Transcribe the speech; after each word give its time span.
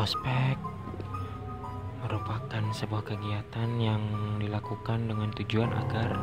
Ospek 0.00 0.56
merupakan 2.00 2.64
sebuah 2.72 3.04
kegiatan 3.04 3.68
yang 3.76 4.00
dilakukan 4.40 5.12
dengan 5.12 5.28
tujuan 5.36 5.68
agar 5.76 6.16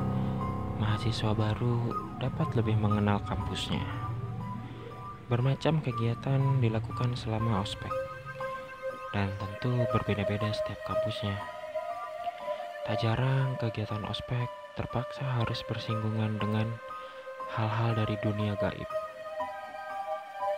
mahasiswa 0.82 1.38
baru 1.38 1.94
dapat 2.18 2.58
lebih 2.58 2.74
mengenal 2.74 3.22
kampusnya. 3.30 3.86
Bermacam 5.30 5.78
kegiatan 5.86 6.58
dilakukan 6.58 7.14
selama 7.14 7.62
ospek, 7.62 7.94
dan 9.14 9.30
tentu 9.38 9.70
berbeda-beda 9.94 10.50
setiap 10.58 10.82
kampusnya. 10.90 11.38
Tak 12.90 12.98
jarang 12.98 13.62
kegiatan 13.62 14.02
ospek 14.10 14.50
terpaksa 14.74 15.22
harus 15.22 15.62
bersinggungan 15.70 16.42
dengan 16.42 16.66
hal-hal 17.54 17.94
dari 17.94 18.18
dunia 18.26 18.58
gaib. 18.58 18.90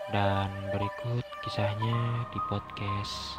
Dan 0.08 0.72
berikut 0.72 1.29
kisahnya 1.50 2.30
di 2.30 2.38
podcast 2.46 3.34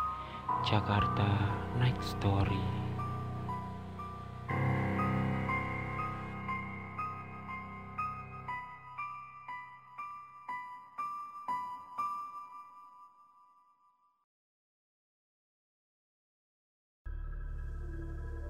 Jakarta 0.66 1.30
Night 1.78 1.94
Story. 2.02 2.58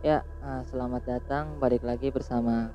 Ya, 0.01 0.25
eh, 0.25 0.63
selamat 0.73 1.05
datang 1.05 1.61
balik 1.61 1.85
lagi 1.85 2.09
bersama 2.09 2.73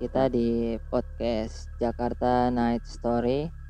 kita 0.00 0.32
di 0.32 0.80
podcast 0.88 1.68
Jakarta 1.76 2.48
Night 2.48 2.88
Story. 2.88 3.61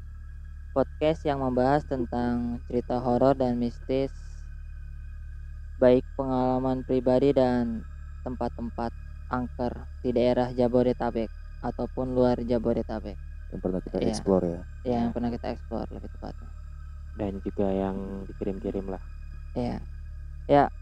Podcast 0.72 1.28
yang 1.28 1.44
membahas 1.44 1.84
tentang 1.84 2.56
cerita 2.64 2.96
horor 2.96 3.36
dan 3.36 3.60
mistis 3.60 4.08
baik 5.76 6.00
pengalaman 6.16 6.80
pribadi 6.80 7.36
dan 7.36 7.84
tempat-tempat 8.24 8.88
angker 9.28 9.84
di 10.00 10.16
daerah 10.16 10.48
Jabodetabek 10.48 11.28
ataupun 11.60 12.16
luar 12.16 12.40
Jabodetabek. 12.40 13.20
yang 13.52 13.60
pernah 13.60 13.84
kita 13.84 14.00
Iya. 14.00 14.08
explore 14.08 14.44
ya. 14.48 14.60
Ya, 14.80 14.96
yang 15.04 15.12
pernah 15.12 15.28
kita 15.28 15.52
eksplor 15.52 15.84
lebih 15.92 16.08
tepatnya. 16.08 16.48
Dan 17.20 17.32
juga 17.44 17.68
yang 17.68 18.24
dikirim-kirim 18.24 18.88
lah. 18.88 19.02
Ya. 19.52 19.76
Ya. 20.48 20.72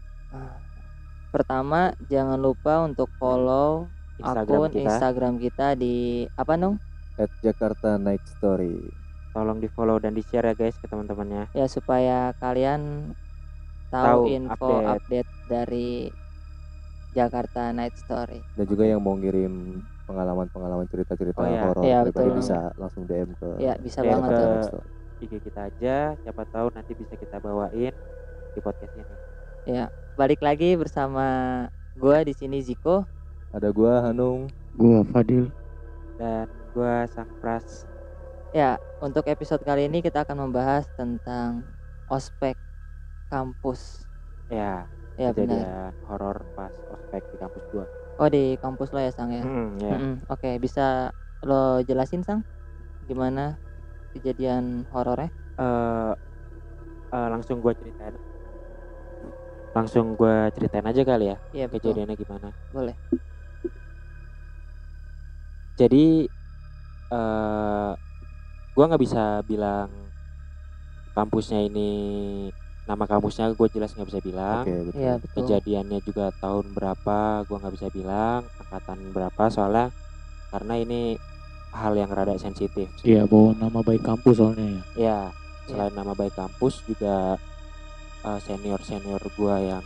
Pertama, 1.35 1.91
jangan 2.07 2.39
lupa 2.39 2.87
untuk 2.87 3.11
follow 3.19 3.91
Instagram 4.15 4.55
akun 4.55 4.71
kita. 4.71 4.87
Instagram 4.87 5.33
kita 5.35 5.67
di 5.75 5.95
apa 6.39 6.55
nung? 6.55 6.79
At 7.19 7.27
Jakarta 7.43 7.99
Night 7.99 8.23
Story. 8.23 9.00
Tolong 9.31 9.57
di 9.57 9.67
follow 9.67 9.95
dan 9.95 10.11
di 10.11 10.19
share 10.21 10.43
ya 10.45 10.53
guys 10.53 10.75
ke 10.75 10.85
teman-temannya. 10.85 11.47
Ya 11.51 11.63
supaya 11.65 12.35
kalian 12.35 13.15
tahu, 13.87 14.05
Tahu 14.05 14.21
info 14.27 14.67
update. 14.77 14.91
update. 14.93 15.29
dari 15.43 16.07
Jakarta 17.11 17.75
Night 17.75 17.91
Story. 17.97 18.39
Dan 18.55 18.63
juga 18.63 18.87
yang 18.87 19.03
mau 19.03 19.19
ngirim 19.19 19.83
pengalaman-pengalaman 20.07 20.87
cerita-cerita 20.87 21.39
Oh, 21.39 21.47
iya. 21.47 21.61
horor 21.61 21.83
Iya, 21.83 21.99
betul. 22.07 22.39
bisa 22.39 22.57
langsung 22.75 23.03
DM 23.03 23.35
ke 23.35 23.49
Ya 23.59 23.75
bisa 23.75 23.99
Share 23.99 24.15
banget 24.15 24.31
ke- 24.31 24.71
tuh. 24.71 24.83
IG 25.21 25.33
kita 25.43 25.61
aja, 25.67 25.95
siapa 26.17 26.47
tahu 26.47 26.71
nanti 26.71 26.95
bisa 26.95 27.13
kita 27.13 27.37
bawain 27.37 27.91
di 28.51 28.59
podcast 28.59 28.95
ini. 28.95 29.15
Ya 29.67 29.85
balik 30.15 30.39
lagi 30.39 30.73
bersama 30.73 31.27
gua 31.93 32.23
di 32.23 32.31
sini 32.31 32.57
Ziko. 32.57 33.03
Ada 33.51 33.69
gua 33.69 34.07
Hanung. 34.07 34.47
Gua 34.73 35.03
Fadil. 35.03 35.51
Dan 36.15 36.47
gua 36.71 37.03
Sang 37.05 37.27
Pras. 37.37 37.83
Ya 38.51 38.75
untuk 38.99 39.23
episode 39.31 39.63
kali 39.63 39.87
ini 39.87 40.03
kita 40.03 40.27
akan 40.27 40.47
membahas 40.47 40.83
tentang 40.99 41.63
ospek 42.11 42.59
kampus. 43.31 44.03
Ya, 44.51 44.91
Ya 45.15 45.31
benar. 45.31 45.63
kejadian 45.63 45.95
horor 46.03 46.37
pas 46.51 46.75
ospek 46.91 47.23
di 47.31 47.37
kampus 47.39 47.63
gua. 47.71 47.85
Oh 48.19 48.27
di 48.27 48.59
kampus 48.59 48.91
lo 48.91 48.99
ya 48.99 49.11
Sang 49.15 49.31
ya. 49.31 49.43
Hmm, 49.47 49.79
ya. 49.79 49.95
Mm-mm. 49.95 50.27
Oke 50.27 50.59
bisa 50.59 51.15
lo 51.47 51.79
jelasin 51.87 52.21
Sang 52.27 52.43
gimana 53.07 53.55
kejadian 54.13 54.85
horornya? 54.91 55.31
eh 55.59 56.13
eh, 57.13 57.27
langsung 57.33 57.57
gua 57.63 57.73
ceritain 57.79 58.15
langsung 59.75 60.05
gua 60.19 60.51
ceritain 60.55 60.83
aja 60.91 61.01
kali 61.07 61.25
ya 61.31 61.37
Iya 61.55 61.65
kejadiannya 61.71 62.15
gimana 62.19 62.47
Boleh. 62.71 62.95
jadi 65.79 66.27
eh 67.11 67.91
gua 68.81 68.89
nggak 68.89 69.05
bisa 69.05 69.45
bilang 69.45 70.09
kampusnya 71.13 71.61
ini 71.61 71.89
nama 72.89 73.05
kampusnya 73.05 73.53
gue 73.53 73.67
jelas 73.69 73.93
nggak 73.93 74.09
bisa 74.09 74.21
bilang 74.25 74.65
Oke, 74.65 74.89
betul. 74.89 74.97
Iya 74.97 75.13
betul. 75.21 75.37
kejadiannya 75.37 75.99
juga 76.01 76.33
tahun 76.41 76.73
berapa 76.73 77.45
gua 77.45 77.57
nggak 77.61 77.75
bisa 77.77 77.93
bilang 77.93 78.41
angkatan 78.57 79.13
berapa 79.13 79.43
soalnya 79.53 79.93
karena 80.49 80.73
ini 80.81 81.13
hal 81.77 81.93
yang 81.93 82.09
rada 82.09 82.33
sensitif. 82.41 82.89
Iya, 83.05 83.29
bawa 83.29 83.53
nama 83.53 83.85
baik 83.85 84.01
kampus 84.01 84.41
soalnya 84.41 84.65
ya. 84.65 84.81
Ya, 84.97 85.19
selain 85.69 85.93
nama 85.93 86.17
baik 86.17 86.33
kampus 86.33 86.81
juga 86.89 87.37
senior 88.41 88.81
senior 88.81 89.21
gua 89.37 89.61
yang 89.61 89.85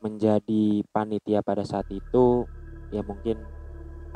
menjadi 0.00 0.80
panitia 0.96 1.44
pada 1.44 1.60
saat 1.60 1.84
itu 1.92 2.48
ya 2.88 3.04
mungkin 3.04 3.36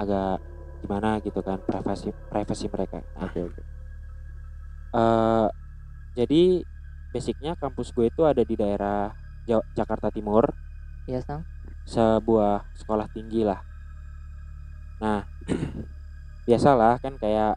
agak 0.00 0.40
gimana 0.80 1.20
gitu 1.24 1.40
kan 1.44 1.58
privasi 1.68 2.08
privasi 2.32 2.66
mereka. 2.72 2.98
Nah, 3.16 3.28
Oke, 3.28 3.40
oke. 3.48 3.62
eh, 4.94 5.46
jadi 6.18 6.42
basicnya 7.12 7.52
kampus 7.58 7.88
gue 7.94 8.06
itu 8.10 8.22
ada 8.26 8.42
di 8.46 8.54
daerah 8.54 9.10
Ja- 9.48 9.66
Jakarta 9.74 10.08
Timur, 10.14 10.44
Iya 11.08 11.20
Sang. 11.26 11.42
sebuah 11.86 12.64
sekolah 12.76 13.06
tinggi 13.10 13.42
lah. 13.42 13.60
Nah, 15.00 15.24
biasalah 16.46 17.00
kan 17.02 17.14
kayak 17.20 17.56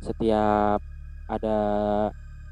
setiap 0.00 0.80
ada 1.28 1.56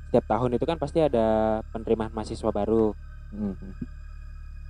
setiap 0.09 0.25
tahun 0.29 0.57
itu 0.57 0.65
kan 0.65 0.79
pasti 0.81 0.99
ada 1.05 1.61
penerimaan 1.73 2.13
mahasiswa 2.13 2.51
baru. 2.53 2.93
Mhm. 3.33 3.73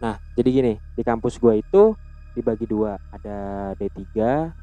Nah, 0.02 0.14
jadi 0.38 0.48
gini, 0.50 0.72
di 0.94 1.02
kampus 1.02 1.38
gua 1.42 1.54
itu 1.58 1.94
dibagi 2.38 2.70
dua, 2.70 2.94
ada 3.10 3.74
D3 3.74 3.98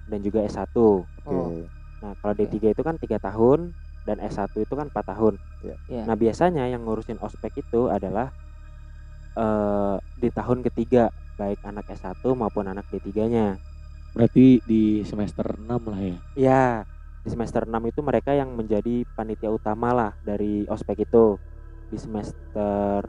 dan 0.07 0.19
juga 0.23 0.39
S1. 0.47 0.71
Oke. 0.71 1.27
Oh. 1.27 1.67
Nah, 1.99 2.15
kalau 2.23 2.31
Oke. 2.31 2.47
D3 2.47 2.71
itu 2.71 2.81
kan 2.81 2.95
tiga 2.95 3.19
tahun 3.19 3.75
dan 4.07 4.23
S1 4.23 4.55
itu 4.55 4.73
kan 4.73 4.87
4 4.87 5.11
tahun. 5.11 5.35
Iya. 5.91 6.03
Nah, 6.07 6.15
biasanya 6.15 6.63
yang 6.71 6.87
ngurusin 6.87 7.19
ospek 7.19 7.59
itu 7.59 7.91
adalah 7.91 8.31
eh 9.35 9.95
di 10.15 10.31
tahun 10.31 10.63
ketiga, 10.63 11.11
baik 11.35 11.59
anak 11.67 11.91
S1 11.91 12.23
maupun 12.23 12.71
anak 12.71 12.87
D3-nya. 12.87 13.59
Berarti 14.15 14.63
di 14.63 15.03
semester 15.03 15.59
6 15.59 15.91
lah 15.91 15.99
ya. 15.99 16.17
Ya, 16.39 16.65
di 17.19 17.29
semester 17.33 17.67
6 17.67 17.91
itu 17.91 17.99
mereka 17.99 18.31
yang 18.31 18.55
menjadi 18.55 19.03
panitia 19.11 19.51
utama 19.51 19.91
lah 19.91 20.11
dari 20.23 20.63
ospek 20.71 21.03
itu. 21.03 21.35
Di 21.91 21.99
semester 21.99 23.03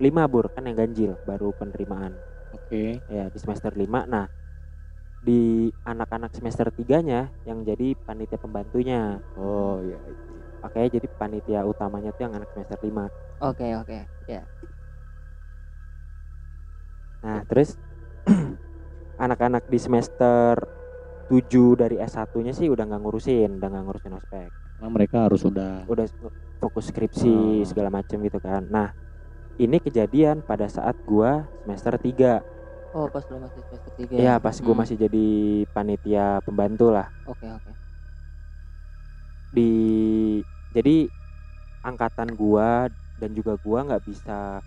5 0.00 0.32
Bur, 0.32 0.48
kan 0.56 0.64
yang 0.64 0.80
ganjil 0.80 1.20
baru 1.28 1.52
penerimaan. 1.52 2.31
Oke. 2.52 3.00
Ya, 3.08 3.24
di 3.28 3.38
semester 3.40 3.72
5. 3.72 4.04
Nah, 4.04 4.26
di 5.22 5.70
anak-anak 5.86 6.34
semester 6.34 6.68
3-nya 6.74 7.30
yang 7.46 7.62
jadi 7.62 7.94
panitia 8.02 8.38
pembantunya. 8.38 9.22
Oh, 9.38 9.78
iya. 9.82 9.98
iya. 9.98 10.16
Oke, 10.62 10.78
jadi 10.88 11.06
panitia 11.18 11.66
utamanya 11.66 12.14
tuh 12.14 12.22
yang 12.26 12.34
anak 12.38 12.48
semester 12.54 12.78
5. 12.82 13.10
Oke 13.42 13.74
oke. 13.74 13.98
Ya. 14.30 14.42
Nah, 17.22 17.42
terus 17.46 17.74
anak-anak 19.24 19.66
di 19.66 19.78
semester 19.78 20.54
7 21.26 21.78
dari 21.78 21.96
S1-nya 21.98 22.52
sih 22.52 22.68
udah 22.70 22.84
nggak 22.86 23.00
ngurusin, 23.02 23.58
udah 23.58 23.68
nggak 23.70 23.84
ngurusin 23.88 24.12
ospek. 24.18 24.50
Karena 24.78 24.88
mereka 24.90 25.16
harus 25.30 25.40
sudah 25.42 25.86
Udah 25.86 26.06
s- 26.06 26.18
fokus 26.58 26.90
skripsi 26.90 27.62
Oh. 27.62 27.66
segala 27.66 27.90
macem 27.90 28.18
gitu 28.22 28.38
kan. 28.38 28.62
Nah, 28.66 28.90
ini 29.58 29.76
kejadian 29.80 30.40
pada 30.44 30.66
saat 30.68 30.96
gua 31.04 31.48
semester 31.62 31.94
3. 32.00 32.32
Oh 32.92 33.08
pas 33.08 33.24
lo 33.24 33.36
masih 33.40 33.64
semester 33.64 33.92
tiga. 33.96 34.16
Ya, 34.20 34.34
pas 34.36 34.56
gua 34.60 34.74
Hmm. 34.76 34.82
masih 34.84 34.96
jadi 35.00 35.26
panitia 35.72 36.40
pembantu 36.44 36.92
lah. 36.92 37.08
Oke 37.24 37.48
oke. 37.48 37.72
Di 39.52 39.72
jadi 40.72 41.08
angkatan 41.84 42.32
gua 42.36 42.88
dan 43.16 43.30
juga 43.36 43.56
gua 43.60 43.84
nggak 43.84 44.04
bisa 44.04 44.60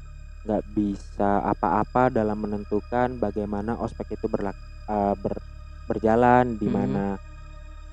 nggak 0.45 0.63
bisa 0.77 1.41
apa-apa 1.41 2.13
dalam 2.13 2.37
menentukan 2.37 3.17
bagaimana 3.17 3.77
ospek 3.81 4.13
itu 4.13 4.29
berlak 4.29 4.53
eh, 4.85 5.13
ber- 5.17 5.41
berjalan 5.89 6.53
di 6.53 6.69
Mhm. 6.69 6.73
mana 6.73 7.05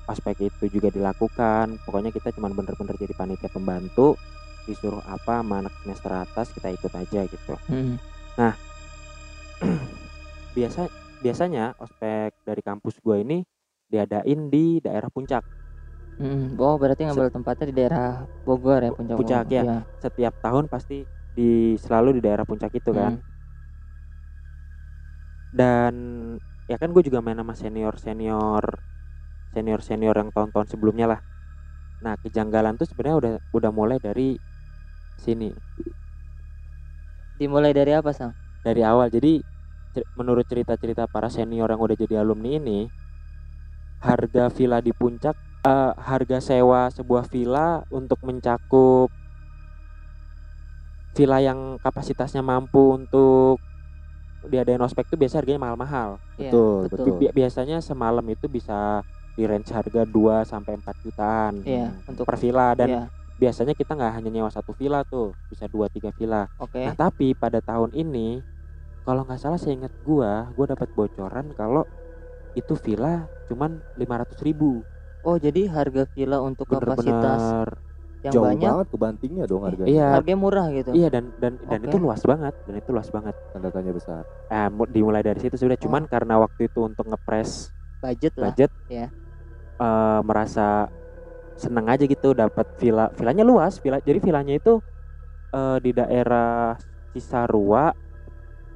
ospek 0.05 0.49
itu 0.53 0.69
juga 0.69 0.93
dilakukan 0.93 1.81
pokoknya 1.81 2.11
kita 2.13 2.29
cuma 2.35 2.51
bener-bener 2.53 2.93
jadi 2.99 3.13
panitia 3.15 3.49
pembantu 3.49 4.19
disuruh 4.67 5.03
apa 5.03 5.43
sama 5.43 5.59
anak 5.63 5.73
semester 5.83 6.11
atas 6.15 6.47
kita 6.55 6.69
ikut 6.71 6.91
aja 6.93 7.19
gitu 7.27 7.53
Hmm. 7.67 7.95
biasa 10.57 10.89
biasanya 11.23 11.73
ospek 11.79 12.35
dari 12.43 12.61
kampus 12.61 12.99
gue 12.99 13.17
ini 13.23 13.37
diadain 13.87 14.39
di 14.49 14.79
daerah 14.83 15.09
puncak 15.09 15.43
Mm, 16.13 16.61
oh 16.61 16.77
berarti 16.77 17.09
ngambil 17.09 17.33
tempatnya 17.33 17.65
di 17.73 17.75
daerah 17.75 18.29
Bogor 18.45 18.85
ya 18.85 18.93
puncak 18.93 19.17
Puncak, 19.17 19.43
Bogor. 19.49 19.65
ya. 19.65 19.77
setiap 19.97 20.33
tahun 20.45 20.69
pasti 20.69 21.01
di 21.33 21.73
selalu 21.81 22.17
di 22.17 22.21
daerah 22.21 22.45
puncak 22.45 22.69
itu 22.69 22.93
kan 22.93 23.17
Mm. 23.17 23.21
dan 25.49 25.93
ya 26.69 26.77
kan 26.77 26.93
gue 26.93 27.01
juga 27.01 27.17
main 27.25 27.37
sama 27.37 27.57
senior 27.57 27.97
senior 27.97 28.61
senior 29.53 29.81
senior 29.81 30.13
yang 30.17 30.29
tahun-tahun 30.29 30.69
sebelumnya 30.69 31.17
lah 31.17 31.19
nah 32.01 32.13
kejanggalan 32.21 32.77
tuh 32.77 32.85
sebenarnya 32.85 33.17
udah 33.17 33.33
udah 33.57 33.71
mulai 33.73 33.97
dari 33.97 34.37
sini. 35.17 35.55
Dimulai 37.39 37.73
dari 37.77 37.91
apa 37.99 38.11
sang? 38.17 38.33
dari 38.65 38.81
awal. 38.83 39.07
Jadi 39.15 39.39
cer- 39.93 40.09
menurut 40.19 40.45
cerita-cerita 40.47 41.03
para 41.13 41.29
senior 41.31 41.67
yang 41.71 41.81
udah 41.85 41.97
jadi 41.97 42.15
alumni 42.23 42.49
ini 42.59 42.79
harga 44.07 44.43
villa 44.57 44.77
di 44.85 44.91
puncak 44.99 45.35
eh, 45.65 45.91
harga 46.09 46.37
sewa 46.49 46.81
sebuah 46.93 47.25
villa 47.33 47.81
untuk 47.89 48.19
mencakup 48.27 49.09
villa 51.17 51.37
yang 51.47 51.77
kapasitasnya 51.83 52.41
mampu 52.41 52.81
untuk 52.97 53.61
diadain 54.51 54.81
ospek 54.83 55.05
itu 55.09 55.17
biasa 55.21 55.35
harganya 55.41 55.61
mahal-mahal. 55.65 56.09
Iya, 56.39 56.49
Betul, 56.51 56.77
betul. 56.83 57.13
Bi- 57.19 57.33
biasanya 57.39 57.77
semalam 57.83 58.25
itu 58.33 58.45
bisa 58.57 59.03
di 59.37 59.43
range 59.49 59.71
harga 59.73 60.03
2 60.05 60.35
sampai 60.45 60.73
4 60.79 60.95
jutaan 61.05 61.55
Iya, 61.67 61.77
untuk 62.09 62.25
per 62.27 62.37
villa 62.43 62.75
dan 62.79 62.89
Iya, 62.89 62.97
biasanya 63.37 63.73
kita 63.73 63.97
nggak 63.97 64.13
hanya 64.21 64.29
nyewa 64.29 64.49
satu 64.53 64.71
villa 64.77 65.01
tuh 65.05 65.33
bisa 65.49 65.65
dua 65.67 65.89
tiga 65.89 66.13
villa 66.13 66.45
oke. 66.61 66.77
nah 66.79 66.93
tapi 66.93 67.33
pada 67.33 67.59
tahun 67.59 67.89
ini 67.93 68.41
kalau 69.03 69.25
nggak 69.27 69.39
salah 69.41 69.59
saya 69.59 69.73
ingat 69.75 69.93
gua 69.99 70.47
gua 70.53 70.65
dapat 70.73 70.87
bocoran 70.93 71.51
kalau 71.57 71.83
itu 72.53 72.73
villa 72.77 73.27
cuman 73.49 73.81
500 73.97 74.39
ribu 74.45 74.85
Oh, 75.23 75.39
jadi 75.39 75.71
harga 75.71 76.03
villa 76.11 76.43
untuk 76.43 76.67
kapasitas 76.67 77.39
bener-bener 77.39 77.67
yang 78.23 78.33
Jauh 78.35 78.43
banyak 78.43 78.67
banget 78.71 78.87
kebantingnya 78.91 79.43
dong 79.47 79.63
harganya. 79.63 79.87
iya 79.87 80.07
harganya 80.19 80.39
murah 80.39 80.67
gitu. 80.71 80.91
iya 80.95 81.07
dan 81.07 81.31
dan 81.39 81.53
dan 81.63 81.79
Oke. 81.79 81.87
itu 81.91 81.97
luas 81.99 82.21
banget 82.27 82.53
dan 82.67 82.73
itu 82.75 82.89
luas 82.91 83.07
banget 83.07 83.35
Tanda 83.55 83.71
tanya 83.71 83.91
besar. 83.95 84.23
eh, 84.51 84.67
mu- 84.71 84.87
dimulai 84.87 85.23
dari 85.23 85.39
situ 85.39 85.55
sudah 85.55 85.79
Oh. 85.79 85.83
cuman 85.87 86.03
karena 86.11 86.39
waktu 86.43 86.67
itu 86.67 86.79
untuk 86.83 87.07
ngepres 87.07 87.71
Budget 88.03 88.33
lah. 88.35 88.51
budget 88.51 88.71
ya. 88.91 89.07
eh, 89.79 90.19
merasa 90.27 90.91
seneng 91.57 91.85
aja 91.89 92.03
gitu 92.05 92.33
dapat 92.33 92.65
villa 92.81 93.09
villanya 93.13 93.43
luas 93.45 93.77
villa 93.81 94.01
jadi 94.01 94.19
villanya 94.19 94.57
itu 94.57 94.81
eh, 95.53 95.77
di 95.83 95.91
daerah 95.95 96.75
Cisarua 97.13 97.93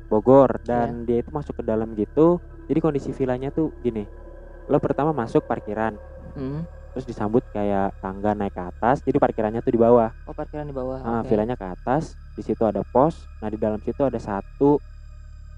Bogor 0.08 0.56
dan 0.64 1.04
dia 1.04 1.20
itu 1.20 1.32
masuk 1.36 1.60
ke 1.60 1.64
dalam 1.66 1.92
gitu 1.98 2.40
jadi 2.70 2.80
kondisi 2.80 3.12
villanya 3.12 3.52
tuh 3.52 3.76
gini 3.84 4.08
lo 4.68 4.78
pertama 4.80 5.12
masuk 5.12 5.44
parkiran 5.44 5.96
Hmm. 6.38 6.70
terus 6.94 7.06
disambut 7.06 7.44
kayak 7.54 7.94
tangga 8.02 8.34
naik 8.34 8.54
ke 8.56 8.62
atas 8.62 9.02
jadi 9.06 9.18
parkirannya 9.22 9.62
tuh 9.62 9.74
di 9.74 9.80
bawah 9.82 10.10
Oh, 10.26 10.34
parkiran 10.34 10.66
di 10.66 10.74
bawah. 10.76 10.98
nah, 11.02 11.22
oke. 11.22 11.30
villanya 11.30 11.56
ke 11.58 11.66
atas 11.66 12.18
di 12.34 12.42
situ 12.46 12.62
ada 12.66 12.82
pos 12.86 13.30
nah 13.42 13.50
di 13.52 13.58
dalam 13.60 13.78
situ 13.82 14.02
ada 14.06 14.18
satu 14.18 14.82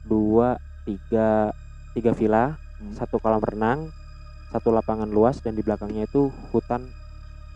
dua 0.03 0.55
tiga 0.87 1.51
tiga 1.95 2.11
villa 2.15 2.55
Hmm. 2.79 2.95
satu 2.95 3.19
kolam 3.19 3.43
renang 3.43 3.91
satu 4.55 4.71
lapangan 4.71 5.11
luas 5.11 5.43
dan 5.43 5.51
di 5.51 5.59
belakangnya 5.61 6.07
itu 6.07 6.31
hutan 6.55 6.87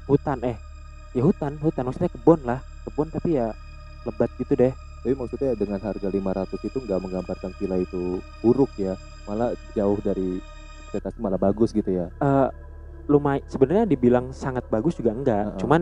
hutan 0.10 0.40
eh 0.44 0.58
ya 1.14 1.22
hutan 1.24 1.56
hutan 1.62 1.84
maksudnya 1.88 2.12
kebun 2.12 2.40
lah 2.44 2.60
kebun 2.88 3.08
tapi 3.12 3.40
ya 3.40 3.52
lebat 4.04 4.30
gitu 4.40 4.54
deh 4.58 4.74
Tapi 5.04 5.20
maksudnya 5.20 5.52
dengan 5.60 5.84
harga 5.84 6.08
500 6.08 6.64
itu 6.64 6.80
nggak 6.80 7.00
menggambarkan 7.04 7.52
villa 7.60 7.76
itu 7.76 8.24
buruk 8.40 8.72
ya. 8.80 8.96
Malah 9.28 9.52
jauh 9.76 10.00
dari 10.00 10.40
ekspektasi 10.88 11.20
malah 11.20 11.36
bagus 11.36 11.76
gitu 11.76 11.92
ya. 11.92 12.08
eh 12.24 12.48
lumayan 13.12 13.44
sebenarnya 13.52 13.84
dibilang 13.84 14.32
sangat 14.32 14.64
bagus 14.72 14.96
juga 14.96 15.12
enggak 15.12 15.44
Heeh. 15.52 15.60
cuman 15.60 15.82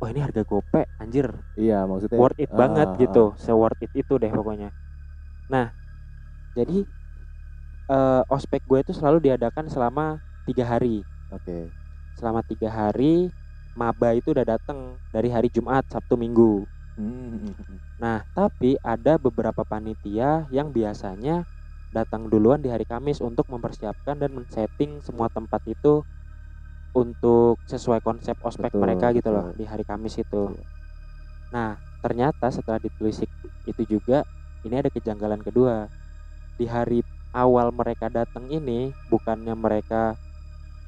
wah 0.00 0.08
ini 0.08 0.20
harga 0.24 0.42
gope 0.48 0.88
anjir 0.96 1.28
Iya, 1.52 1.84
maksudnya 1.84 2.16
worth 2.16 2.40
it 2.40 2.48
ah, 2.48 2.56
banget 2.56 2.88
ah, 2.88 2.96
gitu 2.96 3.24
se 3.36 3.52
worth 3.52 3.76
it 3.84 3.92
itu 3.92 4.16
deh 4.16 4.32
pokoknya 4.32 4.72
nah 5.52 5.76
jadi 6.56 6.88
eh 7.92 8.22
ospek 8.32 8.64
gue 8.64 8.78
itu 8.80 8.92
selalu 8.96 9.18
diadakan 9.28 9.68
selama 9.68 10.16
tiga 10.48 10.64
hari. 10.64 11.04
Oke. 11.28 11.81
Selama 12.22 12.46
tiga 12.46 12.70
hari 12.70 13.34
maba 13.74 14.14
itu 14.14 14.30
udah 14.30 14.46
datang 14.54 15.02
dari 15.10 15.26
hari 15.34 15.50
Jumat 15.50 15.82
Sabtu 15.90 16.14
Minggu 16.14 16.70
Hmm. 16.96 17.40
Nah, 17.96 18.20
tapi 18.36 18.76
ada 18.84 19.16
beberapa 19.16 19.64
panitia 19.64 20.44
yang 20.52 20.68
biasanya 20.76 21.48
datang 21.92 22.28
duluan 22.28 22.60
di 22.60 22.68
hari 22.72 22.84
Kamis 22.84 23.20
untuk 23.24 23.48
mempersiapkan 23.48 24.16
dan 24.20 24.30
men-setting 24.32 25.00
semua 25.00 25.28
tempat 25.32 25.60
itu 25.68 26.04
untuk 26.92 27.60
sesuai 27.64 28.00
konsep 28.04 28.36
ospek 28.44 28.72
Betul, 28.72 28.82
mereka 28.84 29.06
gitu 29.16 29.30
loh 29.32 29.52
di 29.56 29.64
hari 29.64 29.84
Kamis 29.88 30.20
itu. 30.20 30.52
Nah, 31.52 31.80
ternyata 32.04 32.48
setelah 32.52 32.80
ditelisik 32.80 33.28
itu 33.64 33.82
juga 33.98 34.24
ini 34.64 34.74
ada 34.80 34.90
kejanggalan 34.92 35.40
kedua. 35.40 35.88
Di 36.58 36.66
hari 36.68 37.00
awal 37.32 37.72
mereka 37.72 38.12
datang 38.12 38.48
ini 38.52 38.92
bukannya 39.08 39.54
mereka 39.56 40.16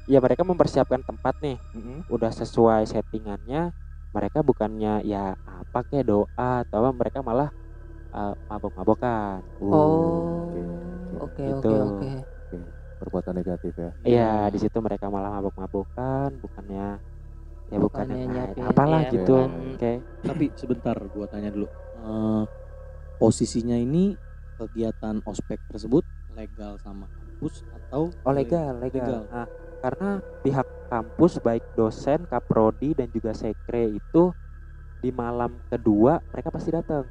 ya 0.05 0.21
mereka 0.21 0.45
mempersiapkan 0.45 1.01
tempat 1.01 1.33
nih 1.41 1.57
Mm-mm. 1.73 2.05
udah 2.07 2.29
sesuai 2.29 2.85
settingannya 2.85 3.73
mereka 4.09 4.39
bukannya 4.39 5.03
ya 5.03 5.35
apa 5.43 5.83
kayak 5.83 6.07
doa 6.07 6.63
atau 6.63 6.77
apa, 6.79 6.91
mereka 6.93 7.19
malah 7.19 7.49
uh, 8.13 8.33
mabok-mabokan 8.47 9.43
Oh. 9.59 10.47
oke, 10.47 10.61
oke. 10.61 11.15
Oke, 11.19 11.43
Gitu. 11.43 11.73
oke, 11.73 12.09
oke. 12.47 12.57
Perbuatan 12.95 13.33
negatif 13.35 13.73
ya. 13.75 13.91
Iya 14.01 14.31
di 14.47 14.57
situ 14.57 14.77
mereka 14.79 15.11
malah 15.11 15.35
mabok-mabokan 15.35 16.31
bukannya 16.39 16.95
ya 17.65 17.77
bukan 17.81 18.05
Bukannya 18.07 18.17
yang 18.23 18.31
nyiapin, 18.31 18.61
apalah 18.61 19.01
iya, 19.03 19.11
gitu 19.11 19.37
oke 19.41 19.91
Tapi 20.21 20.45
sebentar 20.53 20.95
gua 21.11 21.25
tanya 21.27 21.49
dulu. 21.49 21.67
Eh, 21.97 22.43
posisinya 23.17 23.75
ini 23.75 24.13
kegiatan 24.55 25.19
ospek 25.25 25.59
tersebut 25.67 26.05
legal 26.31 26.79
sama 26.79 27.09
kampus 27.09 27.65
atau 27.67 28.13
oh 28.13 28.31
legal 28.31 28.79
legal, 28.79 29.03
Legal. 29.03 29.21
Nah, 29.27 29.47
karena 29.85 30.17
pihak 30.41 30.65
kampus 30.89 31.37
baik 31.37 31.61
dosen 31.77 32.25
kaprodi 32.25 32.97
dan 32.97 33.05
juga 33.13 33.37
sekre 33.37 33.93
itu 33.93 34.33
di 34.97 35.13
malam 35.13 35.61
kedua 35.69 36.17
mereka 36.33 36.49
pasti 36.49 36.73
datang 36.73 37.05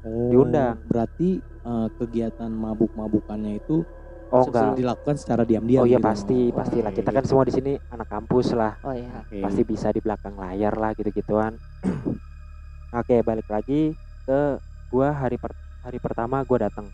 Oh, 0.00 0.32
Diundang. 0.32 0.80
Berarti 0.88 1.44
eh, 1.44 1.88
kegiatan 2.00 2.48
mabuk-mabukannya 2.48 3.60
itu 3.60 3.84
oh 4.32 4.44
enggak 4.48 4.80
dilakukan 4.80 5.16
secara 5.20 5.42
diam-diam. 5.44 5.84
oh 5.84 5.88
iya 5.88 6.00
gitu. 6.00 6.08
pasti 6.08 6.38
pastilah 6.56 6.92
kita 6.96 7.10
kan 7.12 7.20
Oke. 7.24 7.28
semua 7.28 7.44
di 7.44 7.52
sini 7.52 7.72
anak 7.92 8.08
kampus 8.08 8.56
lah 8.56 8.80
Oh 8.80 8.96
iya. 8.96 9.20
Oke. 9.20 9.44
pasti 9.44 9.62
bisa 9.68 9.92
di 9.92 10.00
belakang 10.00 10.40
layar 10.40 10.72
lah 10.80 10.96
gitu-gituan. 10.96 11.60
Oke, 13.00 13.16
balik 13.20 13.44
lagi 13.52 13.92
ke 14.24 14.40
gua 14.88 15.12
hari 15.12 15.36
per- 15.36 15.60
hari 15.84 15.98
pertama 16.00 16.40
gua 16.48 16.64
datang. 16.72 16.88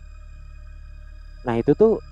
Nah, 1.47 1.55
itu 1.55 1.71
tuh 1.79 2.03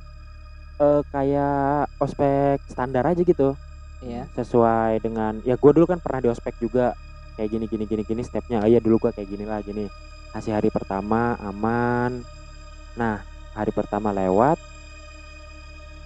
eh, 0.82 1.01
kayak 1.13 1.88
ospek 2.01 2.60
standar 2.67 3.03
aja 3.08 3.22
gitu, 3.24 3.55
Iya. 4.03 4.29
sesuai 4.36 5.00
dengan 5.03 5.39
ya 5.48 5.55
gua 5.60 5.72
dulu 5.75 5.86
kan 5.89 6.00
pernah 6.03 6.20
di 6.24 6.29
ospek 6.32 6.55
juga 6.62 6.94
kayak 7.36 7.50
gini 7.51 7.65
gini 7.72 7.86
gini 7.88 8.03
gini 8.03 8.22
stepnya. 8.25 8.63
Iya 8.67 8.79
dulu 8.84 9.08
gua 9.08 9.12
kayak 9.15 9.29
gini 9.29 9.46
lah 9.48 9.60
gini. 9.63 9.88
Kasih 10.36 10.55
hari 10.58 10.70
pertama 10.74 11.36
aman. 11.39 12.24
Nah, 13.00 13.24
hari 13.55 13.72
pertama 13.72 14.12
lewat 14.15 14.60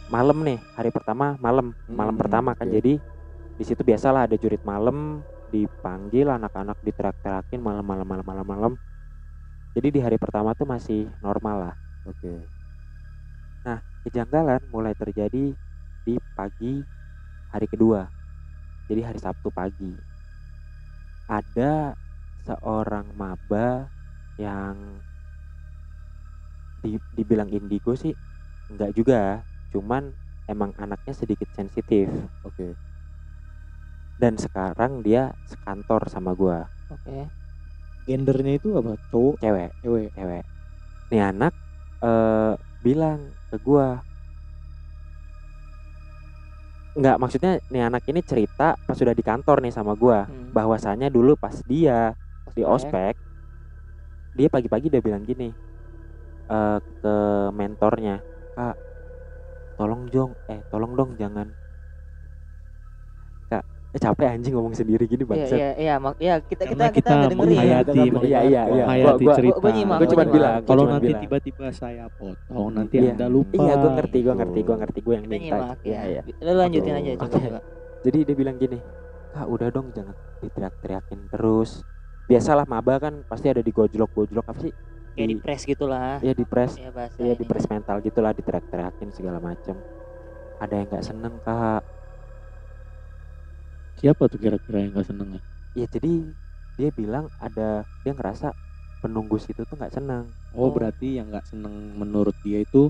malam 0.10 0.42
nih, 0.42 0.60
hari 0.74 0.90
pertama 0.90 1.38
malam, 1.38 1.74
malam 1.94 2.16
Hmm, 2.16 2.22
pertama 2.22 2.52
kan 2.58 2.66
oke. 2.68 2.76
jadi 2.82 2.94
di 3.60 3.64
situ 3.68 3.82
biasalah 3.86 4.26
ada 4.26 4.36
jurit 4.40 4.62
malam 4.66 5.22
dipanggil 5.50 6.30
anak-anak 6.30 6.78
diterak-terakin 6.82 7.62
malam-malam 7.62 8.08
malam-malam 8.08 8.48
malam 8.48 8.74
jadi 9.74 9.88
di 9.94 10.00
hari 10.02 10.18
pertama 10.18 10.54
tuh 10.58 10.66
masih 10.70 11.10
normal 11.22 11.58
lah 11.70 11.76
Oke. 12.06 12.50
Kejanggalan 14.06 14.62
mulai 14.72 14.94
terjadi 14.96 15.56
di 16.06 16.14
pagi 16.38 16.84
hari 17.52 17.68
kedua 17.70 18.08
jadi 18.90 19.12
hari 19.12 19.20
Sabtu 19.22 19.50
pagi 19.54 19.94
ada 21.30 21.94
seorang 22.42 23.14
maba 23.14 23.92
yang 24.40 25.04
di, 26.80 26.96
dibilang 27.12 27.52
indigo 27.52 27.94
sih 27.94 28.16
enggak 28.72 28.92
juga 28.96 29.44
cuman 29.74 30.16
emang 30.50 30.72
anaknya 30.80 31.14
sedikit 31.14 31.50
sensitif 31.54 32.10
Oke. 32.42 32.74
dan 34.18 34.36
sekarang 34.40 35.04
dia 35.06 35.32
sekantor 35.46 36.08
sama 36.10 36.32
gua 36.34 36.68
Oke. 36.90 37.30
Gendernya 38.10 38.58
itu 38.58 38.74
apa? 38.74 38.98
Cowok, 39.14 39.38
cewek 39.38 39.70
cewek. 39.86 40.10
cewek 40.18 40.44
nih 41.10 41.22
anak 41.26 41.54
eh 42.06 42.54
bilang 42.82 43.39
ke 43.50 43.58
gua 43.66 43.88
nggak 47.00 47.16
maksudnya 47.22 47.52
nih 47.72 47.84
anak 47.88 48.04
ini 48.10 48.22
cerita 48.26 48.76
pas 48.86 48.96
sudah 48.98 49.14
di 49.16 49.24
kantor 49.24 49.62
nih 49.64 49.74
sama 49.74 49.94
gua 49.96 50.26
Hmm. 50.28 50.52
bahwasanya 50.52 51.08
dulu 51.14 51.38
pas 51.38 51.56
dia 51.64 52.14
di 52.58 52.64
Ospek. 52.66 53.14
dia 54.38 54.48
pagi-pagi 54.50 54.90
udah 54.94 55.02
bilang 55.06 55.24
gini 55.26 55.50
eh 56.50 56.78
ke 57.02 57.14
mentornya 57.60 58.16
kak 58.56 58.76
tolong 59.78 60.04
jong 60.14 60.32
eh 60.54 60.62
tolong 60.72 60.92
dong 60.98 61.12
jangan 61.22 61.48
eh 63.90 63.98
capek 63.98 64.30
anjing 64.30 64.54
ngomong 64.54 64.72
sendiri 64.72 65.04
gini 65.04 65.22
Iya 65.22 65.30
bangsa 65.34 65.56
iya 65.56 65.70
iya 65.76 65.94
mak 65.98 66.14
iya 66.18 66.38
kita 66.38 66.62
kita 66.62 66.78
Karena 66.78 66.86
kita 66.88 67.10
kita 67.10 67.14
dengerin. 67.26 67.38
menghayati, 67.42 67.98
Iya, 67.98 68.06
iya, 68.22 68.40
iya. 68.46 68.64
menghayati 68.86 69.02
Gua- 69.02 69.18
gua- 69.26 69.36
cerita. 69.36 69.54
gua- 69.56 69.72
gua 69.74 69.98
gua 69.98 70.08
cuma 70.08 70.24
bilang 70.24 70.54
gua 70.54 70.68
Kalau 70.68 70.84
nanti 70.86 71.12
tiba-tiba 71.18 71.66
saya 71.72 72.06
potong, 72.12 72.68
nanti 72.70 72.96
Iya. 72.96 73.12
anda 73.12 73.28
lupa. 73.28 73.54
iya 73.58 73.74
gue 73.76 73.92
ngerti 73.92 74.18
Gitu. 74.20 74.30
ngerti 74.32 74.60
gue 74.62 74.76
ngerti 74.78 75.00
gue 75.00 75.14
yang 75.16 75.26
Kita 75.26 75.34
minta 75.34 75.56
nyimak 75.58 75.78
iya 75.82 76.00
ya. 76.00 76.22
iya 76.22 76.34
Lu 76.40 76.52
lanjutin 76.56 76.94
aja 76.96 77.10
coba 77.20 77.60
jadi 78.00 78.18
dia 78.24 78.36
bilang 78.38 78.56
gini 78.56 78.78
kak 79.30 79.48
udah 79.48 79.68
dong 79.70 79.88
jangan 79.90 80.14
diteriak-teriakin 80.40 81.20
terus 81.28 81.70
biasalah 82.24 82.66
maba 82.66 82.96
kan 83.00 83.26
pasti 83.26 83.48
ada 83.48 83.60
di 83.60 83.70
gojlok 83.70 84.10
gojlok 84.12 84.46
apa 84.46 84.60
sih 84.62 84.74
Kayak 85.12 85.28
di 85.28 85.38
press 85.42 85.62
gitulah. 85.66 86.16
ya 86.20 86.32
di 86.32 86.46
press 86.46 86.78
Ya 86.78 86.90
bahasa 86.90 87.18
ya 87.20 87.34
di 87.34 87.44
press 87.44 87.66
mental 87.66 87.98
gitulah 88.00 88.32
diteriak-teriakin 88.32 89.10
segala 89.10 89.42
macem 89.42 89.76
ada 90.56 90.74
yang 90.74 90.88
nggak 90.88 91.04
seneng 91.04 91.34
kak 91.42 91.82
Siapa 94.00 94.32
tuh 94.32 94.40
kira-kira 94.40 94.80
yang 94.80 94.96
gak 94.96 95.12
seneng 95.12 95.30
ya? 95.36 95.42
ya 95.76 95.86
jadi 95.86 96.12
dia 96.80 96.90
bilang 96.96 97.28
ada 97.38 97.84
dia 98.02 98.12
ngerasa 98.16 98.56
penunggu 99.00 99.38
situ 99.38 99.64
tuh 99.68 99.76
nggak 99.76 99.96
seneng 99.96 100.32
Oh, 100.56 100.68
Oh. 100.68 100.72
berarti 100.74 101.20
yang 101.22 101.30
nggak 101.30 101.46
seneng 101.46 101.94
menurut 101.94 102.34
dia 102.42 102.64
itu 102.64 102.90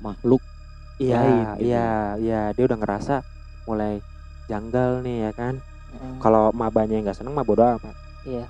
makhluk 0.00 0.40
iya 0.96 1.20
Lain 1.20 1.46
gitu. 1.58 1.66
iya 1.68 1.88
iya 2.16 2.40
dia 2.56 2.64
udah 2.64 2.78
ngerasa 2.80 3.14
mulai 3.68 4.00
janggal 4.48 5.04
nih 5.04 5.28
ya 5.28 5.32
kan 5.36 5.54
Heeh. 5.92 6.14
kalau 6.22 6.48
mabanya 6.54 7.02
nggak 7.02 7.18
seneng 7.18 7.34
mah 7.36 7.44
bodo 7.44 7.62
amat 7.66 7.94
Iya. 8.24 8.46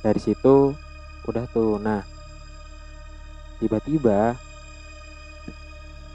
dari 0.00 0.20
situ 0.22 0.72
udah 1.28 1.44
tuh 1.52 1.76
nah 1.82 2.00
tiba-tiba 3.60 4.38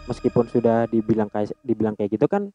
meskipun 0.10 0.48
sudah 0.50 0.88
dibilang 0.90 1.30
kayak 1.30 1.54
dibilang 1.62 1.94
kayak 1.96 2.16
gitu 2.16 2.26
kan 2.28 2.50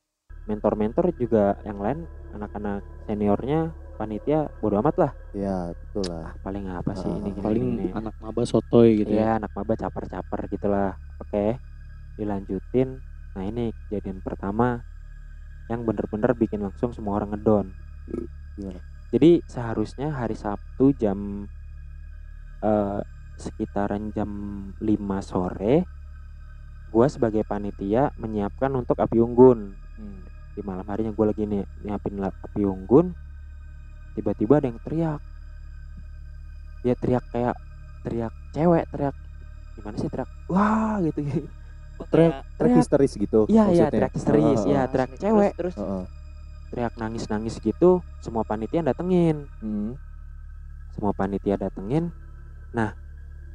mentor-mentor 0.49 1.13
juga 1.15 1.61
yang 1.63 1.79
lain 1.79 1.99
anak-anak 2.33 2.81
seniornya 3.05 3.69
panitia 3.95 4.49
bodo 4.59 4.79
amat 4.81 4.97
lah 4.97 5.13
ya 5.35 5.71
betul 5.71 6.07
lah 6.07 6.23
ah 6.25 6.35
paling 6.41 6.65
apa 6.67 6.93
sih 6.95 7.07
Ah, 7.07 7.19
ini 7.19 7.31
gini, 7.31 7.43
paling 7.43 7.65
gini. 7.69 7.87
anak 7.93 8.15
maba 8.17 8.43
sotoy 8.43 8.89
gitu 8.97 9.11
ya. 9.11 9.19
Iya 9.19 9.31
anak 9.37 9.51
maba 9.53 9.75
caper-caper 9.75 10.41
gitulah 10.49 10.91
oke 11.19 11.45
dilanjutin 12.15 13.03
nah 13.35 13.43
ini 13.43 13.75
kejadian 13.87 14.19
pertama 14.19 14.83
yang 15.69 15.85
bener-bener 15.85 16.33
bikin 16.33 16.59
langsung 16.59 16.91
semua 16.91 17.19
orang 17.19 17.35
ngedon 17.35 17.67
Gimana? 18.57 18.81
jadi 19.11 19.45
seharusnya 19.45 20.11
hari 20.11 20.33
Sabtu 20.33 20.95
jam 20.95 21.45
eh, 22.61 23.01
sekitaran 23.37 24.11
jam 24.11 24.31
5 24.79 24.89
sore 25.21 25.85
gua 26.89 27.07
sebagai 27.07 27.45
panitia 27.45 28.11
menyiapkan 28.17 28.73
untuk 28.73 28.97
api 28.97 29.19
unggun 29.19 29.75
Hmm. 29.99 30.23
Di 30.59 30.67
malam 30.67 30.83
harinya 30.91 31.15
gue 31.15 31.23
lagi 31.23 31.47
nih 31.47 31.63
nyiapin 31.87 32.19
la- 32.19 32.35
api 32.35 32.67
unggun 32.67 33.15
tiba-tiba 34.19 34.59
ada 34.59 34.67
yang 34.67 34.83
teriak. 34.83 35.23
Dia 36.83 36.95
teriak 36.99 37.25
kayak 37.31 37.55
teriak 38.03 38.35
cewek 38.51 38.85
teriak 38.91 39.15
gimana 39.79 39.95
sih 39.95 40.11
teriak? 40.11 40.27
Wah 40.51 40.99
gitu 40.99 41.23
gitu. 41.23 41.47
Oh, 41.99 42.07
teriak 42.11 42.43
teriak. 42.59 42.77
histeris 42.83 43.15
gitu 43.15 43.47
iya 43.47 43.71
iya 43.71 43.87
teriak 43.87 44.11
histeris. 44.11 44.67
Iya 44.67 44.91
teriak 44.91 45.15
Terus- 45.15 45.23
cewek. 45.23 45.53
Terus? 45.55 45.75
Heeh. 45.79 46.05
teriak 46.69 46.95
nangis 47.01 47.25
nangis 47.31 47.55
gitu 47.63 48.03
semua 48.19 48.43
panitia 48.43 48.83
datengin. 48.83 49.47
Hmm. 49.63 49.95
semua 50.91 51.15
panitia 51.15 51.55
datengin. 51.55 52.11
Nah 52.75 52.91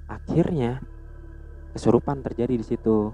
akhirnya 0.07 0.79
kesurupan 1.75 2.23
terjadi 2.23 2.55
di 2.55 2.63
situ 2.63 3.11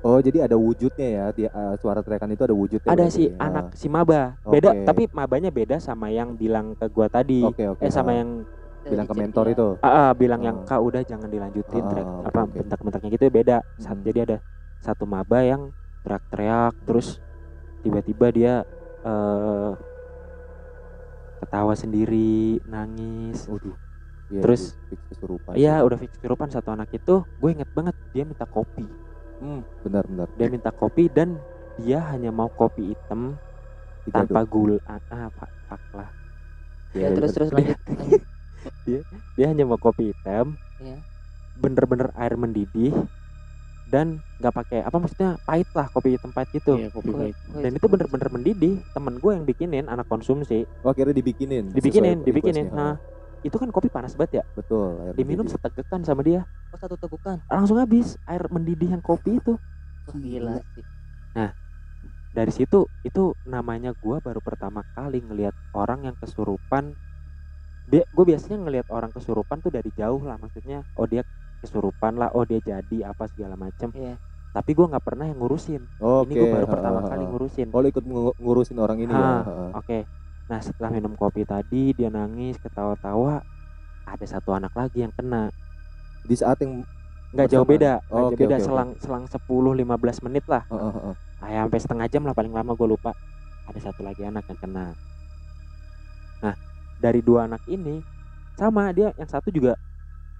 oh 0.00 0.18
jadi 0.18 0.46
ada 0.46 0.54
wujudnya 0.54 1.08
ya 1.08 1.24
dia 1.30 1.48
eh, 1.48 1.74
suara 1.76 2.00
teriakan 2.00 2.30
itu 2.30 2.42
ada 2.42 2.54
wujudnya 2.54 2.88
ada 2.88 3.06
si 3.08 3.28
Ah. 3.34 3.46
anak 3.46 3.74
si 3.74 3.86
maba 3.86 4.38
beda 4.40 4.70
Oke. 4.72 4.84
tapi 4.84 5.02
mabanya 5.10 5.50
beda 5.50 5.76
sama 5.78 6.08
yang 6.08 6.34
bilang 6.34 6.74
ke 6.74 6.86
gua 6.88 7.06
tadi 7.06 7.42
oke 7.42 7.64
oke 7.74 7.82
eh 7.82 7.90
sama 7.90 8.12
ah. 8.12 8.16
yang 8.16 8.30
bilang 8.84 9.04
ke 9.04 9.14
mentor 9.14 9.44
iya. 9.44 9.54
itu 9.54 9.68
Ah, 9.80 9.90
ah, 9.90 10.10
bilang 10.12 10.40
yang 10.40 10.56
Oh. 10.56 10.64
kak 10.64 10.80
udah 10.80 11.02
jangan 11.02 11.26
dilanjutin 11.26 11.82
Ah, 11.82 11.88
teriak 11.88 12.06
ah, 12.06 12.22
apa 12.24 12.40
oke. 12.42 12.54
bentak-bentaknya 12.56 13.08
gitu 13.12 13.24
beda 13.28 13.56
saat 13.76 13.96
Hmm. 13.96 14.06
jadi 14.06 14.18
ada 14.24 14.36
satu 14.78 15.04
maba 15.04 15.42
yang 15.42 15.74
teriak-teriak 16.00 16.72
terus 16.84 17.18
tiba-tiba 17.80 18.26
dia 18.30 18.54
eh 19.00 19.72
ketawa 21.38 21.74
sendiri 21.74 22.58
nangis 22.64 23.46
Waduh. 23.46 23.74
Iya, 24.28 24.42
Terus- 24.44 24.76
itu 24.76 24.84
fix 24.90 25.00
kesurupan. 25.08 25.52
iya 25.54 25.80
udah 25.80 25.96
fix 25.96 26.12
kesurupan 26.14 26.48
satu 26.48 26.68
anak 26.68 26.92
itu 26.92 27.24
gue 27.24 27.50
inget 27.50 27.70
banget 27.72 27.96
dia 28.12 28.28
minta 28.28 28.44
kopi 28.44 28.84
Hmm, 29.38 29.62
benar 29.80 30.02
benar. 30.04 30.26
dia 30.30 30.48
minta 30.48 30.70
kopi 30.70 31.06
dan 31.06 31.38
dia 31.76 32.02
hanya 32.10 32.30
mau 32.30 32.50
kopi 32.50 32.90
hitam 32.90 33.38
Tiga 34.02 34.24
tanpa 34.24 34.42
gula 34.42 34.76
ah, 34.84 34.98
ah 35.08 35.28
pak 35.30 35.50
pak 35.66 35.82
lah 35.92 36.10
Ya, 36.90 37.12
terus 37.12 37.30
terus 37.30 37.48
Dia- 37.48 37.56
lanjut. 37.60 37.78
lanjut. 37.86 38.22
dia 39.36 39.46
hanya 39.46 39.62
mau 39.62 39.76
kopi 39.76 40.10
hitam 40.10 40.56
Iya. 40.78 40.98
bener-bener 41.54 42.10
air 42.14 42.34
mendidih 42.34 42.94
dan 43.84 44.18
nggak 44.36 44.54
pakai 44.54 44.78
apa 44.82 44.96
maksudnya 44.96 45.30
pahit 45.40 45.68
lah 45.70 45.86
kopi 45.88 46.14
hitam 46.14 46.30
pahit 46.30 46.48
gitu 46.50 46.74
Iya, 46.74 46.88
kopi 46.90 47.08
Oh, 47.08 47.18
pahit. 47.18 47.36
dan 47.54 47.70
itu 47.72 47.86
bener-bener 47.86 48.28
mendidih 48.28 48.74
temen 48.90 49.14
gue 49.16 49.32
yang 49.32 49.44
bikinin 49.44 49.86
anak 49.86 50.06
konsumsi 50.06 50.66
Oh, 50.80 50.90
akhirnya 50.90 51.12
dibikinin. 51.12 51.68
dibikinin 51.68 52.20
dibikinin 52.20 52.68
nah 52.68 52.96
itu 53.46 53.56
kan 53.56 53.68
kopi 53.74 53.88
panas 53.90 54.12
banget 54.18 54.42
ya 54.42 54.44
Betul. 54.56 55.02
air 55.04 55.14
diminum 55.18 55.46
mendidih. 55.46 55.54
setegekan 55.54 56.00
sama 56.06 56.22
dia 56.26 56.42
Oh, 56.68 56.76
satu 56.76 57.00
tegukan. 57.00 57.40
langsung 57.48 57.80
habis 57.80 58.20
air 58.28 58.44
mendidih 58.52 58.92
yang 58.92 59.00
kopi 59.00 59.40
itu 59.40 59.56
Wah, 60.04 60.16
gila 60.20 60.56
sih. 60.76 60.84
dari 62.28 62.52
situ 62.52 62.86
itu 63.02 63.34
namanya 63.48 63.90
gue 63.96 64.16
baru 64.20 64.40
pertama 64.44 64.80
kali 64.96 65.18
ngelihat 65.24 65.54
orang 65.74 66.06
yang 66.12 66.16
kesurupan 66.20 66.94
gue 67.88 68.24
biasanya 68.30 68.58
ngelihat 68.68 68.86
orang 68.92 69.10
kesurupan 69.14 69.58
tuh 69.64 69.72
dari 69.72 69.88
jauh 69.96 70.20
lah 70.20 70.36
maksudnya 70.36 70.84
oh 70.98 71.06
dia 71.08 71.24
kesurupan 71.64 72.20
lah 72.20 72.28
oh 72.36 72.44
dia 72.44 72.60
jadi 72.60 73.10
apa 73.10 73.24
segala 73.32 73.56
macem 73.56 73.90
Iya. 73.96 74.20
tapi 74.52 74.70
gue 74.76 74.86
nggak 74.86 75.04
pernah 75.04 75.24
yang 75.24 75.38
ngurusin 75.40 75.82
Oke. 75.98 76.28
ini 76.28 76.34
gue 76.36 76.48
baru 76.48 76.66
ha, 76.68 76.74
pertama 76.74 77.00
ha, 77.00 77.08
kali 77.08 77.24
ngurusin 77.24 77.68
Oh, 77.72 77.80
lu 77.80 77.88
ikut 77.88 78.04
ngu- 78.04 78.36
ngurusin 78.38 78.78
orang 78.78 78.98
ini 79.00 79.12
ya. 79.14 79.24
Ha, 79.24 79.42
ha. 79.44 79.54
Oke. 79.80 79.98
Nah, 80.48 80.60
setelah 80.60 80.90
minum 80.90 81.12
kopi 81.12 81.44
tadi 81.44 81.92
dia 81.92 82.08
nangis, 82.08 82.56
ketawa-tawa. 82.56 83.44
Ada 84.04 84.24
satu 84.26 84.56
anak 84.56 84.72
lagi 84.72 85.04
yang 85.04 85.12
kena. 85.12 85.52
Di 86.24 86.34
saat 86.34 86.56
yang 86.58 86.84
Nggak 87.28 87.48
jauh 87.52 87.68
beda. 87.68 88.00
Nggak 88.00 88.08
Oh, 88.08 88.18
jauh 88.18 88.32
oke, 88.32 88.40
beda 88.40 88.56
oke. 88.56 88.64
selang 88.64 88.90
selang 88.98 89.24
10 89.28 89.36
15 89.76 90.24
menit 90.24 90.44
lah. 90.48 90.64
ha, 90.64 90.76
ha, 90.78 90.90
ha. 90.90 91.12
Ah, 91.38 91.48
ya, 91.48 91.60
sampai 91.62 91.78
setengah 91.78 92.06
jam 92.08 92.22
lah 92.24 92.32
paling 92.32 92.50
lama 92.50 92.72
gue 92.72 92.88
lupa. 92.88 93.12
Ada 93.68 93.92
satu 93.92 94.00
lagi 94.00 94.24
anak 94.24 94.48
yang 94.48 94.56
kena. 94.58 94.96
Nah, 96.40 96.54
dari 96.96 97.20
dua 97.20 97.44
anak 97.44 97.60
ini 97.68 98.00
sama 98.54 98.90
dia 98.90 99.12
yang 99.14 99.28
satu 99.28 99.52
juga 99.52 99.76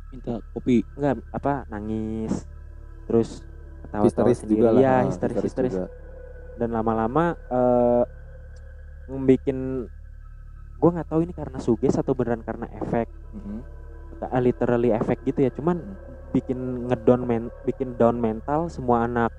Minta 0.09 0.41
kopi. 0.50 0.81
nggak 0.97 1.21
apa 1.31 1.69
nangis 1.69 2.49
terus 3.05 3.45
ketawa-tawa 3.85 4.09
histeris 4.27 4.38
sendiri 4.41 4.59
juga 4.59 4.71
lah. 4.73 4.81
ya 4.81 4.95
histeris 5.05 5.37
histeris 5.38 5.75
juga. 5.77 5.87
dan 6.57 6.69
lama-lama 6.73 7.25
eh 7.47 8.05
membikin 9.07 9.85
gue 10.78 10.90
nggak 10.90 11.08
tahu 11.08 11.20
ini 11.23 11.32
karena 11.32 11.58
suges 11.58 11.94
atau 11.94 12.14
beneran 12.14 12.40
karena 12.40 12.70
efek 12.78 13.11
Mhm. 13.35 13.58
uh, 14.20 14.40
literally 14.40 14.90
efek 14.90 15.18
gitu 15.23 15.42
ya 15.42 15.50
cuman 15.50 15.82
bikin 16.28 16.87
ngedon 16.87 17.23
men 17.23 17.44
bikin 17.62 17.94
down 17.94 18.14
mental 18.14 18.68
semua 18.68 19.04
anak 19.04 19.32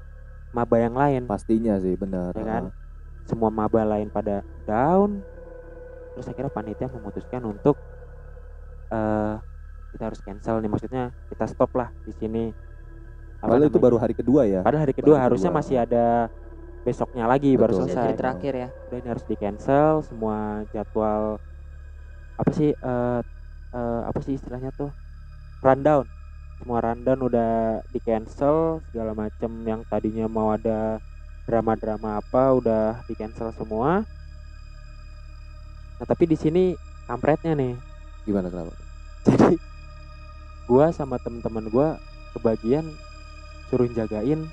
maba 0.49 0.75
yang 0.77 0.93
lain 0.93 1.23
Pastinya 1.23 1.77
sih 1.77 1.93
benar. 1.93 2.33
ya 2.33 2.43
kan 2.43 2.63
ha. 2.67 2.73
semua 3.23 3.47
maba 3.47 3.85
lain 3.87 4.09
pada 4.09 4.41
down 4.65 5.21
terus 6.11 6.25
akhirnya 6.27 6.51
panitia 6.51 6.89
memutuskan 6.89 7.45
untuk 7.45 7.77
eh 8.89 9.35
kita 9.89 10.03
harus 10.05 10.19
cancel 10.19 10.59
nih 10.59 10.69
maksudnya 10.69 11.03
kita 11.27 11.45
stop 11.45 11.71
lah 11.73 11.89
di 12.03 12.13
sini 12.13 12.43
Padahal 13.39 13.71
itu 13.71 13.79
baru 13.79 13.95
hari 13.95 14.11
kedua 14.11 14.43
ya. 14.43 14.59
padahal 14.59 14.83
hari 14.83 14.91
kedua 14.91 15.15
baru 15.15 15.23
harusnya 15.31 15.47
kedua. 15.47 15.59
masih 15.63 15.75
ada 15.79 16.27
besoknya 16.85 17.25
lagi 17.27 17.53
baru 17.59 17.73
Betul. 17.75 17.79
selesai 17.85 18.15
Jadi 18.15 18.19
terakhir 18.19 18.53
ya. 18.55 18.69
udah 18.89 18.97
ini 18.99 19.07
harus 19.11 19.25
di 19.27 19.35
cancel 19.37 20.01
semua 20.07 20.63
jadwal 20.73 21.37
apa 22.39 22.51
sih 22.55 22.71
eh 22.71 23.19
eh, 23.75 24.01
apa 24.09 24.19
sih 24.23 24.33
istilahnya 24.39 24.71
tuh 24.73 24.91
rundown 25.61 26.07
semua 26.59 26.79
rundown 26.83 27.19
udah 27.27 27.83
di 27.91 27.99
cancel 28.03 28.83
segala 28.89 29.11
macam 29.15 29.51
yang 29.67 29.81
tadinya 29.87 30.25
mau 30.27 30.51
ada 30.55 30.99
drama-drama 31.47 32.19
apa 32.19 32.43
udah 32.55 32.83
di 33.07 33.13
cancel 33.15 33.51
semua 33.55 34.03
nah 35.99 36.05
tapi 36.07 36.23
di 36.31 36.37
sini 36.39 36.63
kampretnya 37.07 37.53
nih 37.55 37.75
Gimana 38.27 38.47
kenapa? 38.51 38.75
jadi 39.27 39.55
gua 40.69 40.91
sama 40.93 41.17
teman-teman 41.19 41.65
gua 41.71 41.87
kebagian 42.35 42.85
suruh 43.69 43.89
jagain 43.89 44.45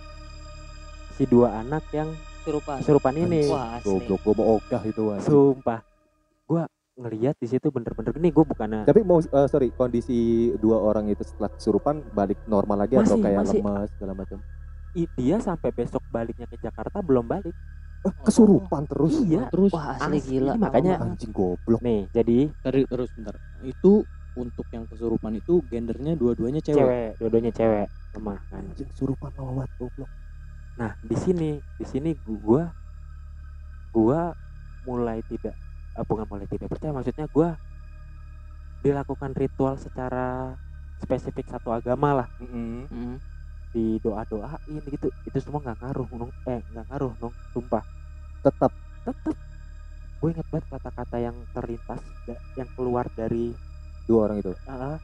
si 1.16 1.24
dua 1.24 1.48
anak 1.56 1.88
yang 1.90 2.12
Surupan. 2.40 2.78
kesurupan 2.78 3.14
ini 3.16 3.48
Wah. 3.48 3.80
Goblok 3.80 4.20
gua 4.22 4.34
mau 4.34 4.46
ogah 4.56 4.82
itu 4.82 5.02
anjing. 5.10 5.26
Sumpah, 5.26 5.80
gua 6.44 6.62
ngeliat 6.94 7.36
di 7.36 7.46
situ 7.46 7.68
bener-bener 7.68 8.08
nih 8.14 8.30
gue 8.30 8.44
bukannya 8.46 8.80
Tapi 8.82 9.00
mau 9.02 9.18
eh, 9.18 9.46
sorry 9.46 9.68
kondisi 9.70 10.16
dua 10.56 10.80
orang 10.80 11.04
itu 11.06 11.20
setelah 11.20 11.50
kesurupan 11.50 12.00
balik 12.10 12.40
normal 12.46 12.78
lagi 12.78 12.96
atau 12.96 13.04
Masih, 13.10 13.20
kayak 13.22 13.40
masih. 13.42 13.58
lemas 13.58 13.88
segala 13.92 14.12
macam. 14.14 14.38
i- 14.94 15.12
dia 15.12 15.36
sampai 15.36 15.70
besok 15.70 16.00
baliknya 16.08 16.46
ke 16.46 16.56
Jakarta 16.56 17.00
belum 17.00 17.26
balik. 17.26 17.52
Eh, 18.00 18.14
kesurupan 18.22 18.86
terus. 18.86 19.12
Iya. 19.20 19.50
terus 19.50 19.68
Wah 19.70 19.92
asli 19.92 20.16
Asli, 20.16 20.40
gila. 20.40 20.56
makanya- 20.56 20.96
Lama 20.96 21.02
banget. 21.02 21.16
Anjing 21.16 21.32
goblok. 21.34 21.80
nih 21.82 22.00
jadi 22.10 22.38
Tadi- 22.58 22.86
terus 22.86 23.08
bentar 23.12 23.34
itu 23.60 23.92
untuk 24.32 24.66
yang 24.70 24.84
kesurupan 24.86 25.32
itu 25.34 25.60
gendernya 25.66 26.12
dua-duanya 26.12 26.60
cewek, 26.60 26.80
cewek 26.80 27.10
dua-duanya 27.18 27.50
cewek 27.50 27.86
lemah 28.14 28.40
kan 28.46 28.62
Anjing 28.62 28.88
kesurupan 28.88 29.32
lawat 29.34 29.68
goblok. 29.74 30.08
Nah 30.76 30.92
di 31.00 31.16
sini 31.16 31.56
di 31.80 31.84
sini 31.88 32.12
gua 32.20 32.68
gua 33.90 34.32
mulai 34.84 35.24
tidak 35.24 35.56
eh, 35.96 36.04
bukan 36.04 36.28
mulai 36.28 36.46
tidak 36.46 36.68
percaya 36.68 36.92
maksudnya 36.92 37.26
gua 37.32 37.56
dilakukan 38.84 39.32
ritual 39.34 39.74
secara 39.80 40.54
spesifik 41.02 41.50
satu 41.50 41.74
agama 41.74 42.24
lah. 42.24 42.28
Mm. 42.40 43.18
di 43.76 44.00
doa 44.00 44.24
doain 44.24 44.80
gitu 44.88 45.12
itu 45.28 45.36
semua 45.36 45.60
nggak 45.60 45.84
ngaruh 45.84 46.08
nong 46.16 46.32
eh 46.48 46.64
nggak 46.72 46.86
ngaruh 46.88 47.12
nong 47.20 47.34
sumpah. 47.52 47.84
Tetap 48.40 48.72
tetep. 49.04 49.36
Gue 50.16 50.32
inget 50.32 50.48
banget 50.48 50.64
kata-kata 50.72 51.16
yang 51.20 51.36
terlintas 51.52 52.00
yang 52.56 52.64
keluar 52.72 53.04
dari 53.12 53.52
dua 54.08 54.32
orang 54.32 54.40
itu. 54.40 54.52
ah, 54.64 54.96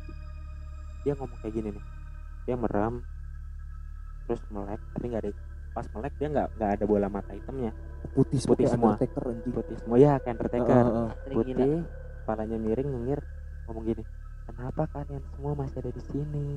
dia 1.04 1.12
ngomong 1.12 1.36
kayak 1.44 1.52
gini 1.52 1.68
nih. 1.76 1.84
Dia 2.48 2.56
merem 2.56 3.04
terus 4.24 4.40
melek 4.48 4.80
tapi 4.96 5.04
nggak 5.12 5.22
ada 5.28 5.32
pas 5.72 5.86
melek 5.88 6.12
dia 6.14 6.28
nggak 6.28 6.48
nggak 6.52 6.70
ada 6.70 6.84
bola 6.84 7.08
mata 7.08 7.32
hitamnya 7.32 7.72
Putih, 8.12 8.38
Putih 8.42 8.66
semua. 8.66 8.92
Undertaker 8.92 9.22
anjing. 9.24 9.52
putih 9.52 9.76
semua 9.78 9.96
ya 9.96 10.12
kayak 10.18 10.34
Undertaker 10.36 10.84
heeh. 10.84 11.08
Asli 11.08 11.32
gila. 11.32 11.36
putih 11.38 11.74
kepalanya 12.18 12.56
miring 12.58 12.88
ngengir 12.88 13.20
ngomong 13.62 13.84
gini 13.84 14.02
kenapa 14.42 14.82
kalian 14.86 15.22
semua 15.28 15.52
masih 15.54 15.76
ada 15.78 15.90
di 15.90 16.02
sini 16.04 16.48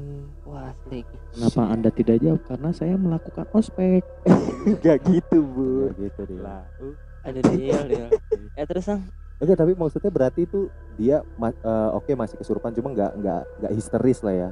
Wah 0.44 0.68
asli. 0.68 1.00
kenapa 1.32 1.62
anda 1.66 1.90
tidak 1.90 2.18
jawab 2.18 2.42
karena 2.44 2.70
saya 2.72 2.96
melakukan 2.96 3.46
ospek 3.52 4.04
nggak 4.76 4.98
gitu 5.06 5.38
bu 5.44 5.68
Ya 5.88 5.92
gitu 6.04 6.22
dia. 6.28 6.42
lah 6.42 6.64
uh, 6.78 6.94
Ada 7.24 7.40
deal 7.48 7.84
deal. 7.88 8.08
Eh 8.60 8.66
terus 8.66 8.86
sang. 8.86 9.02
Oke, 9.36 9.52
tapi 9.52 9.74
maksudnya 9.74 10.08
berarti 10.08 10.44
itu 10.44 10.70
dia 10.96 11.20
ma- 11.36 11.52
eh, 11.52 11.90
oke 11.92 12.08
masih 12.14 12.36
kesurupan 12.36 12.72
cuma 12.72 12.88
nggak 12.90 13.12
nggak 13.16 13.42
nggak 13.60 13.72
histeris 13.74 14.20
lah 14.22 14.32
ya. 14.32 14.50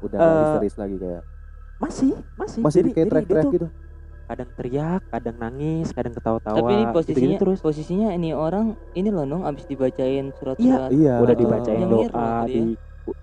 Udah 0.00 0.16
Eh, 0.16 0.38
histeris 0.40 0.74
lagi 0.76 0.96
kayak. 0.96 1.22
masih 1.76 2.10
masih 2.34 2.60
Masih 2.60 2.78
jadi, 2.80 2.90
kayak 2.94 3.06
tuh 3.38 3.52
gitu. 3.52 3.68
Kadang 4.32 4.48
teriak 4.50 5.02
kadang 5.06 5.36
nangis 5.36 5.92
kadang 5.92 6.10
ketawa-tawa 6.10 6.56
Tapi 6.56 6.72
ini 6.72 6.84
posisinya 6.88 7.36
terus 7.36 7.58
posisinya 7.60 8.08
ini 8.10 8.32
orang 8.32 8.66
ini 8.92 9.08
loh 9.08 9.22
nong 9.22 9.44
abis 9.44 9.64
dibacain 9.66 10.32
surat-surat. 10.32 10.88
Iya. 10.88 11.20
udah 11.20 11.28
heeh. 11.28 11.36
dibacain 11.36 11.84
doa 11.84 12.08
tadi 12.08 12.56
di 12.56 12.62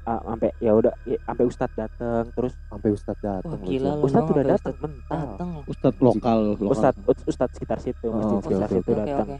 sampai 0.05 0.51
ya 0.59 0.71
udah 0.75 0.93
sampai 1.23 1.45
ustadz 1.45 1.73
dateng 1.73 2.25
terus 2.29 2.53
sampai 2.67 2.89
ustadz 2.91 3.23
datang. 3.23 3.47
Loh, 3.49 3.63
gila 3.63 3.91
lu. 3.91 4.03
ustadz 4.03 4.29
udah 4.29 4.45
datang 4.45 4.75
mental 4.77 5.17
Datang. 5.25 5.49
ustadz 5.65 5.99
lokal 5.99 6.39
lokal 6.59 6.69
ustadz 6.69 7.21
ustadz 7.25 7.53
sekitar 7.55 7.79
situ 7.79 8.05
Oh, 8.05 8.13
masjid 8.13 8.35
oke, 8.35 8.43
sekitar 8.45 8.67
oke, 8.67 8.75
situ 8.75 8.89
Oke 8.91 8.99
datang 9.01 9.27
oke. 9.31 9.37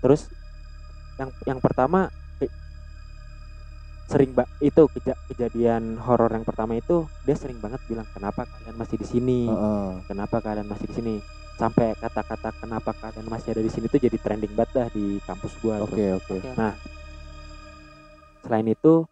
terus 0.00 0.22
yang 1.16 1.30
yang 1.44 1.58
pertama 1.58 2.00
eh, 2.06 2.25
sering 4.06 4.30
ba 4.38 4.46
itu 4.62 4.86
keja- 4.94 5.18
kejadian 5.26 5.98
horor 5.98 6.30
yang 6.30 6.46
pertama 6.46 6.78
itu 6.78 7.10
dia 7.26 7.34
sering 7.34 7.58
banget 7.58 7.82
bilang 7.90 8.06
kenapa 8.14 8.46
kalian 8.46 8.78
masih 8.78 8.96
di 9.02 9.06
sini 9.06 9.40
Heeh. 9.50 9.90
kenapa 10.06 10.38
kalian 10.38 10.66
masih 10.70 10.86
di 10.86 10.94
sini 10.94 11.14
sampai 11.58 11.96
kata-kata 11.98 12.54
kenapa 12.62 12.94
kalian 12.94 13.26
masih 13.26 13.56
ada 13.56 13.62
di 13.66 13.72
sini 13.72 13.90
tuh 13.90 13.98
jadi 13.98 14.14
trending 14.20 14.54
banget 14.54 14.70
dah 14.76 14.88
di 14.92 15.18
kampus 15.24 15.56
gua. 15.58 15.82
Oke, 15.82 16.14
oke. 16.14 16.38
Oke. 16.38 16.68
selain 18.46 18.68
itu 18.70 19.02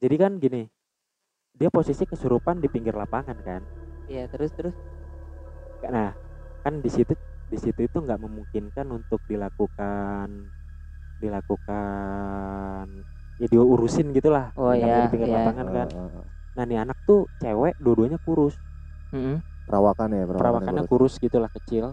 jadi 0.00 0.16
kan 0.16 0.40
gini 0.40 0.64
dia 1.52 1.68
posisi 1.68 2.08
kesurupan 2.08 2.64
di 2.64 2.72
pinggir 2.72 2.96
lapangan 2.96 3.36
kan 3.44 3.60
Iya 4.08 4.24
terus 4.32 4.50
terus. 4.56 4.72
nah 5.84 6.16
kan 6.64 6.80
di 6.80 6.88
situ 6.88 7.12
di 7.44 7.58
situ 7.60 7.84
itu 7.84 7.96
nggak 8.00 8.16
memungkinkan 8.16 8.88
untuk 8.88 9.20
dilakukan 9.28 10.48
dilakukan 11.20 13.04
ya 13.42 13.46
diurusin 13.52 14.06
gitulah 14.16 14.44
Oh, 14.60 14.72
Yang 14.80 14.90
iya, 14.90 14.94
di 14.96 15.02
pinggir 15.12 15.28
iya. 15.28 15.36
lapangan 15.36 15.68
kan 15.76 15.88
nah 16.56 16.64
nih 16.68 16.78
anak 16.84 16.98
tuh 17.08 17.20
cewek 17.42 17.74
dua-duanya 17.84 18.18
kurus 18.26 18.54
Mm-mm. 19.12 19.42
Perawakan 19.66 20.10
ya, 20.18 20.24
perawakannya 20.30 20.76
perawakannya 20.76 20.82
bagus. 20.82 20.90
kurus 20.90 21.14
gitulah 21.24 21.50
kecil 21.56 21.84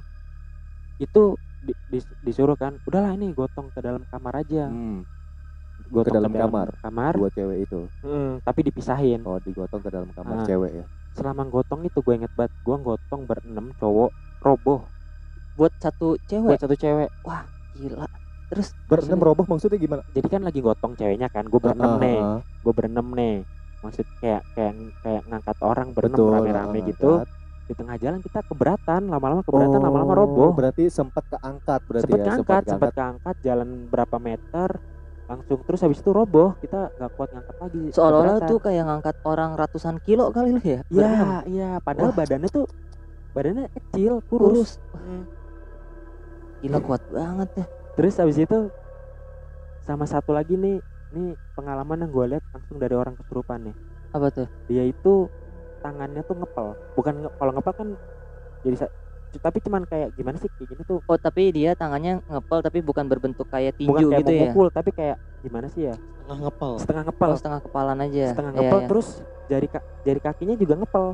itu 1.05 1.21
di- 1.65 1.75
di- 1.91 2.15
disuruh 2.25 2.55
kan 2.63 2.73
udahlah 2.87 3.11
ini 3.17 3.27
gotong 3.35 3.67
ke 3.75 3.79
dalam 3.83 4.03
kamar 4.11 4.33
aja 4.43 4.63
Hmm, 4.69 5.03
gotong 5.95 6.19
dalam 6.21 6.33
kamar? 6.41 6.69
kamar 6.83 7.15
dua 7.15 7.27
cewek 7.35 7.57
itu. 7.65 7.79
mm, 8.05 8.41
tapi 8.45 8.59
dipisahin 8.67 9.21
Oh, 9.27 9.37
digotong 9.45 9.81
ke 9.85 9.89
dalam 9.95 10.09
kamar 10.17 10.37
Ah. 10.39 10.47
cewek 10.47 10.71
ya. 10.79 10.85
selama 11.17 11.43
gotong 11.53 11.81
itu 11.89 11.99
gue 12.05 12.13
inget 12.19 12.33
banget 12.37 12.53
gue 12.65 12.75
gotong 12.87 13.21
berenam 13.29 13.67
cowok 13.79 14.11
roboh 14.45 14.81
Buat 15.57 15.73
satu 15.83 16.07
cewek. 16.29 16.49
buat 16.49 16.59
satu 16.61 16.75
cewek 16.79 17.09
Gila. 17.73 18.05
Terus 18.49 18.73
Berenam 18.89 19.19
roboh 19.21 19.45
maksudnya 19.45 19.77
gimana? 19.77 20.01
jadi 20.09 20.27
kan 20.27 20.41
lagi 20.41 20.59
gotong 20.65 20.97
ceweknya 20.97 21.29
kan 21.29 21.45
gue 21.45 21.59
berenam 21.61 21.97
Heeh, 21.97 22.01
nih 22.01 22.19
heeh. 22.19 22.39
gue 22.65 22.73
berenam 22.73 23.07
nih 23.13 23.35
maksud 23.79 24.05
kayak 24.19 24.41
kayak 24.57 24.73
kayak 25.05 25.21
ngangkat 25.29 25.57
orang 25.61 25.87
berenam 25.93 26.19
rame-rame 26.19 26.79
gitu 26.89 27.23
di 27.69 27.73
tengah 27.77 27.95
jalan 28.01 28.19
kita 28.25 28.41
keberatan 28.49 29.01
lama-lama 29.13 29.45
keberatan 29.45 29.77
Oh, 29.77 29.85
lama-lama 29.85 30.13
roboh 30.17 30.49
Berarti 30.57 30.89
sempat 30.89 31.21
keangkat 31.29 31.79
berarti 31.85 32.09
sempat 32.09 32.17
ya, 32.17 32.25
keangkat 32.25 32.61
sempat 32.65 32.91
keangkat 32.97 33.35
jalan 33.45 33.69
berapa 33.85 34.17
meter 34.17 34.69
langsung 35.29 35.61
terus 35.61 35.79
habis 35.85 36.01
itu 36.01 36.09
roboh 36.09 36.57
kita 36.57 36.89
nggak 36.97 37.11
kuat 37.13 37.29
ngangkat 37.29 37.55
lagi 37.61 37.83
seolah-olah 37.93 38.37
tuh 38.49 38.57
kayak 38.57 38.83
ngangkat 38.89 39.15
orang 39.29 39.53
ratusan 39.53 40.01
kilo 40.01 40.33
kali 40.33 40.57
lu 40.57 40.61
ya. 40.65 40.81
Iya 40.89 41.45
iya 41.45 41.69
padahal 41.85 42.09
Wah. 42.09 42.17
badannya 42.25 42.49
tuh 42.49 42.65
badannya 43.37 43.69
kecil 43.69 44.25
kurus, 44.25 44.81
Kurus. 44.81 44.97
Hmm. 44.97 45.23
Gila 46.65 46.79
kuat 46.81 47.05
banget 47.13 47.49
ya. 47.61 47.65
Terus 47.95 48.13
habis 48.19 48.37
itu 48.39 48.57
sama 49.79 50.05
satu 50.05 50.31
lagi 50.35 50.53
nih 50.59 50.77
nih 51.15 51.33
pengalaman 51.57 52.05
yang 52.05 52.11
gue 52.13 52.25
lihat 52.35 52.43
langsung 52.53 52.77
dari 52.77 52.93
orang 52.93 53.15
kesurupan 53.17 53.59
nih 53.71 53.75
Apa 54.13 54.27
tuh? 54.33 54.47
dia 54.69 54.83
itu 54.85 55.29
tangannya 55.81 56.21
tuh 56.27 56.35
ngepel 56.39 56.67
bukan 56.93 57.13
nge- 57.25 57.33
kalau 57.39 57.51
ngepel 57.55 57.73
kan 57.73 57.87
jadi 58.65 58.75
tapi 59.39 59.57
cuman 59.61 59.83
kayak 59.85 60.09
gimana 60.17 60.37
sih 60.41 60.49
kayak 60.49 60.67
gini 60.73 60.81
tuh 60.85 60.99
Oh 61.05 61.17
tapi 61.17 61.53
dia 61.53 61.77
tangannya 61.77 62.19
ngepel 62.25 62.59
tapi 62.65 62.79
bukan 62.81 63.05
berbentuk 63.05 63.45
kayak 63.49 63.77
tinju 63.77 63.93
bukan 63.93 64.03
kayak 64.09 64.21
gitu 64.25 64.31
ya. 64.33 64.41
memukul 64.41 64.67
tapi 64.73 64.89
kayak 64.93 65.17
gimana 65.45 65.67
sih 65.71 65.87
ya 65.89 65.95
tengah 66.19 66.37
ngepel 66.49 66.71
setengah 66.81 67.03
ngepel 67.09 67.29
Oh 67.31 67.37
setengah 67.39 67.59
kepalan 67.63 67.97
aja. 68.05 68.25
setengah 68.33 68.51
Iya, 68.53 68.59
ngepel 68.59 68.79
iya. 68.79 68.87
terus 68.89 69.07
jari 69.49 69.67
ka- 69.71 69.85
jari 70.05 70.19
kakinya 70.21 70.55
juga 70.59 70.73
ngepel 70.81 71.05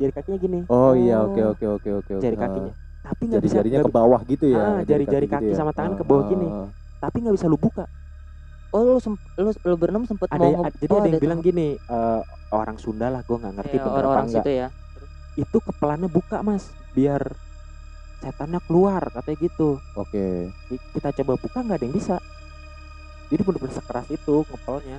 jari 0.00 0.12
kakinya 0.14 0.38
gini 0.40 0.60
Oh 0.70 0.92
iya, 0.96 1.14
Oh. 1.20 1.26
oke 1.28 1.40
oke 1.52 1.64
oke 1.76 1.88
oke. 1.98 2.12
oke. 2.20 2.24
jari 2.24 2.36
Ah. 2.36 2.40
kakinya 2.44 2.72
tapi 3.02 3.22
nggak 3.24 3.42
bisa 3.42 3.54
Jari-jarinya 3.56 3.78
nggak 3.80 3.88
ke 3.88 3.98
bawah 3.98 4.20
gitu 4.24 4.44
ya. 4.48 4.62
Ah, 4.62 4.80
jari-jari 4.80 5.26
gitu 5.26 5.34
kaki 5.36 5.50
ya. 5.50 5.56
sama 5.56 5.72
tangan 5.72 5.92
Ah, 5.92 5.98
ke 5.98 6.04
bawah 6.04 6.22
ah, 6.22 6.28
gini. 6.28 6.46
ah. 6.46 6.68
tapi 6.98 7.16
nggak 7.18 7.34
bisa 7.34 7.46
lu 7.46 7.56
buka 7.56 7.84
Oh 8.70 8.80
lu 8.80 8.96
lu, 9.36 9.50
lu 9.52 9.74
berenam 9.76 10.02
sempet 10.02 10.26
ada 10.26 10.38
mau 10.38 10.48
ya- 10.48 10.60
nge- 10.64 10.76
jadi 10.78 10.88
oh, 10.88 10.96
ada 10.96 11.08
yang 11.08 11.20
bilang 11.20 11.38
tahap- 11.38 11.50
gini 11.50 11.66
eh, 11.76 12.20
orang 12.50 12.76
Sunda 12.76 13.06
lah 13.06 13.20
gue 13.20 13.36
nggak 13.36 13.54
ngerti 13.54 13.68
Iya, 13.70 13.80
bener 13.80 13.90
apa 13.90 13.98
orang-orang 13.98 14.26
enggak 14.26 14.40
situ 14.40 14.52
ya. 14.54 14.68
itu 15.34 15.56
kepelannya 15.60 16.08
buka 16.08 16.36
mas 16.40 16.64
biar 16.90 17.22
setannya 18.18 18.60
keluar 18.62 19.02
katanya 19.10 19.38
gitu 19.40 19.68
Oke. 19.92 20.24
Ki- 20.66 20.84
kita 20.92 21.08
coba 21.12 21.32
buka 21.36 21.58
nggak 21.58 21.74
ada 21.74 21.84
yang 21.84 21.92
bisa 21.92 22.16
jadi 23.28 23.42
bener-bener 23.42 23.74
sekeras 23.74 24.06
itu 24.08 24.34
ngepelnya 24.42 24.98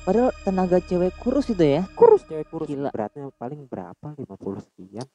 Padahal 0.00 0.32
tenaga 0.40 0.78
cewek 0.80 1.12
kurus 1.16 1.46
itu 1.46 1.60
ya. 1.60 1.82
kurus 1.92 2.22
cewek 2.22 2.46
kurus 2.46 2.64
Gila. 2.66 2.88
beratnya 2.88 3.28
paling 3.34 3.64
berapa 3.64 4.14
50 4.14 4.24
sekian 4.62 5.06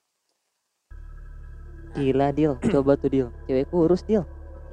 Gila 1.93 2.27
Dil. 2.33 2.53
Coba 2.73 2.97
tuh 2.97 3.09
Dil. 3.09 3.27
Cewek 3.45 3.65
kurus 3.69 4.01
Dil. 4.03 4.23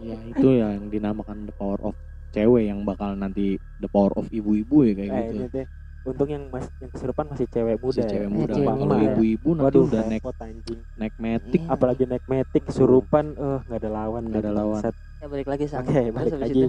ya 0.00 0.16
itu 0.24 0.48
yang 0.56 0.88
dinamakan 0.88 1.44
the 1.44 1.52
power 1.52 1.76
of 1.84 1.92
cewek 2.32 2.72
yang 2.72 2.88
bakal 2.88 3.12
nanti 3.12 3.60
the 3.76 3.84
power 3.84 4.08
of 4.16 4.24
ibu-ibu 4.32 4.88
ya 4.88 4.92
kayak 4.96 5.12
eh, 5.12 5.24
gitu 5.28 5.44
deh 5.52 5.66
untung 6.08 6.30
yang 6.32 6.48
mas 6.48 6.72
yang 6.80 6.88
kesurupan 6.88 7.28
masih 7.28 7.44
cewek 7.44 7.76
muda 7.76 8.00
si 8.00 8.08
cewek 8.08 8.24
ya. 8.24 8.32
muda 8.32 8.52
cewek 8.56 8.64
kalau 8.80 8.96
ibu-ibu 8.96 9.48
nanti 9.52 9.64
Waduh, 9.68 9.84
udah 9.92 10.02
naik 10.08 10.24
anjing. 10.24 10.80
naik 10.96 11.14
metik 11.20 11.60
Iya. 11.60 11.68
apalagi 11.68 12.04
naik 12.08 12.24
metik 12.24 12.62
kesurupan 12.64 13.36
eh 13.36 13.58
nggak 13.68 13.76
ada 13.76 13.90
lawan 13.92 14.22
Nggak 14.24 14.40
ada 14.40 14.52
lawan. 14.56 14.80
bangsat. 14.80 14.94
Ya 15.20 15.26
balik 15.28 15.48
lagi 15.52 15.64
sama. 15.68 15.84
oke 15.84 15.92
Terus 15.92 16.14
balik 16.16 16.32
lagi 16.40 16.60
itu 16.64 16.68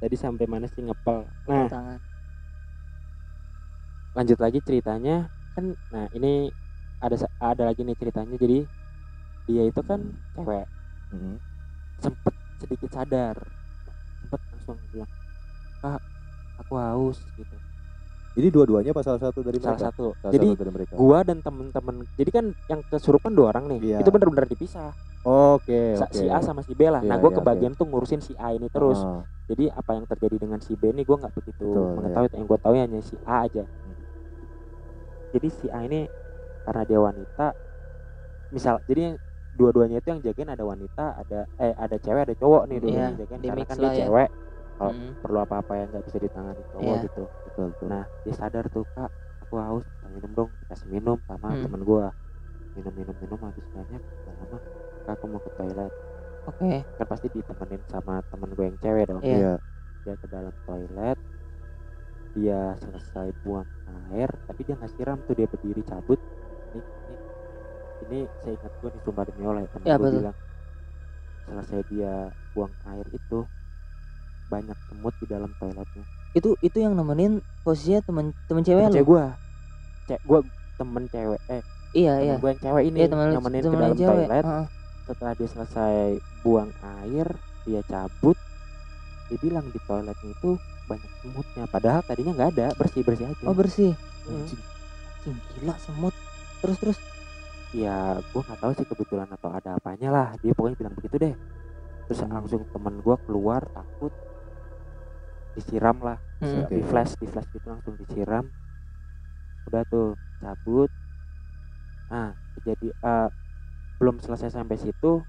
tadi 0.00 0.16
sampai 0.16 0.44
mana 0.48 0.66
sih 0.72 0.80
ngepel 0.80 1.18
nah 1.44 1.68
tangan. 1.68 1.98
lanjut 4.16 4.38
lagi 4.40 4.58
ceritanya 4.64 5.28
kan 5.52 5.76
nah 5.92 6.08
ini 6.08 6.48
ada 7.04 7.16
ada 7.36 7.62
lagi 7.68 7.84
nih 7.84 7.96
ceritanya 8.00 8.32
jadi 8.40 8.64
dia 9.46 9.62
itu 9.64 9.80
kan 9.80 10.00
cewek 10.32 10.66
Mhm. 11.08 11.34
sempet 11.96 12.34
sedikit 12.56 12.90
sadar 12.90 13.36
sempet 14.18 14.40
langsung 14.48 14.76
bilang 14.90 15.10
kak 15.78 16.00
aku 16.58 16.74
haus 16.74 17.18
gitu 17.32 17.56
Ini 18.36 18.52
dua-duanya 18.52 18.92
apa 18.92 19.00
salah 19.00 19.16
satu 19.18 19.40
dari 19.40 19.56
salah 19.56 19.80
mereka? 19.80 19.86
satu 19.88 20.12
Salah 20.14 20.28
jadi 20.30 20.44
satu 20.46 20.60
dari 20.60 20.72
mereka. 20.74 20.92
gua 20.92 21.18
dan 21.22 21.38
temen-temen 21.40 21.96
jadi 22.12 22.30
kan 22.30 22.44
yang 22.68 22.80
kesurupan 22.84 23.32
dua 23.32 23.48
orang 23.48 23.64
nih 23.66 23.80
Iya. 23.86 23.98
itu 23.98 24.10
bener-bener 24.10 24.44
dipisah 24.46 24.92
Oke, 25.24 25.96
Sa- 25.96 26.06
oke. 26.06 26.14
si 26.14 26.28
A 26.28 26.38
sama 26.38 26.60
si 26.60 26.70
B 26.70 26.84
lah 26.84 27.00
nah 27.00 27.16
Iya, 27.16 27.18
gue 27.18 27.30
iya, 27.32 27.36
kebagian 27.40 27.72
tuh 27.72 27.88
ngurusin 27.88 28.20
si 28.20 28.36
A 28.36 28.52
ini 28.52 28.68
terus 28.68 29.00
Ah, 29.00 29.24
jadi 29.46 29.72
apa 29.72 29.90
yang 29.92 30.04
terjadi 30.04 30.36
dengan 30.38 30.60
si 30.60 30.76
B 30.76 30.86
ini 30.86 31.02
gue 31.02 31.16
nggak 31.16 31.32
begitu 31.34 31.64
Betul, 31.64 31.80
iya. 31.80 31.94
mengetahui 31.96 32.28
yang 32.30 32.46
gue 32.46 32.58
tahu 32.60 32.74
hanya 32.76 33.00
si 33.00 33.16
A 33.24 33.36
aja 33.42 33.64
jadi 35.32 35.48
si 35.50 35.66
A 35.68 35.80
ini 35.82 36.04
karena 36.62 36.82
dia 36.84 36.98
wanita 36.98 37.46
misal 38.48 38.78
jadi 38.84 39.16
dua-duanya 39.56 39.96
itu 40.00 40.08
yang 40.12 40.20
jagain 40.22 40.50
ada 40.52 40.64
wanita 40.64 41.04
ada 41.16 41.38
eh 41.58 41.72
ada 41.74 41.96
cewek 41.96 42.22
ada 42.28 42.34
cowok 42.36 42.62
nih 42.68 42.78
dua 42.84 42.90
Iya, 42.92 43.00
yang 43.08 43.16
jagain 43.20 43.40
di 43.40 43.48
karena 43.48 43.64
kan 43.66 43.76
dia 43.80 43.90
ya. 43.90 43.98
cewek 44.06 44.28
kalau 44.76 44.92
Mm. 44.92 45.12
perlu 45.24 45.38
apa-apa 45.40 45.72
yang 45.80 45.88
nggak 45.90 46.04
bisa 46.04 46.18
ditangani 46.20 46.62
cowok 46.72 46.84
Iya. 46.84 47.04
gitu 47.08 47.22
betul 47.48 47.64
betul 47.72 47.86
nah 47.88 48.04
dia 48.22 48.34
sadar 48.36 48.64
tuh 48.68 48.84
kak 48.92 49.10
aku 49.40 49.54
haus 49.56 49.84
minum 50.04 50.30
dong 50.36 50.50
kasih 50.68 50.88
minum 50.92 51.16
sama 51.24 51.48
Hmm. 51.56 51.62
temen 51.64 51.82
gua 51.82 52.06
minum 52.76 52.92
minum 52.92 53.16
minum 53.16 53.40
habis 53.40 53.64
banyak 53.72 54.02
gak 54.24 54.34
lama 54.36 54.58
kak 55.08 55.12
aku 55.16 55.24
mau 55.32 55.40
ke 55.40 55.50
toilet 55.56 55.92
Oke. 56.46 56.70
kan 56.96 57.06
pasti 57.10 57.26
ditemenin 57.32 57.82
sama 57.90 58.20
temen 58.30 58.50
gue 58.52 58.64
yang 58.68 58.78
cewek 58.78 59.04
dong 59.08 59.22
Iya. 59.24 59.36
iya 59.36 59.52
dia 60.04 60.14
ke 60.20 60.26
dalam 60.30 60.54
toilet 60.62 61.18
dia 62.36 62.76
selesai 62.78 63.32
buang 63.40 63.64
air 64.12 64.28
tapi 64.44 64.60
dia 64.62 64.76
nggak 64.76 64.92
siram 64.92 65.18
tuh 65.24 65.34
dia 65.34 65.48
berdiri 65.48 65.80
cabut 65.82 66.20
ini 66.76 66.80
ini, 67.08 67.16
ini 67.98 68.18
saya 68.36 68.52
ingat 68.54 68.72
gue 68.74 68.88
nih 68.90 69.00
sumpah 69.02 69.24
demi 69.24 69.42
Allah 69.42 69.64
temen 69.66 69.84
Ya, 69.84 69.94
gue 69.94 70.02
betul. 70.02 70.20
bilang 70.20 70.36
selesai 71.42 71.80
dia 71.86 72.12
buang 72.50 72.72
air 72.84 73.06
itu 73.08 73.38
banyak 74.46 74.78
semut 74.84 75.14
di 75.16 75.26
dalam 75.26 75.50
toiletnya 75.54 76.04
Itu 76.32 76.54
itu 76.60 76.76
yang 76.76 76.92
nemenin 76.92 77.32
posisinya 77.62 78.00
temen 78.02 78.24
temen 78.44 78.62
cewek 78.62 78.78
temen 78.80 78.90
lu. 78.90 78.96
cewek 78.96 79.06
gue 79.06 79.24
cek 80.06 80.20
gue 80.22 80.38
temen 80.76 81.02
cewek 81.08 81.40
eh 81.48 81.62
Iya 81.92 82.12
temen 82.12 82.26
iya. 82.26 82.36
gue 82.36 82.50
yang 82.50 82.62
cewek 82.62 82.82
ini 82.84 82.98
Iya 82.98 83.08
temen 83.08 83.26
nemenin 83.32 83.58
ke 83.58 83.64
temen 83.64 83.78
lu 83.78 83.80
dalam 83.80 83.96
cewek. 83.96 84.26
toilet 84.26 84.44
Heeh. 84.44 84.66
setelah 85.06 85.32
dia 85.32 85.48
selesai 85.48 85.96
buang 86.42 86.70
air 87.00 87.26
dia 87.62 87.80
cabut 87.82 88.38
dia 89.26 89.38
bilang 89.40 89.66
di 89.66 89.78
toiletnya 89.80 90.30
itu 90.30 90.50
banyak 90.84 91.12
semutnya 91.16 91.64
padahal 91.66 92.00
tadinya 92.02 92.32
nggak 92.32 92.50
ada 92.52 92.66
bersih 92.74 93.02
bersih 93.02 93.26
aja 93.26 93.42
Oh 93.42 93.54
bersih. 93.54 93.90
Hmm. 94.22 94.42
Anjing, 94.42 94.62
gila 95.56 95.74
semut. 95.78 96.14
Terus 96.60 96.76
terus. 96.78 96.98
Ya 97.76 98.16
gue 98.32 98.40
nggak 98.40 98.60
tahu 98.62 98.72
sih 98.72 98.86
kebetulan 98.88 99.28
atau 99.28 99.52
ada 99.52 99.76
apanya 99.76 100.08
lah. 100.08 100.28
Dia 100.40 100.56
pokoknya 100.56 100.76
bilang 100.80 100.96
begitu 100.96 101.16
deh. 101.20 101.34
Terus 102.08 102.20
Hmm. 102.24 102.32
langsung 102.32 102.62
temen 102.72 102.94
gue 103.04 103.16
keluar 103.28 103.62
takut. 103.70 104.12
Disiram 105.56 106.00
lah. 106.00 106.18
Hmm. 106.36 106.68
di 106.68 106.84
flash 106.84 107.16
di 107.16 107.24
flash 107.28 107.48
gitu 107.52 107.64
langsung 107.68 107.96
disiram. 107.96 108.44
Udah 109.68 109.82
tuh 109.88 110.16
cabut. 110.40 110.90
Nah 112.12 112.32
jadi 112.64 112.88
eh, 112.92 113.28
belum 113.96 114.20
selesai 114.20 114.52
sampai 114.52 114.76
situ 114.76 115.24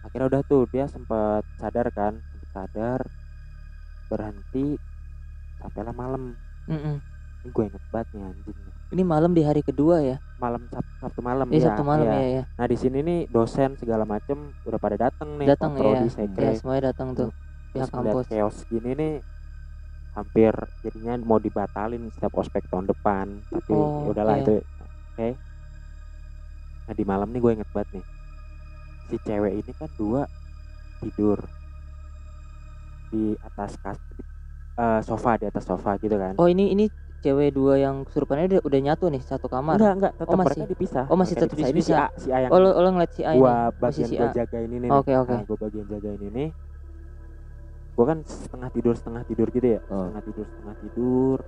akhirnya 0.00 0.30
udah 0.30 0.42
tuh 0.46 0.64
dia 0.72 0.88
sempat 0.88 1.44
sadar 1.60 1.92
kan 1.92 2.16
sempat 2.16 2.48
sadar 2.54 3.00
berhenti 4.08 4.80
sampailah 5.60 5.92
malam. 5.92 6.32
Mm-mm. 6.68 6.96
ini 7.44 7.48
gue 7.48 7.64
inget 7.64 7.84
banget 7.88 8.08
nih 8.12 8.22
anjing 8.28 8.58
Ini 8.88 9.04
malam 9.04 9.36
di 9.36 9.44
hari 9.44 9.60
kedua 9.60 10.00
ya. 10.00 10.16
malam 10.38 10.70
Sab- 10.70 10.86
sabtu 11.02 11.18
malam 11.18 11.50
Iya 11.50 11.58
ya, 11.58 11.64
Sabtu 11.66 11.82
malam 11.82 12.06
iya. 12.06 12.14
ya 12.14 12.28
ya. 12.30 12.42
nah 12.54 12.66
di 12.70 12.76
sini 12.78 13.02
nih 13.02 13.18
dosen 13.26 13.74
segala 13.74 14.06
macem 14.06 14.54
udah 14.62 14.78
pada 14.78 14.94
dateng 14.94 15.34
nih 15.34 15.50
Datang 15.50 15.74
ya. 15.74 16.06
Ya 16.38 16.52
semuanya 16.54 16.94
datang 16.94 17.08
tuh. 17.10 17.34
Pihak 17.74 17.90
kampus. 17.90 18.24
chaos 18.30 18.56
gini 18.70 18.94
nih 18.94 19.12
hampir 20.14 20.54
jadinya 20.80 21.18
mau 21.26 21.42
dibatalin 21.42 22.06
setiap 22.14 22.38
ospek 22.38 22.70
tahun 22.70 22.86
depan 22.86 23.42
tapi 23.50 23.74
Oh, 23.74 24.06
ya 24.06 24.08
udahlah 24.14 24.34
iya. 24.38 24.42
itu 24.46 24.52
oke 24.78 25.28
nah 26.86 26.94
di 26.94 27.04
malam 27.04 27.28
nih 27.34 27.40
gue 27.42 27.52
inget 27.58 27.70
banget 27.74 27.88
nih 27.98 28.04
si 29.10 29.16
cewek 29.20 29.52
ini 29.58 29.72
kan 29.74 29.90
dua 29.94 30.22
tidur 31.02 31.38
di 33.10 33.34
atas 33.42 33.74
kas 33.78 33.98
di, 34.06 34.22
eh, 34.78 35.00
sofa 35.02 35.34
di 35.34 35.44
atas 35.50 35.64
sofa 35.66 35.98
gitu 35.98 36.14
kan 36.14 36.34
Oh 36.38 36.46
ini 36.46 36.72
ini 36.72 36.86
cewek 37.18 37.50
dua 37.50 37.74
yang 37.76 38.06
kesurupannya 38.06 38.44
udah, 38.48 38.60
udah 38.62 38.80
nyatu 38.80 39.06
nih 39.08 39.18
satu 39.20 39.46
kamar. 39.46 39.74
enggak 39.74 39.94
enggak 39.98 40.12
tetap 40.14 40.30
Oh, 40.30 40.38
masih? 40.38 40.50
mereka 40.54 40.70
dipisah 40.70 41.04
Oh, 41.06 41.16
masih 41.18 41.34
tetap 41.34 41.50
dipisah. 41.50 41.70
ini 41.70 41.80
si 41.82 41.92
A 41.92 42.06
si 42.14 42.28
A 42.30 42.38
yang 42.40 42.50
Oh 42.50 42.58
lo, 42.58 42.70
lo 42.72 42.88
ngeliat 42.88 43.10
si 43.10 43.22
A 43.22 43.34
ini. 43.34 43.40
gua 43.40 43.54
Masih 43.68 43.80
bagian 44.04 44.08
si 44.08 44.14
gua 44.16 44.26
A. 44.26 44.32
jagain 44.32 44.70
ini 44.70 44.86
Oke, 44.88 45.12
oke. 45.12 45.28
nah, 45.28 45.42
gua 45.42 45.58
bagian 45.58 45.86
jagain 45.86 46.22
ini 46.24 46.44
gua 47.92 48.04
kan 48.06 48.18
setengah 48.22 48.70
tidur 48.70 48.94
setengah 48.94 49.22
tidur 49.24 49.48
gitu 49.50 49.66
ya 49.68 49.80
Oh. 49.84 50.06
setengah 50.06 50.22
tidur 50.24 50.44
setengah 50.46 50.76
tidur 50.78 51.38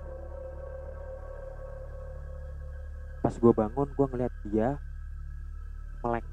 pas 3.20 3.35
gua 3.37 3.52
bangun 3.54 3.88
gua 3.92 4.06
ngeliat 4.09 4.33
dia 4.42 4.68
melek 6.00 6.24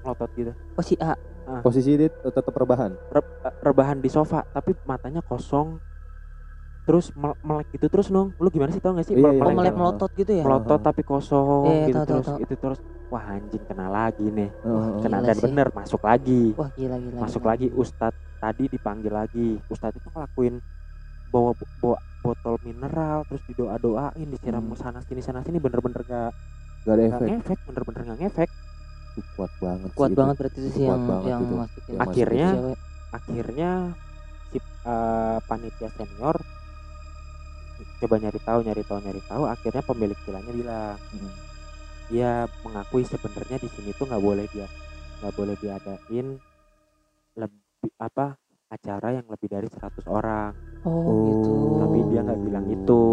melotot 0.00 0.30
gitu 0.32 0.52
Oh 0.72 0.80
si 0.80 0.94
A. 0.96 1.12
posisi 1.60 1.98
dia 1.98 2.08
tetap 2.08 2.54
rebahan 2.54 2.94
Re- 3.10 3.26
eh, 3.42 3.54
rebahan 3.60 3.98
di 3.98 4.08
sofa 4.08 4.46
tapi 4.48 4.72
matanya 4.80 5.20
kosong 5.20 5.82
terus 6.90 7.06
mel- 7.14 7.38
melek 7.46 7.70
gitu 7.70 7.86
terus 7.86 8.10
nong 8.10 8.34
lu 8.34 8.48
gimana 8.50 8.74
sih 8.74 8.82
tau 8.82 8.98
gak 8.98 9.06
sih 9.06 9.14
Iya, 9.14 9.30
iya. 9.30 9.42
Oh 9.46 9.54
melek 9.54 9.54
melek 9.54 9.72
kan? 9.72 9.78
melotot 9.78 10.10
gitu 10.18 10.32
ya. 10.34 10.42
melotot 10.42 10.80
tapi 10.82 11.02
kosong 11.06 11.62
Iya, 11.62 11.70
iya, 11.70 11.86
gitu 11.86 11.98
tahu, 12.02 12.06
terus 12.10 12.26
tahu. 12.26 12.38
itu 12.42 12.54
terus 12.58 12.78
wah 13.06 13.24
anjing 13.30 13.62
kena 13.62 13.86
lagi 13.86 14.26
nih 14.26 14.50
Heeh. 14.50 14.82
kena 15.06 15.18
Gila 15.22 15.28
dan 15.30 15.36
sih. 15.38 15.44
bener 15.46 15.66
masuk 15.70 16.00
lagi 16.02 16.42
Wah 16.58 16.70
gila 16.74 16.96
gila. 16.98 17.18
masuk 17.22 17.42
gila. 17.42 17.50
lagi 17.54 17.66
Ustadz 17.70 18.18
tadi 18.42 18.64
dipanggil 18.66 19.12
lagi 19.14 19.48
Ustadz 19.70 19.98
itu 20.02 20.08
ngelakuin 20.10 20.54
bawa 21.30 21.50
bawa 21.78 21.98
botol 22.20 22.54
mineral 22.66 23.22
terus 23.24 23.42
didoa 23.46 23.76
doain 23.78 24.28
disiram 24.28 24.60
Hmm. 24.66 24.74
sana 24.76 24.98
sini 25.06 25.22
sana 25.22 25.40
sini 25.46 25.56
bener-bener 25.62 26.02
gak, 26.04 26.30
gak 26.84 26.94
ada 26.98 27.02
gak 27.06 27.10
efek 27.22 27.28
ngefek 27.30 27.58
bener-bener 27.70 28.00
gak 28.02 28.18
ngefek 28.18 28.50
Itu 29.14 29.30
kuat 29.38 29.52
banget 29.62 29.90
Kuat 29.94 30.10
sih 30.10 30.14
itu. 30.14 30.20
banget 30.20 30.34
berarti 30.38 30.58
itu 30.58 30.68
sih 30.74 30.82
Kuat 30.84 30.98
yang 31.00 31.02
banget 31.06 31.28
yang 31.30 31.42
masukin. 31.54 31.92
Yang 31.94 32.02
Akhirnya 32.02 32.48
akhirnya 33.10 33.70
si 34.50 34.58
eh, 34.60 35.38
panitia 35.48 35.88
senior 35.96 36.36
coba 38.00 38.14
nyari 38.16 38.40
tahu 38.40 38.58
nyari 38.62 38.82
tahu 38.82 38.98
nyari 38.98 39.22
tahu 39.22 39.42
akhirnya 39.44 39.82
pemilik 39.82 40.18
vilanya 40.18 40.52
bilang 40.52 40.96
Hmm. 41.10 41.32
dia 42.08 42.30
mengakui 42.60 43.04
sebenarnya 43.04 43.56
di 43.56 43.68
sini 43.68 43.90
tuh 43.92 44.04
nggak 44.04 44.18
boleh 44.20 44.46
dia 44.48 44.66
nggak 45.20 45.34
boleh 45.34 45.54
diadain 45.54 46.26
lebih 47.32 47.60
apa 47.96 48.34
acara 48.66 49.08
yang 49.12 49.26
lebih 49.26 49.48
dari 49.48 49.66
100 49.66 50.06
orang 50.06 50.50
Oh, 50.80 51.28
gitu. 51.28 51.52
tapi 51.78 51.98
dia 52.08 52.20
nggak 52.22 52.40
bilang 52.40 52.66
itu 52.66 53.04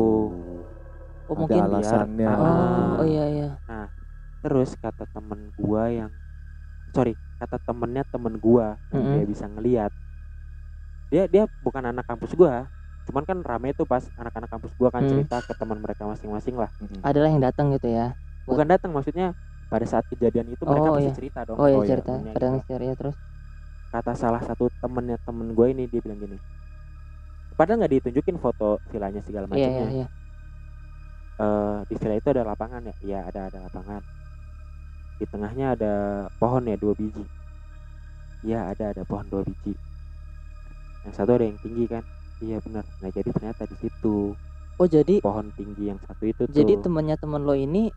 Oh 1.27 1.35
ada 1.35 1.39
mungkin. 1.43 1.61
alasannya 1.67 2.23
biar- 2.23 2.39
Oh, 2.39 2.97
oh 2.97 3.05
iya 3.05 3.25
iya. 3.27 3.49
terus 4.39 4.71
kata 4.73 5.03
temen 5.05 5.51
gua 5.53 5.83
yang 5.89 6.11
sorry 6.89 7.11
kata 7.37 7.59
temennya 7.59 8.07
temen 8.07 8.39
gua 8.39 8.79
yang 8.87 9.03
Mm-mm. 9.03 9.13
dia 9.13 9.25
bisa 9.27 9.45
ngeliat 9.45 9.91
dia 11.09 11.27
dia 11.27 11.43
bukan 11.59 11.83
anak 11.85 12.07
kampus 12.07 12.31
gua 12.31 12.71
cuman 13.07 13.23
kan 13.23 13.37
rame 13.39 13.71
tuh 13.71 13.87
pas 13.87 14.03
anak-anak 14.19 14.49
kampus 14.51 14.71
gua 14.75 14.89
kan 14.91 15.01
Hmm. 15.03 15.11
cerita 15.15 15.35
ke 15.41 15.53
teman 15.55 15.79
mereka 15.79 16.03
masing-masing 16.05 16.55
lah 16.59 16.69
Mm-mm. 16.83 16.99
Adalah 17.01 17.29
yang 17.31 17.41
datang 17.41 17.71
gitu 17.73 17.87
ya. 17.87 18.13
bukan 18.43 18.67
datang 18.67 18.91
maksudnya 18.91 19.31
pada 19.67 19.83
saat 19.83 20.03
kejadian 20.07 20.47
itu 20.51 20.63
mereka 20.63 20.87
Oh, 20.91 20.95
pasti 20.95 21.11
iya. 21.11 21.15
cerita 21.15 21.39
dong 21.47 21.57
Oh 21.59 21.67
iya 21.67 21.75
Oh, 21.75 21.83
iya, 21.83 21.89
cerita. 21.95 22.13
Kadang 22.35 22.53
gitu. 22.59 22.67
cerita 22.71 22.93
terus. 22.99 23.15
kata 23.87 24.11
salah 24.19 24.41
satu 24.43 24.67
temennya 24.83 25.17
temen 25.23 25.47
gue 25.55 25.67
ini 25.71 25.83
dia 25.87 26.03
bilang 26.03 26.19
gini 26.19 26.37
padahal 27.57 27.81
nggak 27.81 27.93
ditunjukin 27.97 28.37
foto 28.37 28.77
villanya 28.91 29.21
segala 29.23 29.47
Iya 29.49 29.55
macamnya 29.55 29.87
iya 29.87 29.87
iya. 30.03 30.07
Eh, 31.37 31.77
di 31.85 31.95
villa 32.01 32.15
itu 32.17 32.29
ada 32.33 32.43
lapangan 32.43 32.81
ya 32.89 32.95
iya 33.05 33.19
ada 33.29 33.39
ada 33.47 33.59
lapangan 33.69 34.01
di 35.17 35.25
tengahnya 35.29 35.65
ada 35.77 35.93
pohon 36.41 36.65
ya 36.65 36.75
dua 36.77 36.93
biji 36.97 37.23
iya 38.45 38.69
ada 38.73 38.93
ada 38.93 39.03
pohon 39.05 39.25
dua 39.29 39.41
biji 39.45 39.73
yang 41.05 41.13
satu 41.13 41.31
ada 41.37 41.45
yang 41.45 41.57
tinggi 41.61 41.85
kan 41.89 42.03
iya 42.39 42.57
benar. 42.61 42.83
Nah 43.01 43.09
jadi 43.09 43.29
ternyata 43.33 43.63
di 43.65 43.75
situ 43.81 44.33
Oh 44.77 44.85
jadi 44.85 45.17
pohon 45.25 45.49
tinggi 45.57 45.89
yang 45.89 45.97
satu 46.05 46.21
itu 46.29 46.45
tuh. 46.45 46.53
jadi 46.53 46.77
temennya 46.77 47.17
temen 47.17 47.41
lo 47.41 47.57
ini 47.57 47.89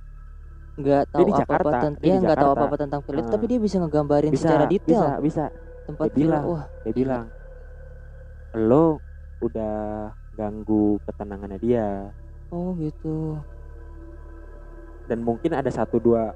nggak 0.81 1.13
tahu 1.13 1.29
apa 1.29 1.45
apa 1.61 1.71
tentang 1.77 1.95
dia 2.01 2.09
ya 2.09 2.17
di 2.17 2.25
nggak 2.25 2.39
tahu 2.41 2.51
apa 2.57 2.65
apa 2.73 2.77
tentang 2.81 3.01
film 3.05 3.21
Ah. 3.21 3.29
tapi 3.29 3.45
dia 3.53 3.59
bisa 3.61 3.77
ngegambarin 3.85 4.33
bisa 4.33 4.49
secara 4.49 4.65
detail 4.65 5.21
bisa. 5.21 5.21
bisa 5.21 5.45
tempat 5.85 6.07
dia 6.09 6.17
bilang. 6.17 6.43
Wah. 6.49 6.65
dia 6.87 6.93
bilang 6.97 7.25
lo 8.57 8.97
udah 9.45 10.09
ganggu 10.35 10.97
ketenangannya 11.05 11.59
dia. 11.61 11.89
Oh 12.49 12.73
gitu. 12.81 13.37
dan 15.05 15.27
mungkin 15.27 15.53
ada 15.53 15.69
satu 15.69 15.99
dua 15.99 16.31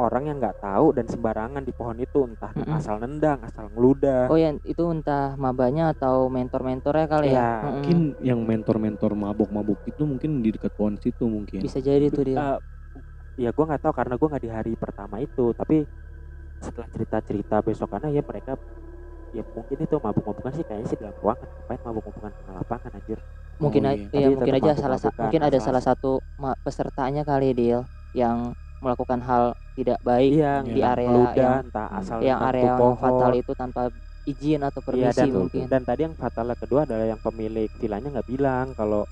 orang 0.00 0.22
yang 0.28 0.36
nggak 0.40 0.56
tahu 0.58 0.86
dan 0.96 1.06
sembarangan 1.06 1.62
di 1.62 1.72
pohon 1.76 1.98
itu 2.00 2.18
entah 2.24 2.52
Mm-mm. 2.56 2.76
asal 2.78 2.96
nendang 3.02 3.38
asal 3.44 3.68
ngeludah 3.70 4.32
Oh 4.32 4.38
ya 4.38 4.50
itu 4.64 4.82
entah 4.88 5.36
mabanya 5.36 5.92
atau 5.92 6.26
mentor-mentornya 6.32 7.06
kali 7.06 7.26
Iya, 7.30 7.38
ya. 7.38 7.44
Mm-mm. 7.44 7.74
Mungkin 7.76 7.98
yang 8.20 8.40
mentor-mentor 8.48 9.10
mabok-mabok 9.14 9.78
itu 9.86 10.02
mungkin 10.08 10.30
di 10.40 10.50
dekat 10.56 10.72
pohon 10.74 10.96
situ 10.96 11.24
mungkin. 11.28 11.60
bisa 11.64 11.78
jadi 11.78 12.06
tuh 12.08 12.24
dia. 12.24 12.38
Eh, 12.38 12.58
ya 13.40 13.50
gue 13.56 13.64
nggak 13.64 13.80
tahu 13.84 13.92
karena 13.96 14.14
gue 14.20 14.28
nggak 14.28 14.44
di 14.44 14.50
hari 14.52 14.72
pertama 14.76 15.16
itu 15.22 15.52
tapi 15.56 15.84
setelah 16.60 16.88
cerita-cerita 16.92 17.56
besokannya 17.64 18.10
ya 18.12 18.22
mereka 18.24 18.52
ya 19.32 19.42
mungkin 19.54 19.78
itu 19.86 19.96
mabuk-mabukan 20.02 20.52
sih 20.58 20.64
kayaknya 20.66 20.86
sih 20.90 20.98
dalam 20.98 21.14
ruangan 21.16 21.48
ngapain 21.54 21.80
mabuk-mabukan 21.86 22.32
tengah 22.34 22.54
lapangan 22.60 22.92
anjir 22.98 23.18
mungkin 23.62 23.82
Oh, 23.86 23.94
iya. 23.94 24.08
Tapi 24.10 24.28
mungkin 24.34 24.54
aja 24.58 24.72
salah 24.76 24.98
mungkin 25.22 25.42
ada 25.46 25.58
salah 25.62 25.82
satu 25.84 26.10
pesertanya 26.66 27.22
kali 27.22 27.54
Dil 27.54 27.80
yang 28.12 28.52
melakukan 28.80 29.20
hal 29.20 29.42
tidak 29.72 30.00
baik 30.00 30.30
iya 30.34 30.60
di 30.60 30.76
yang 30.76 30.90
area 30.90 31.08
yang- 31.30 31.62
entah 31.62 31.88
asal 31.94 32.18
yang 32.20 32.40
area 32.42 32.64
yang 32.66 32.78
pohon. 32.78 32.96
fatal 32.96 33.32
itu 33.34 33.52
tanpa 33.54 33.82
izin 34.22 34.60
atau 34.60 34.80
Iya, 34.80 34.86
permisi 34.86 35.16
dan, 35.16 35.28
mungkin. 35.30 35.62
dan 35.66 35.82
tadi 35.82 36.00
yang 36.02 36.14
fatalnya 36.14 36.52
kedua 36.54 36.80
adalah 36.84 37.06
yang 37.06 37.18
pemilik 37.18 37.70
villanya 37.74 38.08
nggak 38.10 38.28
bilang 38.28 38.66
kalau 38.74 39.04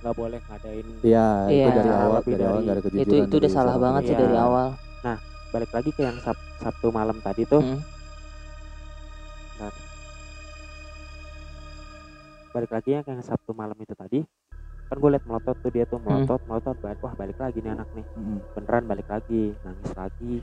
nggak 0.00 0.14
boleh 0.14 0.40
ngadain 0.40 0.86
Iya, 1.00 1.28
itu 1.44 1.54
Iya. 1.56 1.66
dari 1.72 1.90
awal 1.90 2.18
Lebih 2.20 2.32
dari 2.32 2.44
awal 2.44 2.62
dari- 2.62 2.82
kejujuran. 2.82 3.02
itu 3.02 3.14
itu 3.16 3.36
udah 3.36 3.42
dari 3.42 3.54
salah 3.54 3.76
banget 3.76 4.02
sih 4.02 4.14
Iya. 4.14 4.22
dari 4.22 4.36
awal. 4.36 4.68
balik 5.46 5.70
lagi 5.72 5.90
ke 5.90 6.02
yang 6.02 6.18
Sab- 6.20 6.46
Sabtu 6.58 6.88
malam 6.90 7.16
tadi 7.18 7.42
tuh 7.44 7.62
Mm. 7.62 7.80
balik 12.50 12.70
lagi 12.70 12.88
yang 12.90 13.04
kayak 13.04 13.20
Sabtu 13.20 13.52
malam 13.52 13.76
itu 13.76 13.92
tadi 13.92 14.20
kan 14.86 14.96
gue 15.02 15.10
liat 15.18 15.24
melotot 15.26 15.56
tuh 15.58 15.70
dia 15.74 15.84
tuh 15.84 15.98
Hmm. 15.98 16.06
melotot 16.06 16.40
melotot 16.46 16.76
balik 16.78 17.02
wah 17.02 17.14
balik 17.18 17.38
lagi 17.42 17.58
nih 17.58 17.74
anak 17.74 17.88
nih 17.90 18.06
Mm. 18.14 18.38
beneran 18.54 18.84
balik 18.86 19.08
lagi 19.10 19.58
nangis 19.66 19.92
lagi 19.98 20.34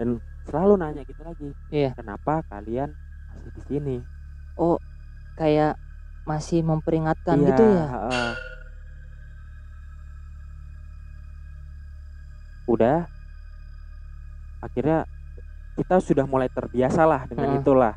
dan 0.00 0.08
selalu 0.48 0.74
nanya 0.80 1.02
gitu 1.04 1.20
lagi 1.20 1.48
Iya. 1.68 1.92
kenapa 1.92 2.40
kalian 2.48 2.96
masih 3.28 3.50
di 3.52 3.62
sini 3.68 3.96
Oh, 4.56 4.76
kayak 5.36 5.76
masih 6.28 6.60
memperingatkan 6.60 7.36
Iya, 7.40 7.48
gitu 7.52 7.64
ya? 7.64 7.86
heeh. 7.92 8.30
udah 12.70 12.98
akhirnya 14.62 15.04
kita 15.74 15.96
sudah 15.98 16.24
mulai 16.28 16.46
terbiasa 16.52 17.02
lah 17.04 17.24
dengan 17.26 17.56
Heeh. 17.56 17.60
itulah 17.60 17.94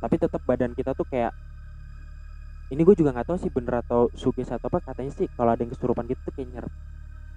tapi 0.00 0.14
tetap 0.16 0.40
badan 0.42 0.72
kita 0.74 0.94
tuh 0.94 1.06
kayak 1.06 1.30
ini 2.66 2.80
gue 2.82 2.96
juga 2.98 3.10
nggak 3.14 3.26
tahu 3.30 3.38
sih 3.38 3.50
bener 3.52 3.78
atau 3.82 4.10
sugis 4.12 4.50
atau 4.50 4.66
apa 4.66 4.82
katanya 4.82 5.12
sih 5.14 5.26
kalau 5.32 5.54
ada 5.54 5.62
yang 5.62 5.70
kesurupan 5.70 6.04
gitu 6.10 6.30
kayak 6.34 6.48
nyerap 6.50 6.72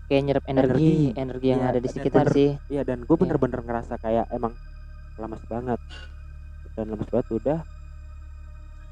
Kayak 0.09 0.23
nyerap 0.25 0.45
energi, 0.49 0.73
Energi. 1.13 1.21
energi 1.21 1.47
yang 1.53 1.61
Iya, 1.61 1.69
ada 1.69 1.79
di 1.79 1.89
sekitar 1.93 2.25
bener- 2.25 2.33
sih. 2.33 2.49
Iya 2.65 2.81
dan 2.81 2.97
gue 3.05 3.13
Iya. 3.13 3.21
bener-bener 3.21 3.59
ngerasa 3.61 3.93
kayak 4.01 4.25
emang 4.33 4.53
lemes 5.21 5.43
banget 5.45 5.79
dan 6.73 6.85
lemes 6.89 7.09
banget 7.13 7.27
udah 7.29 7.59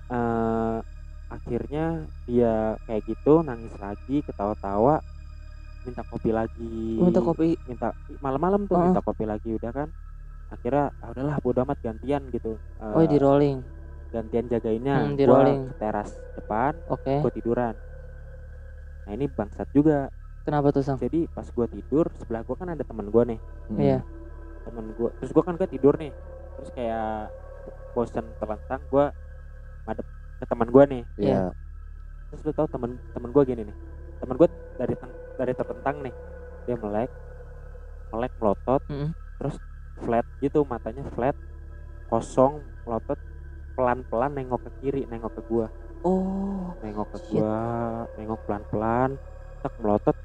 eh 0.07 0.77
akhirnya 1.27 1.85
dia 2.23 2.77
kayak 2.87 3.03
gitu 3.03 3.43
nangis 3.43 3.73
lagi 3.75 4.23
ketawa-tawa 4.23 5.01
minta 5.83 6.05
kopi 6.07 6.31
lagi 6.31 7.01
Minta 7.01 7.19
kopi. 7.19 7.57
minta 7.67 7.91
malam-malam 8.21 8.63
tuh 8.69 8.77
Heeh. 8.77 8.85
minta 8.93 9.01
kopi 9.03 9.23
lagi 9.27 9.49
udah 9.57 9.71
kan 9.73 9.89
akhirnya 10.47 10.95
ah, 11.03 11.11
udahlah 11.11 11.41
bodo 11.43 11.59
amat 11.65 11.81
gantian 11.83 12.29
gitu 12.31 12.61
Eh, 12.77 12.93
Oh, 12.93 13.03
di 13.03 13.17
rolling. 13.19 13.59
Gantian 14.09 14.45
jagainnya 14.45 14.95
Hmm, 15.01 15.13
di 15.13 15.23
gua 15.23 15.43
rolling. 15.43 15.61
ke 15.65 15.73
teras 15.77 16.09
depan 16.33 16.73
Oke. 16.87 17.13
gue 17.19 17.31
tiduran 17.33 17.75
nah 19.03 19.11
ini 19.11 19.25
bangsat 19.25 19.67
juga 19.71 20.07
Kenapa 20.41 20.71
tuh, 20.71 20.79
Sang? 20.79 20.95
jadi 20.95 21.27
pas 21.27 21.43
gue 21.43 21.67
tidur 21.69 22.07
sebelah 22.15 22.39
gue 22.39 22.55
kan 22.55 22.67
ada 22.67 22.79
teman 22.79 23.07
gue 23.07 23.23
nih 23.27 23.39
Mm. 23.67 23.77
Iya. 23.77 23.99
temen 24.63 24.85
gue 24.93 25.09
terus 25.17 25.29
gue 25.29 25.43
kan 25.43 25.53
gue 25.53 25.67
tidur 25.67 25.93
nih 25.93 26.11
terus 26.55 26.69
kayak 26.71 27.27
bosen 27.91 28.23
terlentang 28.35 28.79
gue 28.85 29.05
madep 29.83 30.07
ke 30.37 30.45
teman 30.45 30.67
gue 30.67 30.83
nih 30.87 31.03
Iya. 31.17 31.51
terus 32.29 32.41
lu 32.41 32.51
tau 32.53 32.63
temen 32.65 32.95
temen 33.11 33.29
gue 33.29 33.43
gini 33.43 33.61
nih 33.61 33.75
temen 34.17 34.35
gue 34.35 34.47
dari 34.75 34.95
dari 35.35 35.51
tertentang 35.51 35.95
nih 35.99 36.15
dia 36.63 36.75
melek 36.75 37.11
melek 38.09 38.31
melotot 38.37 38.81
Mm-mm. 38.87 39.11
terus 39.37 39.55
flat 39.97 40.23
gitu 40.39 40.63
matanya 40.63 41.03
flat 41.11 41.35
kosong 42.05 42.57
melotot 42.83 43.19
pelan 43.77 44.01
pelan 44.03 44.33
nengok 44.33 44.57
ke 44.59 44.71
kiri 44.81 45.05
nengok 45.05 45.29
ke 45.31 45.41
gue 45.45 45.67
Oh, 46.01 46.73
nengok 46.79 47.13
ke 47.13 47.17
Shit. 47.19 47.37
gue 47.37 47.53
nengok 48.15 48.39
pelan 48.43 48.63
pelan 48.65 49.09
tak 49.59 49.73
melotot 49.77 50.17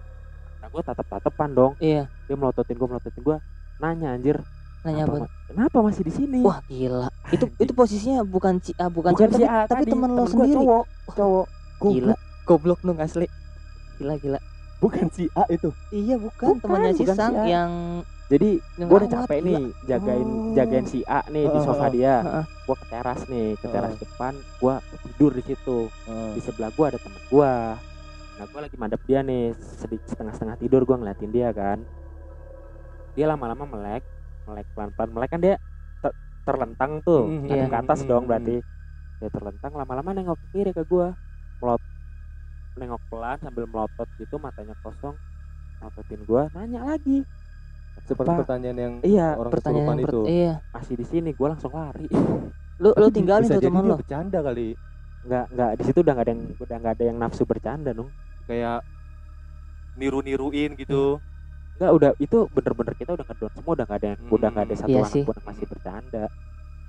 nah 0.57 0.69
gue 0.69 0.83
tatap 0.83 1.07
tatapan 1.07 1.51
dong 1.51 1.73
iya. 1.77 2.09
dia 2.25 2.35
melototin 2.35 2.75
gue 2.75 2.89
melototin 2.89 3.21
gue 3.21 3.37
nanya 3.79 4.15
anjir 4.15 4.41
Nanya 4.83 5.05
apa? 5.05 5.15
"Apa 5.15 5.19
ma- 5.21 5.33
kenapa 5.47 5.77
masih 5.81 6.03
di 6.03 6.11
sini 6.11 6.39
Wah, 6.43 6.59
gila. 6.65 7.07
Itu 7.29 7.47
Anjing. 7.47 7.61
itu 7.61 7.73
posisinya 7.73 8.21
bukan 8.25 8.59
si 8.59 8.75
A, 8.75 8.87
bukan, 8.87 9.15
bukan 9.15 9.31
si 9.31 9.39
si 9.39 9.45
tapi, 9.47 9.69
tapi 9.69 9.85
teman 9.87 10.11
lo 10.11 10.23
gua 10.23 10.27
sendiri. 10.27 10.59
cowok 10.59 10.85
cowok 11.13 11.47
Gila. 11.83 12.15
Goblok 12.43 12.81
dong 12.81 12.99
asli. 12.99 13.27
Gila, 13.97 14.15
gila. 14.19 14.39
Bukan 14.79 15.07
si 15.09 15.31
A 15.33 15.47
itu. 15.49 15.71
Iya, 15.89 16.19
bukan, 16.19 16.47
Bukan, 16.49 16.59
temannya 16.61 16.93
si 16.93 17.05
Sang 17.07 17.31
si 17.31 17.39
A. 17.39 17.45
yang 17.45 17.71
jadi 18.33 18.51
gue 18.65 18.97
udah 18.97 19.11
capek 19.13 19.39
gila. 19.39 19.49
nih 19.49 19.63
jagain 19.85 20.25
Oh. 20.25 20.55
jagain 20.57 20.87
si 20.89 20.99
A 21.05 21.21
nih 21.29 21.45
di 21.53 21.59
sofa 21.61 21.87
dia. 21.93 22.17
gue 22.65 22.77
ke 22.81 22.87
teras 22.89 23.21
nih 23.29 23.49
ke 23.61 23.67
teras 23.69 23.95
depan 24.01 24.33
gue 24.57 24.75
tidur 25.05 25.33
di 25.37 25.43
situ. 25.45 25.79
Di 26.09 26.41
sebelah 26.41 26.73
gue 26.73 26.87
ada 26.89 26.99
temen 26.99 27.21
gue 27.29 27.53
nah 28.33 28.49
gue 28.49 28.61
lagi 28.65 28.77
madep 28.81 29.01
dia 29.05 29.21
nih 29.21 29.53
sedikit 29.61 30.09
setengah 30.09 30.33
setengah 30.33 30.57
tidur 30.57 30.83
gue 30.89 30.97
ngeliatin 30.97 31.29
dia 31.29 31.53
kan. 31.53 31.85
Dia 33.13 33.29
lama-lama 33.29 33.69
melek 33.69 34.03
melek 34.49 34.67
pelan-pelan 34.73 35.11
melek 35.13 35.31
kan 35.31 35.41
dia 35.45 35.55
ter- 36.01 36.17
terlentang 36.43 37.05
tuh 37.05 37.29
ngadep 37.29 37.69
iya. 37.69 37.71
ke 37.71 37.77
atas 37.85 38.01
mhm, 38.03 38.09
dong 38.09 38.25
mhm. 38.25 38.31
berarti. 38.33 38.57
dia 39.23 39.31
terlentang 39.31 39.73
lama-lama 39.79 40.11
nengok 40.11 40.39
ke 40.43 40.47
kiri 40.51 40.73
ke 40.75 40.83
gue 40.83 41.09
melot 41.61 41.83
nengok 42.75 43.03
pelan 43.13 43.39
sambil 43.39 43.69
melotot 43.69 44.09
gitu 44.17 44.41
matanya 44.41 44.75
kosong 44.81 45.15
melototin 45.79 46.25
gue 46.25 46.43
nanya 46.57 46.83
lagi 46.83 47.23
Seperti 47.99 48.29
Apa? 48.29 48.41
pertanyaan 48.43 48.79
yang 48.79 48.95
iya 49.03 49.37
orang 49.37 49.53
pertanyaan 49.53 49.85
kesurupan 49.85 49.97
yang 49.97 50.09
itu. 50.09 50.21
iya. 50.27 50.55
masih 50.71 50.95
di 50.97 51.05
sini 51.05 51.31
gue 51.31 51.49
langsung 51.49 51.73
lari 51.73 52.09
Lu 52.79 52.91
lu 52.93 53.07
tinggalin 53.09 53.47
tuh 53.47 53.61
teman 53.61 53.83
dia 53.83 53.91
lo. 53.91 53.97
bercanda 53.97 54.39
kali. 54.41 54.69
nggak 55.23 55.45
nggak 55.51 55.71
di 55.73 55.83
situ 55.85 55.99
udah 56.01 56.13
nggak 56.13 56.27
ada 56.27 56.33
yang 56.33 56.43
udah 56.59 56.77
nggak 56.77 56.93
ada 56.93 57.05
yang 57.05 57.17
nafsu 57.17 57.43
bercanda 57.45 57.91
dong 57.93 58.11
Kayak 58.43 58.83
niru-niruin 59.95 60.75
gitu. 60.75 61.21
nggak 61.75 61.93
udah 61.93 62.11
itu 62.17 62.39
bener-bener 62.49 62.95
kita 62.95 63.11
udah 63.13 63.25
ngedon 63.25 63.51
semua 63.53 63.73
udah 63.73 63.85
nggak 63.85 63.99
ada 63.99 64.09
yang 64.09 64.21
udah 64.29 64.49
nggak 64.51 64.65
ada 64.65 64.73
Hmm. 64.73 64.83
satu 64.83 64.91
Iya 64.91 65.01
anak 65.01 65.13
sih. 65.13 65.23
pun 65.23 65.35
yang 65.35 65.47
masih 65.47 65.67
bercanda 65.67 66.25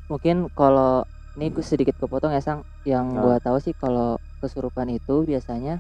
Mungkin 0.03 0.35
kalau 0.51 0.93
ini 1.33 1.45
gue 1.49 1.63
sedikit 1.63 1.95
kepotong 1.95 2.29
ya 2.29 2.41
Sang, 2.41 2.61
yang 2.83 3.05
Ah. 3.11 3.21
gua 3.23 3.37
tahu 3.39 3.57
sih 3.57 3.73
kalau 3.73 4.09
kesurupan 4.37 4.89
itu 4.89 5.23
biasanya 5.23 5.79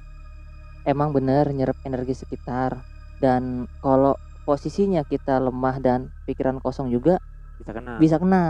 emang 0.83 1.11
bener 1.11 1.49
nyerap 1.49 1.75
energi 1.81 2.15
sekitar 2.15 2.79
dan 3.17 3.65
kalau 3.77 4.15
posisinya 4.43 5.01
kita 5.07 5.39
lemah 5.39 5.75
dan 5.79 5.99
pikiran 6.27 6.59
kosong 6.59 6.91
juga 6.91 7.19
bisa 7.59 7.71
kena 7.71 7.95
bisa 7.99 8.17
kena. 8.19 8.43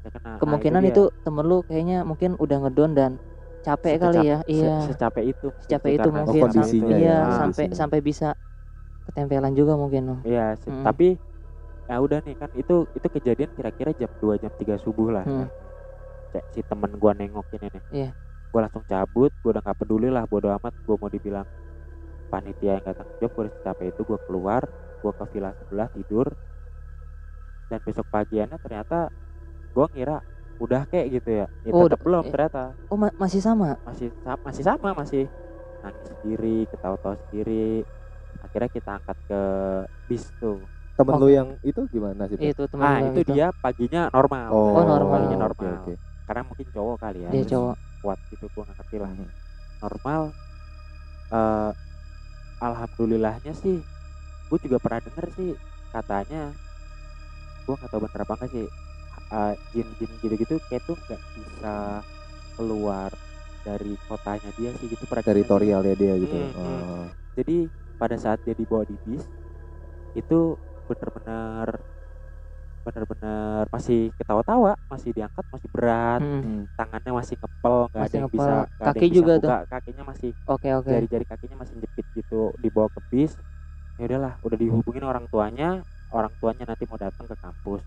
bisa 0.00 0.08
kena. 0.14 0.30
Nah, 0.32 0.38
Kemungkinan 0.40 0.82
dia. 0.86 0.90
itu, 0.94 1.02
temen 1.22 1.44
lu 1.44 1.60
kayaknya 1.66 2.06
mungkin 2.06 2.32
udah 2.38 2.56
ngedon 2.66 2.90
dan 2.96 3.10
capek 3.60 3.98
Sececap- 3.98 4.02
kali 4.14 4.18
ya. 4.24 4.38
se- 4.40 4.48
Iya. 4.48 4.74
secapek 4.88 5.24
itu 5.36 5.46
Secapek 5.60 5.90
itu 6.00 6.08
mungkin. 6.08 6.40
Oh, 6.40 6.44
kondisinya 6.48 6.96
iya, 6.96 7.04
ya, 7.04 7.16
sampai 7.36 7.64
kondisinya. 7.68 7.76
sampai 7.76 7.98
bisa 8.00 8.28
ketempelan 9.10 9.52
juga 9.58 9.74
mungkin. 9.76 10.02
loh. 10.08 10.20
iya 10.24 10.54
se- 10.56 10.70
Mm. 10.70 10.84
tapi 10.86 11.06
ya 11.90 11.96
udah 11.98 12.18
nih 12.22 12.34
kan 12.38 12.50
itu 12.54 12.86
itu 12.94 13.08
kejadian 13.10 13.50
kira-kira 13.50 13.90
jam 13.98 14.10
2 14.22 14.38
jam 14.38 14.52
3 14.54 14.78
subuh 14.78 15.10
lah 15.10 15.26
Hmm. 15.26 15.50
Cek 16.30 16.44
si 16.54 16.60
temen 16.62 16.94
gua 16.94 17.10
nengok 17.18 17.46
ini 17.58 17.66
nih 17.74 17.82
Iya. 17.90 18.10
gua 18.54 18.60
langsung 18.70 18.86
cabut 18.86 19.34
gua 19.42 19.50
udah 19.58 19.62
nggak 19.66 19.78
peduli 19.82 20.06
lah 20.06 20.22
bodo 20.30 20.46
amat 20.54 20.70
gua 20.86 20.96
mau 21.02 21.10
dibilang 21.10 21.42
panitia 22.30 22.78
yang 22.78 22.84
datang 22.86 23.08
job 23.18 23.30
gua 23.34 23.50
udah 23.50 23.56
capek 23.66 23.86
itu 23.90 24.00
gua 24.06 24.18
keluar 24.22 24.62
gua 25.00 25.12
ke 25.16 25.24
villa 25.32 25.50
sebelah 25.56 25.88
tidur 25.88 26.28
dan 27.66 27.80
besok 27.80 28.06
pagiannya 28.08 28.58
ternyata 28.58 29.08
gua 29.72 29.86
ngira 29.90 30.18
udah 30.60 30.84
kayak 30.86 31.06
gitu 31.16 31.30
ya 31.40 31.46
ya 31.64 31.70
Oh, 31.72 31.88
udah- 31.88 31.96
belum 31.96 32.24
eh. 32.28 32.30
ternyata 32.30 32.76
Oh, 32.92 32.98
ma- 33.00 33.16
masih 33.16 33.40
sama. 33.40 33.80
masih 33.80 34.12
sa- 34.20 34.36
masih 34.44 34.60
sama 34.62 34.92
masih 34.92 35.24
nangis 35.80 36.04
sendiri 36.04 36.68
ketawa-tawa 36.68 37.16
sendiri 37.16 37.88
akhirnya 38.38 38.68
kita 38.68 38.90
angkat 39.00 39.16
ke 39.24 39.40
bis 40.04 40.28
tuh 40.36 40.68
Temen 40.92 41.16
Oh. 41.16 41.24
lu 41.24 41.32
yang 41.32 41.56
itu 41.64 41.80
gimana 41.88 42.28
nasibnya? 42.28 42.52
Itu 42.52 42.68
teman 42.68 42.84
ah 42.84 43.00
lu 43.00 43.06
itu 43.08 43.20
gitu. 43.24 43.32
dia 43.32 43.48
paginya 43.56 44.12
normal 44.12 44.52
Oh, 44.52 44.84
normal. 44.84 45.12
paginya 45.16 45.38
normal 45.48 45.72
oke. 45.80 45.94
karena 46.28 46.42
mungkin 46.44 46.66
cowok 46.68 46.96
kali 47.00 47.18
ya 47.24 47.30
Dia 47.32 47.44
cowok. 47.48 47.76
kuat 48.04 48.18
gitu 48.28 48.44
gua 48.52 48.62
nggak 48.68 48.76
ngerti 48.76 48.96
lah 49.00 49.10
Mhm. 49.16 49.28
normal 49.80 50.22
eh 51.30 51.70
alhamdulillahnya 52.60 53.52
sih 53.56 53.80
gue 54.50 54.58
juga 54.66 54.76
pernah 54.82 55.00
denger 55.00 55.26
sih 55.38 55.50
katanya 55.90 56.50
gue 57.64 57.74
nggak 57.78 57.90
tahu 57.90 58.00
bener 58.02 58.20
apa 58.20 58.34
enggak 58.34 58.50
sih 58.50 58.66
eh, 59.30 59.54
jin-jin 59.70 60.10
gitu-gitu 60.18 60.54
kayak 60.66 60.82
tuh 60.84 60.96
nggak 60.98 61.20
bisa 61.38 61.74
keluar 62.58 63.10
dari 63.60 63.92
kotanya 64.08 64.50
dia 64.56 64.72
sih 64.80 64.88
gitu 64.88 65.04
pernah. 65.04 65.24
Teritorialnya 65.24 65.94
dia 65.94 66.14
gitu. 66.18 66.34
Hmm, 66.34 66.50
hmm. 66.50 66.80
Oh. 66.82 67.06
jadi 67.36 67.56
pada 67.94 68.16
saat 68.16 68.40
dia 68.42 68.56
dibawa 68.56 68.82
di 68.82 68.96
bis 69.04 69.22
itu 70.16 70.56
bener-bener 70.88 71.68
bener-bener 72.80 73.68
masih 73.68 74.08
ketawa-tawa 74.16 74.72
masih 74.88 75.12
diangkat 75.12 75.44
masih 75.52 75.68
berat 75.68 76.20
Hmm. 76.24 76.40
Hmm. 76.40 76.62
tangannya 76.74 77.12
masih 77.12 77.36
ngepel 77.36 77.76
nggak 77.92 78.02
ada 78.02 78.14
yang 78.16 78.24
ngepel. 78.26 78.40
bisa 78.40 78.52
ada 78.56 78.84
Kaki 78.88 78.98
yang 78.98 79.12
bisa 79.12 79.18
juga 79.20 79.34
buka, 79.36 79.56
kakinya 79.68 80.04
masih 80.08 80.30
Oke, 80.48 80.68
oke. 80.72 80.88
jari-jari 80.88 81.24
kakinya 81.28 81.56
masih 81.60 81.74
jepit 81.78 82.06
gitu 82.16 82.40
dibawa 82.56 82.88
ke 82.88 83.00
bis 83.12 83.36
ya 84.00 84.08
udahlah 84.08 84.34
udah 84.40 84.56
dihubungin 84.56 85.04
orang 85.04 85.28
tuanya 85.28 85.84
orang 86.08 86.32
tuanya 86.40 86.64
nanti 86.64 86.88
mau 86.88 86.96
datang 86.96 87.28
ke 87.28 87.36
kampus 87.36 87.84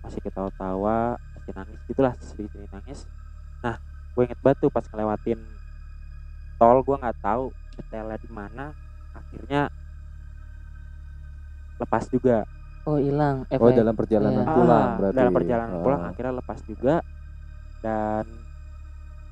masih 0.00 0.22
ketawa-tawa 0.22 1.18
masih 1.34 1.50
nangis 1.50 1.82
gitulah 1.84 2.14
sedikit 2.16 2.62
nangis 2.70 3.10
nah 3.58 3.74
gue 4.14 4.22
inget 4.22 4.38
banget 4.38 4.58
tuh 4.62 4.70
pas 4.70 4.86
ngelewatin 4.86 5.42
tol 6.56 6.78
gue 6.80 6.96
nggak 6.96 7.18
tahu 7.18 7.50
detailnya 7.74 8.16
di 8.16 8.30
mana 8.30 8.64
akhirnya 9.12 9.66
lepas 11.76 12.06
juga 12.06 12.46
Oh, 12.86 13.02
hilang. 13.02 13.42
Eh, 13.50 13.58
Oh 13.58 13.66
dalam 13.74 13.98
perjalanan 13.98 14.46
Iya. 14.46 14.54
pulang 14.54 14.86
Ah, 14.86 14.94
berarti. 14.94 15.16
dalam 15.18 15.32
perjalanan 15.34 15.74
Ah. 15.74 15.82
pulang 15.82 16.02
akhirnya 16.06 16.32
lepas 16.38 16.58
juga 16.62 16.94
dan 17.82 18.24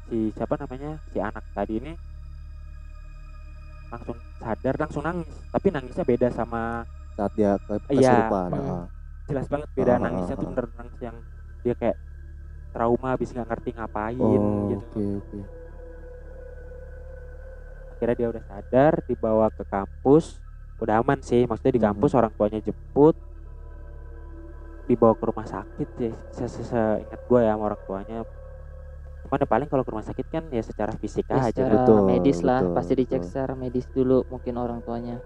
si 0.05 0.35
siapa 0.35 0.59
namanya 0.59 0.99
si 1.07 1.23
anak 1.23 1.47
tadi 1.55 1.79
ini 1.79 1.95
langsung 3.95 4.17
sadar 4.37 4.75
langsung 4.77 5.03
nangis 5.03 5.25
tapi 5.49 5.67
nangisnya 5.69 6.05
beda 6.05 6.29
sama 6.29 6.83
Saat 7.15 7.31
dia 7.33 7.55
ke 7.57 7.75
Iya. 7.89 8.11
kesurupan. 8.27 8.49
Hmm. 8.53 8.87
jelas 9.25 9.47
banget 9.47 9.69
beda 9.73 9.93
ah, 9.93 9.99
nangisnya 10.01 10.35
tuh 10.35 10.43
ah. 10.43 10.51
bener 10.51 10.67
nangis 10.75 10.99
yang 11.01 11.17
dia 11.61 11.75
kayak 11.75 11.97
trauma 12.71 13.09
habis 13.11 13.31
nggak 13.31 13.49
ngerti 13.49 13.71
ngapain 13.73 14.19
Oh, 14.19 14.69
gitu 14.69 14.77
oke 14.77 15.05
oke. 15.23 15.39
akhirnya 17.95 18.15
dia 18.15 18.29
udah 18.29 18.45
sadar 18.45 18.93
dibawa 19.05 19.47
ke 19.49 19.65
kampus 19.65 20.43
udah 20.77 21.01
aman 21.01 21.19
sih 21.21 21.47
maksudnya 21.47 21.73
di 21.73 21.81
Mhm. 21.81 21.89
kampus 21.89 22.13
orang 22.13 22.33
tuanya 22.33 22.61
jemput 22.61 23.17
dibawa 24.85 25.15
ke 25.15 25.25
rumah 25.25 25.47
sakit 25.47 25.89
sih 25.97 26.13
se 26.31 26.45
se 26.45 26.63
seingat 26.63 27.21
gue 27.23 27.41
ya 27.41 27.55
sama 27.55 27.65
orang 27.67 27.81
tuanya 27.87 28.19
cuman 29.25 29.41
ya 29.41 29.49
paling 29.49 29.69
kalau 29.73 29.83
ke 29.83 29.91
rumah 29.91 30.07
sakit 30.07 30.27
kan 30.29 30.45
ya 30.53 30.63
secara 30.63 30.93
fisik 31.01 31.25
Ya, 31.27 31.41
aja. 31.41 31.49
secara 31.51 31.75
Betul, 31.81 31.99
medis 32.07 32.39
lah. 32.45 32.61
betul, 32.61 32.75
pasti 32.77 32.93
dicek 33.01 33.21
betul. 33.25 33.29
secara 33.33 33.53
medis 33.57 33.87
dulu 33.91 34.19
mungkin 34.29 34.55
orang 34.61 34.79
tuanya. 34.85 35.17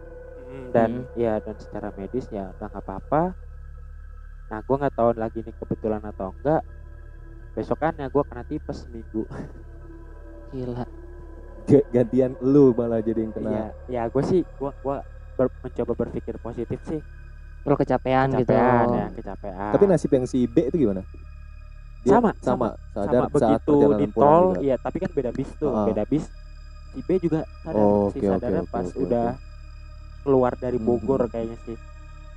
Mm, 0.49 0.71
dan 0.73 0.91
Hmm. 1.03 1.19
ya 1.19 1.33
dan 1.43 1.57
secara 1.59 1.89
medis 1.99 2.25
ya 2.31 2.55
udah 2.55 2.67
nggak 2.71 2.85
apa-apa. 2.87 3.23
Nah 4.49 4.59
gue 4.65 4.77
nggak 4.81 4.95
tahu 4.97 5.09
lagi 5.19 5.39
ini 5.45 5.53
kebetulan 5.53 6.03
atau 6.07 6.33
enggak 6.33 6.63
besokannya 7.59 8.07
gue 8.07 8.23
kena 8.25 8.43
tipes 8.47 8.87
seminggu. 8.87 9.27
Gila. 10.55 10.85
Ga- 11.69 11.87
Gantian 11.93 12.33
lu 12.41 12.73
malah 12.73 13.03
jadi 13.05 13.21
yang 13.29 13.33
kena. 13.35 13.51
Iya, 13.51 13.65
ya 13.91 14.03
gue 14.09 14.23
sih 14.25 14.41
gue 14.47 14.71
gua 14.81 15.05
ber- 15.37 15.53
mencoba 15.61 15.93
berpikir 15.93 16.35
positif 16.41 16.81
sih. 16.89 17.01
Kalau 17.67 17.77
kecapean, 17.77 18.29
gitu. 18.33 18.49
Kecapean 18.55 18.87
ya 18.97 19.07
kecapean. 19.13 19.73
Tapi 19.77 19.85
nasib 19.85 20.11
yang 20.17 20.25
si 20.25 20.49
B 20.49 20.71
itu 20.73 20.77
gimana? 20.89 21.03
Dia 21.99 22.13
Sama, 22.15 22.31
sama, 22.39 22.67
sadar 22.91 23.27
sama 23.27 23.27
saat 23.35 23.61
begitu 23.61 23.75
di 23.97 24.07
tol 24.13 24.45
iya 24.61 24.77
tapi 24.77 24.97
kan 24.97 25.11
beda 25.11 25.31
bis 25.31 25.51
tuh 25.57 25.71
Ah. 25.71 25.85
beda 25.85 26.05
bis 26.05 26.25
si 26.89 27.01
B 27.01 27.09
juga 27.19 27.41
sadar 27.61 27.81
Oh, 27.81 28.09
si 28.09 28.19
oke, 28.19 28.25
oke, 28.25 28.33
sadarnya 28.33 28.63
oke, 28.63 28.71
pas 28.71 28.87
oke, 28.87 28.99
udah 28.99 29.27
oke. 29.29 29.43
keluar 30.21 30.53
dari 30.55 30.79
Hmm, 30.79 30.87
Bogor 30.87 31.21
hmm. 31.21 31.31
kayaknya 31.31 31.59
sih 31.63 31.77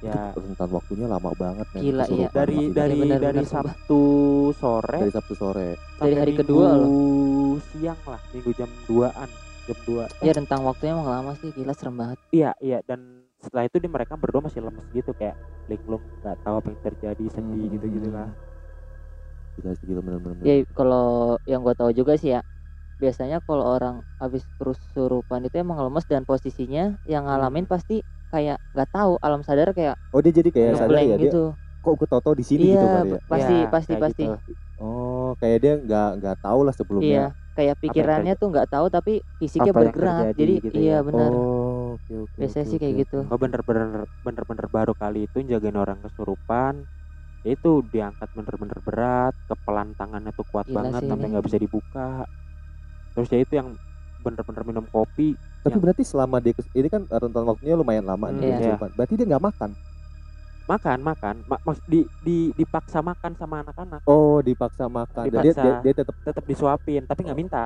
ya 0.01 0.17
Itu 0.27 0.39
rentan 0.41 0.69
waktunya 0.71 1.05
lama 1.05 1.29
banget 1.31 1.67
men, 1.69 1.79
Gila, 1.79 2.03
iya. 2.03 2.07
kesurupan 2.25 2.33
dari 2.33 2.57
dari 2.71 2.97
benar, 2.99 3.19
dari 3.21 3.37
benar, 3.37 3.45
sumpah. 3.45 3.63
Sabtu 3.69 4.01
sore 4.55 4.97
dari 4.97 5.13
Sabtu 5.13 5.33
sore. 5.35 5.69
sampai 5.93 6.15
hari 6.15 6.31
Minggu 6.31 6.41
kedua 6.41 6.67
siang 7.63 7.99
lah 8.03 8.21
minggu 8.27 8.51
jam 8.51 8.69
2an 8.83 9.29
jam 9.61 9.77
2 9.85 10.25
ya 10.25 10.31
rentang 10.33 10.61
waktunya 10.63 10.91
emang 10.91 11.05
lama 11.07 11.31
sih 11.37 11.49
gila 11.51 11.73
serem 11.73 11.95
banget 11.95 12.17
iya 12.31 12.51
iya 12.59 12.81
dan 12.81 12.99
setelah 13.37 13.63
itu 13.63 13.77
dia 13.77 13.89
mereka 13.89 14.13
berdua 14.15 14.41
masih 14.41 14.59
lemes 14.59 14.85
gitu 14.91 15.13
kayak 15.13 15.37
linglung 15.67 16.01
nggak 16.19 16.37
tahu 16.39 16.55
apa 16.57 16.67
yang 16.67 16.81
terjadi 16.83 17.23
sedih 17.29 17.45
Hmm. 17.61 17.71
gitu 17.71 17.85
gitu 17.91 18.09
lah 18.11 18.29
Gila 19.57 19.71
sih 19.77 19.85
gila 19.89 20.01
bener-bener. 20.05 20.47
ya 20.47 20.53
kalau 20.73 21.37
yang 21.45 21.61
gua 21.65 21.75
tahu 21.77 21.91
juga 21.93 22.13
sih 22.17 22.33
ya 22.37 22.41
biasanya 23.01 23.39
kalau 23.45 23.65
orang 23.67 23.95
habis 24.21 24.43
kesurupan 24.59 25.45
itu 25.47 25.55
emang 25.61 25.79
lemes 25.85 26.05
dan 26.09 26.23
posisinya 26.27 26.97
yang 27.05 27.27
ngalamin 27.27 27.65
Hmm. 27.65 27.69
pasti 27.69 28.01
kayak 28.33 28.57
nggak 28.75 28.89
tahu 28.95 29.13
alam 29.21 29.41
sadar 29.45 29.71
kayak 29.77 29.95
Oh 30.13 30.19
dia 30.23 30.33
jadi 30.39 30.49
kayak 30.55 30.73
sadar 30.79 31.01
ya 31.09 31.15
dia 31.23 31.33
gitu 31.35 31.55
kok 31.83 31.93
gue 31.99 32.07
tau-tau 32.11 32.35
di 32.39 32.45
sini 32.49 32.63
iya 32.63 32.79
gitu 32.79 32.85
kali 32.93 33.07
ya. 33.15 33.19
pasti 33.31 33.51
Ya, 33.51 33.51
pasti 33.73 33.93
kayak 33.93 34.03
pasti 34.03 34.23
gitu. 34.23 34.27
Oh 34.81 35.37
kayak 35.39 35.57
dia 35.63 35.73
nggak 35.83 36.07
nggak 36.19 36.35
tahu 36.43 36.59
lah 36.67 36.73
iya 37.03 37.17
sebelumnya. 37.19 37.21
kayak 37.55 37.75
pikirannya 37.83 38.31
tuh 38.39 38.47
nggak 38.51 38.67
tahu 38.73 38.85
tapi 38.95 39.11
fisiknya 39.39 39.73
bergerak 39.79 40.25
terjadi 40.35 40.43
jadi 40.43 40.51
gitu 40.65 40.79
iya 40.79 40.93
ya. 40.93 40.97
benar 41.07 41.33
Oh 41.41 41.97
oke 41.99 42.13
oke. 42.25 42.39
biasanya 42.39 42.65
oke, 42.65 42.67
sih 42.69 42.79
kayak 42.81 42.95
oke, 43.01 43.01
gitu 43.05 43.17
gue 43.27 43.37
bener-bener 43.43 43.89
bener-bener 44.25 44.67
baru 44.75 44.93
kali 45.01 45.17
itu 45.27 45.37
jagain 45.51 45.77
orang 45.83 45.99
kesurupan 46.05 46.73
itu 47.43 47.81
diangkat 47.83 48.29
bener-bener 48.31 48.77
berat 48.79 49.33
kepelan 49.45 49.97
tangannya 49.97 50.29
tuh 50.31 50.45
kuat 50.45 50.69
Gila 50.69 50.77
banget 50.77 51.01
sampai 51.03 51.27
nggak 51.27 51.45
bisa 51.45 51.57
dibuka 51.57 52.23
terus 53.11 53.27
ya 53.27 53.41
itu 53.41 53.53
yang 53.53 53.73
bener-bener 54.15 54.63
minum 54.63 54.85
kopi 54.85 55.33
Tapi 55.61 55.73
yang- 55.73 55.81
berarti 55.81 56.03
selama 56.03 56.37
dia 56.37 56.53
kes- 56.53 56.69
ini 56.71 56.87
kan 56.87 57.05
rentan 57.05 57.45
waktunya 57.45 57.73
lumayan 57.73 58.01
lama 58.01 58.29
Hmm, 58.29 58.37
nih 58.37 58.47
iya. 58.47 58.57
kesurupan. 58.57 58.89
Berarti 58.93 59.13
dia 59.13 59.27
nggak 59.27 59.45
makan. 59.45 59.71
makan 60.63 60.99
makan 61.03 61.35
Ma- 61.45 61.59
maksud 61.61 61.83
di, 61.83 62.07
di 62.15 62.53
dipaksa 62.55 63.03
makan 63.03 63.35
sama 63.35 63.59
anak-anak 63.59 63.99
Oh 64.07 64.39
dipaksa 64.39 64.87
makan. 64.87 65.27
Dan 65.27 65.43
dia, 65.43 65.51
Dipaksa. 65.51 65.61
dia, 65.61 65.73
dia 65.83 65.93
tetap 65.99 66.15
tetap 66.23 66.43
disuapin 66.45 67.03
tapi 67.03 67.27
nggak 67.27 67.35
minta 67.35 67.63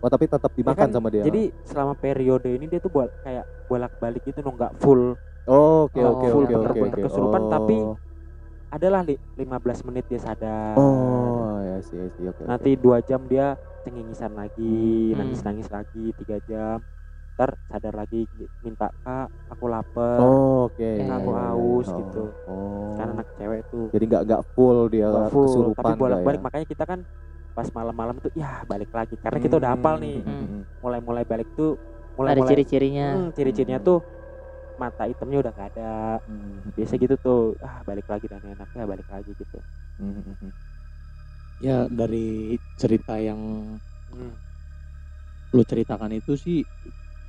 oh 0.00 0.08
tapi 0.08 0.24
tetap 0.24 0.52
dimakan 0.52 0.78
kan, 0.78 0.88
sama 0.88 1.08
dia. 1.08 1.20
jadi 1.22 1.52
selama 1.62 1.92
periode 1.94 2.48
ini 2.48 2.64
dia 2.64 2.76
tuh 2.76 2.88
buat 2.88 3.10
kayak 3.20 3.44
bolak-balik 3.64 4.20
gitu 4.20 4.40
no 4.40 4.52
nggak 4.52 4.72
full 4.76 5.16
oh 5.44 5.88
oke 5.88 5.96
Oh, 5.96 6.12
oke 6.14 6.26
full 6.28 6.44
oke 6.44 6.54
oke 6.54 6.60
bener-bener 6.60 6.92
oke. 6.92 7.02
kesurupan, 7.04 7.42
Oh. 7.42 7.50
tapi 7.50 7.76
adalah 8.74 9.00
li, 9.00 9.14
15 9.36 9.54
menit 9.84 10.04
dia 10.04 10.18
sadar 10.18 10.74
Oh 10.74 11.58
ya 11.60 11.78
sih 11.80 11.94
sih 12.10 12.24
oke. 12.24 12.34
oke. 12.36 12.42
nanti 12.44 12.70
dua 12.74 12.98
jam 13.00 13.22
dia 13.24 13.54
cengengisan 13.80 14.34
lagi 14.34 14.74
Hmm. 15.10 15.18
nangis 15.20 15.40
nangis 15.40 15.68
lagi 15.68 16.10
tiga 16.14 16.42
jam 16.42 16.82
ntar 17.34 17.50
sadar 17.64 17.94
lagi 17.96 18.26
minta 18.60 18.90
kak 18.96 19.26
aku 19.48 19.66
lapar 19.66 20.18
Oh 20.18 20.66
oke. 20.66 20.78
Eh, 20.78 21.02
iya, 21.02 21.12
aku 21.12 21.30
iya. 21.30 21.40
haus 21.44 21.86
Oh, 21.88 21.96
gitu. 21.96 22.22
Oh. 22.44 22.94
kan 22.94 23.06
anak 23.12 23.26
cewek 23.32 23.62
tuh 23.68 23.86
Jadi 23.90 24.04
nggak 24.04 24.22
nggak 24.24 24.42
full 24.52 24.78
dia 24.88 25.06
nggak 25.08 25.30
full 25.30 25.44
kesurupan 25.44 25.82
tapi 25.84 25.94
bolak 25.96 26.18
balik 26.18 26.26
nggak 26.32 26.44
makanya 26.44 26.66
kita 26.66 26.84
kan 26.84 27.00
pas 27.52 27.68
malam-malam 27.70 28.18
tuh 28.18 28.30
ya 28.34 28.62
balik 28.64 28.90
lagi 28.90 29.14
karena 29.16 29.38
kita 29.38 29.54
udah 29.56 29.70
hafal 29.72 29.94
nih 29.96 30.18
Hmm, 30.18 30.30
hmm, 30.32 30.46
hmm. 30.48 30.62
mulai-mulai 30.80 31.22
balik 31.24 31.46
tuh 31.54 31.78
mulai 32.14 32.30
ada 32.32 32.40
mulai 32.40 32.50
ciri-cirinya 32.50 33.06
Hmm, 33.12 33.30
ciri-cirinya 33.30 33.78
tuh 33.80 33.98
mata 34.74 35.06
hitamnya 35.06 35.38
udah 35.44 35.52
gak 35.54 35.70
ada 35.76 35.92
Hmm, 36.24 36.64
biasa 36.74 36.96
gitu 36.96 37.14
tuh 37.20 37.40
ah 37.60 37.84
balik 37.84 38.08
lagi 38.08 38.26
dan 38.26 38.40
enaknya 38.42 38.82
balik 38.88 39.06
lagi 39.06 39.30
gitu 39.36 39.58
hmm. 40.00 40.50
Ya 41.62 41.86
dari 41.86 42.58
cerita 42.76 43.16
yang 43.20 43.38
Hmm. 44.10 44.34
lu 45.54 45.62
ceritakan 45.62 46.10
itu 46.12 46.34
sih 46.34 46.58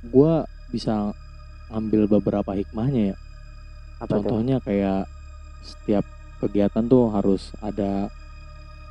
gua 0.02 0.42
bisa 0.66 1.14
ambil 1.70 2.10
beberapa 2.10 2.52
hikmahnya 2.54 3.14
ya. 3.14 3.16
apa 4.02 4.18
Contohnya 4.18 4.56
kayak 4.60 5.06
setiap 5.62 6.04
kegiatan 6.42 6.84
tuh 6.84 7.08
harus 7.10 7.54
ada 7.62 8.10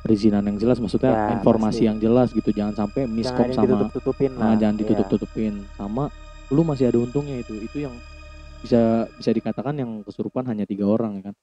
perizinan 0.02 0.46
yang 0.46 0.56
jelas 0.58 0.78
maksudnya 0.78 1.14
Ya, 1.14 1.34
informasi 1.36 1.82
pasti. 1.82 1.88
yang 1.88 1.98
jelas 1.98 2.28
gitu 2.32 2.50
jangan 2.54 2.74
sampai 2.74 3.06
miskom 3.06 3.50
sama 3.52 3.86
lah 3.86 3.90
Nah, 4.38 4.54
jangan 4.56 4.74
Iya. 4.76 4.82
ditutup-tutupin 4.86 5.52
sama 5.76 6.08
lu 6.48 6.62
masih 6.62 6.88
ada 6.90 6.98
untungnya 7.02 7.42
itu 7.42 7.58
itu 7.58 7.82
yang 7.82 7.94
bisa 8.66 9.06
bisa 9.14 9.30
dikatakan 9.30 9.74
yang 9.78 9.90
kesurupan 10.02 10.44
hanya 10.50 10.66
tiga 10.66 10.84
orang 10.90 11.22
ya 11.22 11.30
kan? 11.30 11.34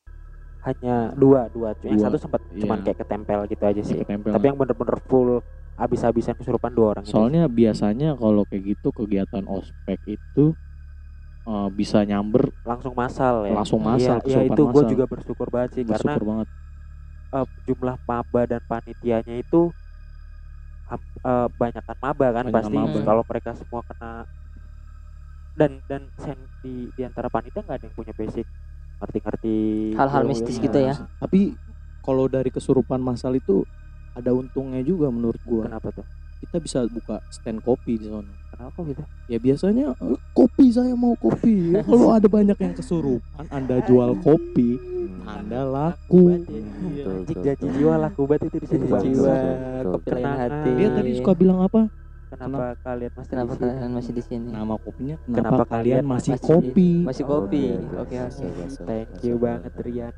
Hanya 0.63 1.12
dua 1.15 1.51
dua. 1.51 1.75
Yang 1.83 1.99
Dua, 1.99 2.03
satu 2.07 2.17
sempat 2.19 2.41
cuman 2.55 2.77
iya. 2.79 2.86
kayak 2.88 2.99
ketempel 3.03 3.39
gitu 3.51 3.63
aja 3.63 3.81
sih. 3.83 3.97
Ketempel. 3.99 4.31
tapi 4.31 4.45
yang 4.47 4.57
bener-bener 4.59 4.97
full 5.07 5.29
abis-abisan 5.75 6.36
kesurupan 6.39 6.71
dua 6.71 6.88
orang 6.95 7.03
ini. 7.03 7.12
soalnya 7.12 7.43
biasanya 7.49 8.09
kalau 8.15 8.43
kayak 8.47 8.63
gitu 8.77 8.88
kegiatan 8.95 9.43
ospek 9.49 9.99
itu 10.07 10.43
eh, 11.47 11.69
bisa 11.73 11.99
nyamber 12.07 12.43
langsung 12.63 12.93
masal 12.95 13.43
ya. 13.43 13.51
Langsung 13.59 13.79
Iya, 13.83 13.88
masal 13.91 14.17
iya 14.23 14.23
kesurupan 14.23 14.55
itu 14.55 14.63
gue 14.71 14.83
juga 14.95 15.05
bersyukur 15.12 15.47
banget 15.51 15.69
sih 15.75 15.83
karena 15.83 16.13
bersyukur 16.15 16.23
banget. 16.31 16.47
eh, 17.38 17.45
jumlah 17.67 17.95
maba 18.07 18.41
dan 18.51 18.62
panitianya 18.71 19.36
itu 19.43 19.73
ham- 20.89 21.12
eh, 21.23 21.47
banyakan 21.59 21.97
maba 22.03 22.27
kan 22.38 22.45
Banyakan 22.47 22.55
pasti. 22.55 22.99
kalau 23.07 23.23
mereka 23.29 23.51
semua 23.59 23.81
kena 23.88 24.09
dan 25.54 25.82
dan 25.86 26.10
sen, 26.18 26.38
di 26.66 26.89
di 26.94 27.02
antara 27.06 27.30
panitia 27.30 27.62
nggak 27.62 27.78
ada 27.78 27.86
yang 27.86 27.96
punya 27.96 28.13
basic 28.18 28.46
ngerti-ngerti 29.04 29.56
Hal-hal 30.00 30.24
mistis 30.26 30.58
gitu 30.58 30.78
ya. 30.80 30.96
tapi 31.20 31.54
kalau 32.04 32.28
dari 32.28 32.52
kesurupan 32.52 33.00
massal 33.00 33.36
itu 33.36 33.63
ada 34.13 34.30
untungnya 34.36 34.84
juga 34.86 35.10
menurut 35.10 35.39
gua. 35.48 35.66
Kenapa 35.66 35.89
tuh? 35.89 36.06
Kita 36.44 36.60
bisa 36.60 36.84
buka 36.92 37.24
stand 37.32 37.63
kopi 37.63 37.96
di 37.98 38.12
sana. 38.12 38.28
Kenapa 38.52 38.84
gitu? 38.84 39.02
Ya 39.32 39.39
biasanya 39.39 39.96
eh, 39.96 40.20
kopi 40.36 40.70
saya 40.70 40.94
mau 40.94 41.16
kopi. 41.16 41.72
Kalau 41.88 42.12
ada 42.12 42.28
banyak 42.28 42.58
yang 42.60 42.74
kesurupan 42.76 43.48
anda 43.50 43.80
jual 43.88 44.20
kopi 44.20 44.93
anda 45.24 45.64
laku. 45.64 46.36
Ya. 46.36 46.38
Janji 47.24 47.34
betul. 47.39 47.72
jiwa 47.80 47.95
laku 47.95 48.22
banget 48.28 48.51
itu 48.51 48.58
di 48.60 48.68
sini 48.68 48.86
jiwa 48.91 49.36
ketenangan 50.04 50.39
hati. 50.39 50.70
dia 50.76 50.89
tadi 50.91 51.12
suka 51.16 51.32
bilang 51.34 51.60
apa 51.64 51.88
kenapa 52.34 52.65
kalian 52.81 53.11
masih 53.13 53.29
kenapa 53.29 53.51
di 53.51 53.55
sini? 53.55 53.69
kalian 53.69 53.91
masih 53.93 54.11
di 54.11 54.23
sini 54.23 54.49
nama 54.49 54.75
kopinya 54.75 55.15
kenapa, 55.21 55.34
Kenapa 55.36 55.63
kalian 55.63 55.84
kalian 55.93 56.05
masih 56.05 56.31
masih- 56.34 56.47
kopi 56.49 56.89
masih 57.03 57.23
kopi 57.23 57.63
Oke, 57.93 58.15
oke 58.17 58.17
thank 58.84 59.11
you 59.21 59.36
benar, 59.36 59.43
banget 59.59 59.71
benar. 59.71 59.86
Rian 59.86 60.13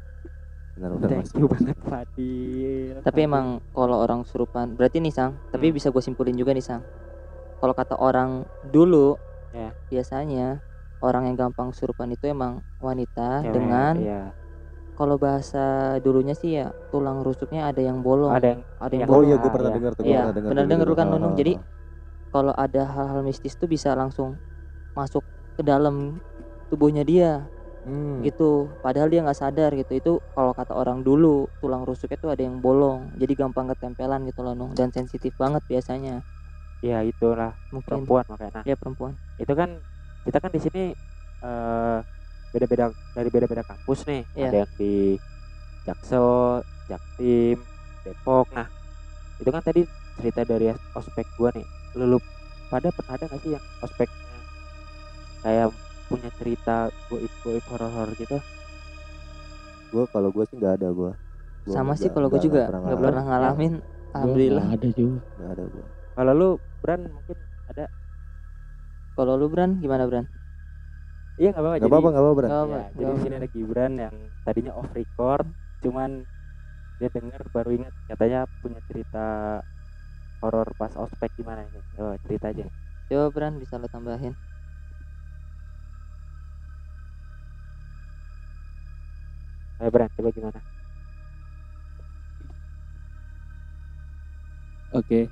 Benar, 0.76 0.90
benar, 0.92 1.08
thank 1.10 1.32
you 1.34 1.46
banget 1.48 1.78
Fadil 1.82 2.96
tapi 3.00 3.20
emang 3.22 3.46
kalau 3.72 3.98
orang 3.98 4.22
surupan 4.24 4.76
berarti 4.76 5.00
nih 5.00 5.12
sang 5.12 5.40
tapi 5.48 5.70
Hmm. 5.70 5.76
bisa 5.76 5.88
gue 5.88 6.00
simpulin 6.00 6.36
juga 6.36 6.52
nih 6.52 6.64
sang 6.64 6.84
kalau 7.58 7.72
kata 7.72 7.96
orang 7.96 8.44
dulu 8.66 9.16
Ya. 9.50 9.72
biasanya 9.88 10.60
orang 11.00 11.32
yang 11.32 11.38
gampang 11.40 11.72
surupan 11.72 12.12
itu 12.12 12.28
emang 12.28 12.60
wanita 12.78 13.40
Cewek, 13.40 13.54
dengan 13.54 13.94
iya. 13.96 14.22
kalau 14.92 15.16
bahasa 15.16 15.96
dulunya 16.00 16.36
sih 16.36 16.56
ya 16.56 16.76
tulang 16.90 17.24
rusuknya 17.24 17.64
ada 17.64 17.80
yang 17.80 18.04
bolong 18.04 18.36
ada 18.36 18.52
yang 18.52 18.62
ada 18.76 18.92
yang 18.92 19.00
yang 19.00 19.08
Oh 19.08 19.14
bolong 19.16 19.28
iya, 19.28 19.36
gue 19.38 19.52
pernah 19.52 19.70
iya. 19.70 19.76
dengar 19.76 19.92
tuh. 19.92 20.04
Iya, 20.04 20.12
gua 20.12 20.20
pernah 20.20 20.34
dengar 20.34 20.50
pernah 20.52 20.60
kayak 20.60 20.72
dengar 20.76 20.88
kan, 20.92 21.06
Nunung. 21.08 21.34
Jadi. 21.36 21.54
Kalau 22.36 22.52
ada 22.52 22.84
hal-hal 22.84 23.24
mistis 23.24 23.56
tuh 23.56 23.72
bisa 23.72 23.96
langsung 23.96 24.36
masuk 24.92 25.24
ke 25.56 25.64
dalam 25.64 26.20
tubuhnya 26.68 27.08
dia. 27.08 27.48
Hmm. 27.86 28.26
gitu. 28.26 28.66
Padahal 28.82 29.14
dia 29.14 29.22
nggak 29.22 29.38
sadar 29.38 29.70
gitu. 29.78 29.94
Itu 29.94 30.12
kalau 30.34 30.58
kata 30.58 30.74
orang 30.74 31.06
dulu 31.06 31.46
tulang 31.62 31.86
rusuknya 31.86 32.18
tuh 32.18 32.34
ada 32.34 32.42
yang 32.42 32.58
bolong. 32.58 33.14
Jadi 33.14 33.38
gampang 33.38 33.70
ketempelan 33.72 34.26
gitu 34.26 34.42
loh 34.42 34.58
Nung. 34.58 34.74
Dan 34.74 34.90
sensitif 34.90 35.38
banget 35.38 35.62
biasanya. 35.70 36.26
Ya 36.82 37.06
itulah. 37.06 37.54
Mungkin. 37.70 37.86
Perempuan 37.86 38.26
makanya. 38.26 38.52
Nah 38.58 38.64
ya 38.66 38.74
perempuan. 38.74 39.14
Itu 39.38 39.54
kan 39.54 39.78
kita 40.26 40.38
kan 40.42 40.50
di 40.50 40.60
sini 40.66 40.84
eh 41.46 42.00
beda-beda 42.50 42.90
dari 43.14 43.30
beda-beda 43.30 43.62
kampus 43.62 44.10
nih. 44.10 44.26
Iya. 44.34 44.46
ada 44.50 44.58
yang 44.66 44.72
di 44.82 44.94
Jaksel 45.86 46.30
Jaktim 46.90 47.62
Depok. 48.02 48.50
Nah 48.50 48.66
itu 49.38 49.50
kan 49.54 49.62
tadi 49.62 49.86
cerita 50.18 50.42
dari 50.42 50.74
ospek 50.98 51.28
gua 51.38 51.54
nih 51.54 51.75
lu, 51.96 52.06
lu 52.16 52.20
pada 52.72 52.90
pernah 52.92 53.14
ada 53.16 53.26
sih 53.40 53.52
yang 53.56 53.66
ospeknya? 53.82 54.38
Kayak 55.44 55.68
punya 56.06 56.30
cerita 56.38 56.76
goib 57.10 57.34
goib 57.42 57.64
horor 57.72 57.92
horor 57.92 58.12
gitu? 58.20 58.38
Gue 59.94 60.06
kalau 60.12 60.30
gue 60.34 60.44
sih 60.50 60.56
nggak 60.60 60.76
ada 60.82 60.90
gue 60.92 61.12
sama 61.66 61.98
sih 61.98 62.10
kalau 62.14 62.30
gue 62.30 62.42
juga. 62.42 62.70
nggak 62.70 63.00
pernah 63.02 63.24
ngalamin. 63.26 63.74
alhamdulillah 64.14 64.64
nggak 64.70 64.80
ada 64.80 64.90
juga. 64.94 65.20
Nggak 65.40 65.52
ada 65.56 65.64
gue 65.66 65.86
kalau 66.16 66.32
lu 66.32 66.50
Bran 66.80 67.02
mungkin 67.12 67.38
ada. 67.68 67.86
Kalau 69.16 69.34
lu 69.36 69.48
Bran 69.52 69.80
gimana 69.84 70.08
Bran? 70.08 70.26
Iya 71.36 71.52
nggak 71.52 71.64
apa-apa. 71.64 71.78
Nggak 71.80 71.92
apa-apa 71.92 72.08
nggak 72.08 72.24
apa-apa 72.24 72.38
Bran. 72.40 72.50
Nggak 72.50 72.64
Ya, 72.64 72.80
apa, 72.80 72.96
jadi 72.96 73.10
di 73.12 73.20
sini 73.24 73.36
ada 73.36 73.50
Gibran 73.52 73.94
yang 74.00 74.16
tadinya 74.48 74.72
off 74.80 74.90
record, 74.96 75.46
cuman 75.84 76.10
dia 76.96 77.10
dengar 77.12 77.42
baru 77.52 77.70
ingat. 77.76 77.94
Katanya 78.08 78.40
punya 78.64 78.80
cerita 78.88 79.26
horor 80.42 80.68
pas 80.76 80.92
ospek 80.96 81.32
gimana 81.36 81.62
ini? 81.66 81.82
Oh, 81.98 82.16
cerita 82.24 82.52
aja. 82.52 82.66
coba 83.06 83.26
Bran 83.30 83.54
bisa 83.62 83.78
lo 83.78 83.86
tambahin 83.86 84.34
Ayo 89.80 89.90
Bran, 89.92 90.08
coba 90.16 90.30
gimana? 90.32 90.60
oke 94.96 95.28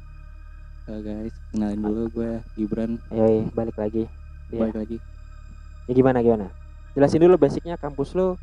Eh, 0.83 0.99
guys 0.99 1.31
kenalin 1.47 1.79
dulu 1.79 2.03
gue 2.11 2.31
Gibran 2.59 2.99
Ayo, 3.07 3.23
iya, 3.23 3.43
balik 3.55 3.79
lagi. 3.79 4.03
Iya. 4.51 4.59
balik 4.67 4.75
lagi 4.75 4.97
Ya 5.87 5.91
gimana 5.95 6.19
gimana? 6.19 6.47
Jelasin 6.95 7.19
dulu 7.19 7.35
basicnya 7.35 7.75
kampus 7.75 8.11
lu. 8.15 8.35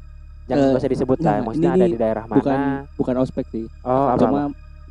Jangan 0.44 0.60
Eh, 0.60 0.68
nggak 0.72 0.80
usah 0.82 0.92
disebut 0.92 1.18
lah. 1.20 1.36
nah, 1.38 1.44
Maksudnya 1.46 1.70
ini 1.70 1.80
ada 1.80 1.86
di 1.88 1.98
daerah 2.00 2.24
mana? 2.24 2.36
bukan 2.40 2.58
bukan 2.96 3.14
ospek 3.20 3.44
sih 3.48 3.64
oh, 3.80 4.06
apa? 4.10 4.20
cuma 4.20 4.40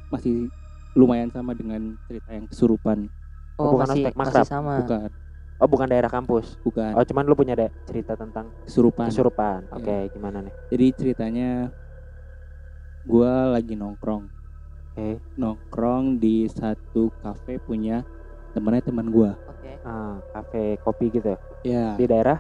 masih 0.09 0.49
lumayan 0.97 1.29
sama 1.29 1.53
dengan 1.53 1.97
cerita 2.09 2.33
yang 2.33 2.45
kesurupan. 2.49 3.09
Oh, 3.59 3.63
oh, 3.65 3.71
bukan 3.75 3.87
masih 3.91 4.03
masih 4.15 4.45
sama. 4.47 4.79
Bukan. 4.81 5.09
Oh, 5.59 5.67
bukan 5.67 5.87
daerah 5.91 6.07
kampus. 6.07 6.55
bukan. 6.63 6.95
Oh, 6.95 7.03
cuman 7.03 7.23
lu 7.27 7.35
punya 7.35 7.51
ada 7.51 7.67
cerita 7.83 8.15
tentang 8.15 8.55
kesurupan. 8.63 9.11
kesurupan. 9.11 9.59
Iya. 9.67 9.75
Oke, 9.75 9.97
gimana 10.15 10.37
nih? 10.39 10.53
jadi 10.71 10.85
ceritanya 10.95 11.49
gue 13.03 13.33
lagi 13.51 13.73
nongkrong. 13.75 14.31
Oke. 14.89 15.21
nongkrong 15.37 16.19
di 16.19 16.47
satu 16.47 17.11
kafe 17.23 17.59
punya 17.61 18.03
temennya 18.51 18.83
teman 18.89 19.07
gue 19.07 19.31
oke. 19.31 19.71
Ah, 19.85 20.19
kafe 20.33 20.75
kopi 20.81 21.13
gitu 21.13 21.37
ya? 21.63 21.95
Di 21.95 22.05
daerah? 22.09 22.39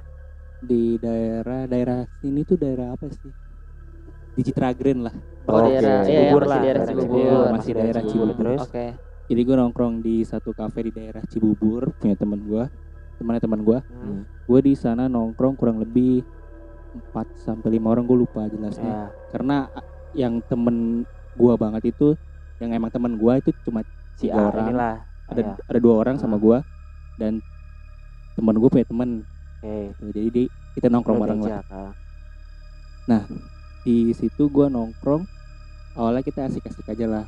Di 0.59 0.99
daerah 0.99 1.63
daerah 1.69 2.03
sini 2.19 2.43
tuh 2.43 2.59
daerah 2.59 2.91
apa 2.91 3.07
sih 3.11 3.31
di 4.39 4.47
Citra 4.47 4.71
Grand 4.71 5.01
lah. 5.03 5.15
Oh, 5.43 5.59
Oke, 5.59 5.75
daerah- 5.75 5.83
iya, 5.83 5.99
iya, 5.99 6.03
Cibubur 6.07 6.39
masih 6.39 6.47
lah, 6.47 6.59
daerah 6.61 6.83
Cibubur. 6.85 7.43
Masih 7.51 7.71
daerah 7.73 8.01
Cibubur. 8.01 8.35
terus. 8.37 8.61
oke. 8.63 8.85
Jadi 9.27 9.41
gue 9.43 9.55
nongkrong 9.57 9.93
di 9.99 10.15
satu 10.23 10.49
kafe 10.51 10.79
di 10.81 10.91
daerah 10.91 11.21
Cibubur 11.23 11.91
punya 11.93 12.15
teman 12.15 12.39
gue 12.39 12.63
temannya 13.13 13.41
teman 13.41 13.59
gue 13.59 13.77
Hmm, 13.83 14.23
gue 14.23 14.59
di 14.63 14.73
sana 14.73 15.05
nongkrong 15.05 15.53
kurang 15.53 15.77
lebih 15.77 16.23
4 17.11 17.35
sampai 17.37 17.67
lima 17.69 17.91
orang 17.91 18.07
gue 18.07 18.17
lupa 18.17 18.47
jelasnya. 18.47 18.87
Ya. 18.87 19.03
karena 19.29 19.67
yang 20.13 20.39
temen 20.41 21.03
gue 21.35 21.53
banget 21.53 21.91
itu 21.91 22.15
yang 22.57 22.71
emang 22.73 22.89
temen 22.89 23.13
gue 23.13 23.33
itu 23.37 23.51
cuma 23.61 23.83
si 24.15 24.31
A 24.31 24.39
orang. 24.39 24.65
inilah. 24.65 24.95
Ada 25.27 25.41
ya, 25.43 25.53
ada 25.61 25.77
dua 25.77 25.93
orang 25.99 26.15
sama 26.15 26.33
Ah. 26.33 26.41
gue 26.41 26.57
dan 27.17 27.33
temen 28.33 28.55
gue 28.55 28.69
punya 28.71 28.87
temen. 28.87 29.09
Oke. 29.59 29.93
Tuh, 29.93 30.09
jadi 30.09 30.27
di, 30.31 30.43
kita 30.73 30.87
nongkrong 30.87 31.17
Lu 31.17 31.21
bareng 31.21 31.39
lah. 31.39 31.49
Diajak, 31.59 31.65
ah. 31.69 31.91
Di 33.81 34.11
situ 34.11 34.47
gue 34.47 34.67
nongkrong 34.67 35.23
awalnya 35.95 36.21
kita 36.21 36.45
asik-asik 36.45 36.87
aja 36.87 37.05
lah 37.07 37.25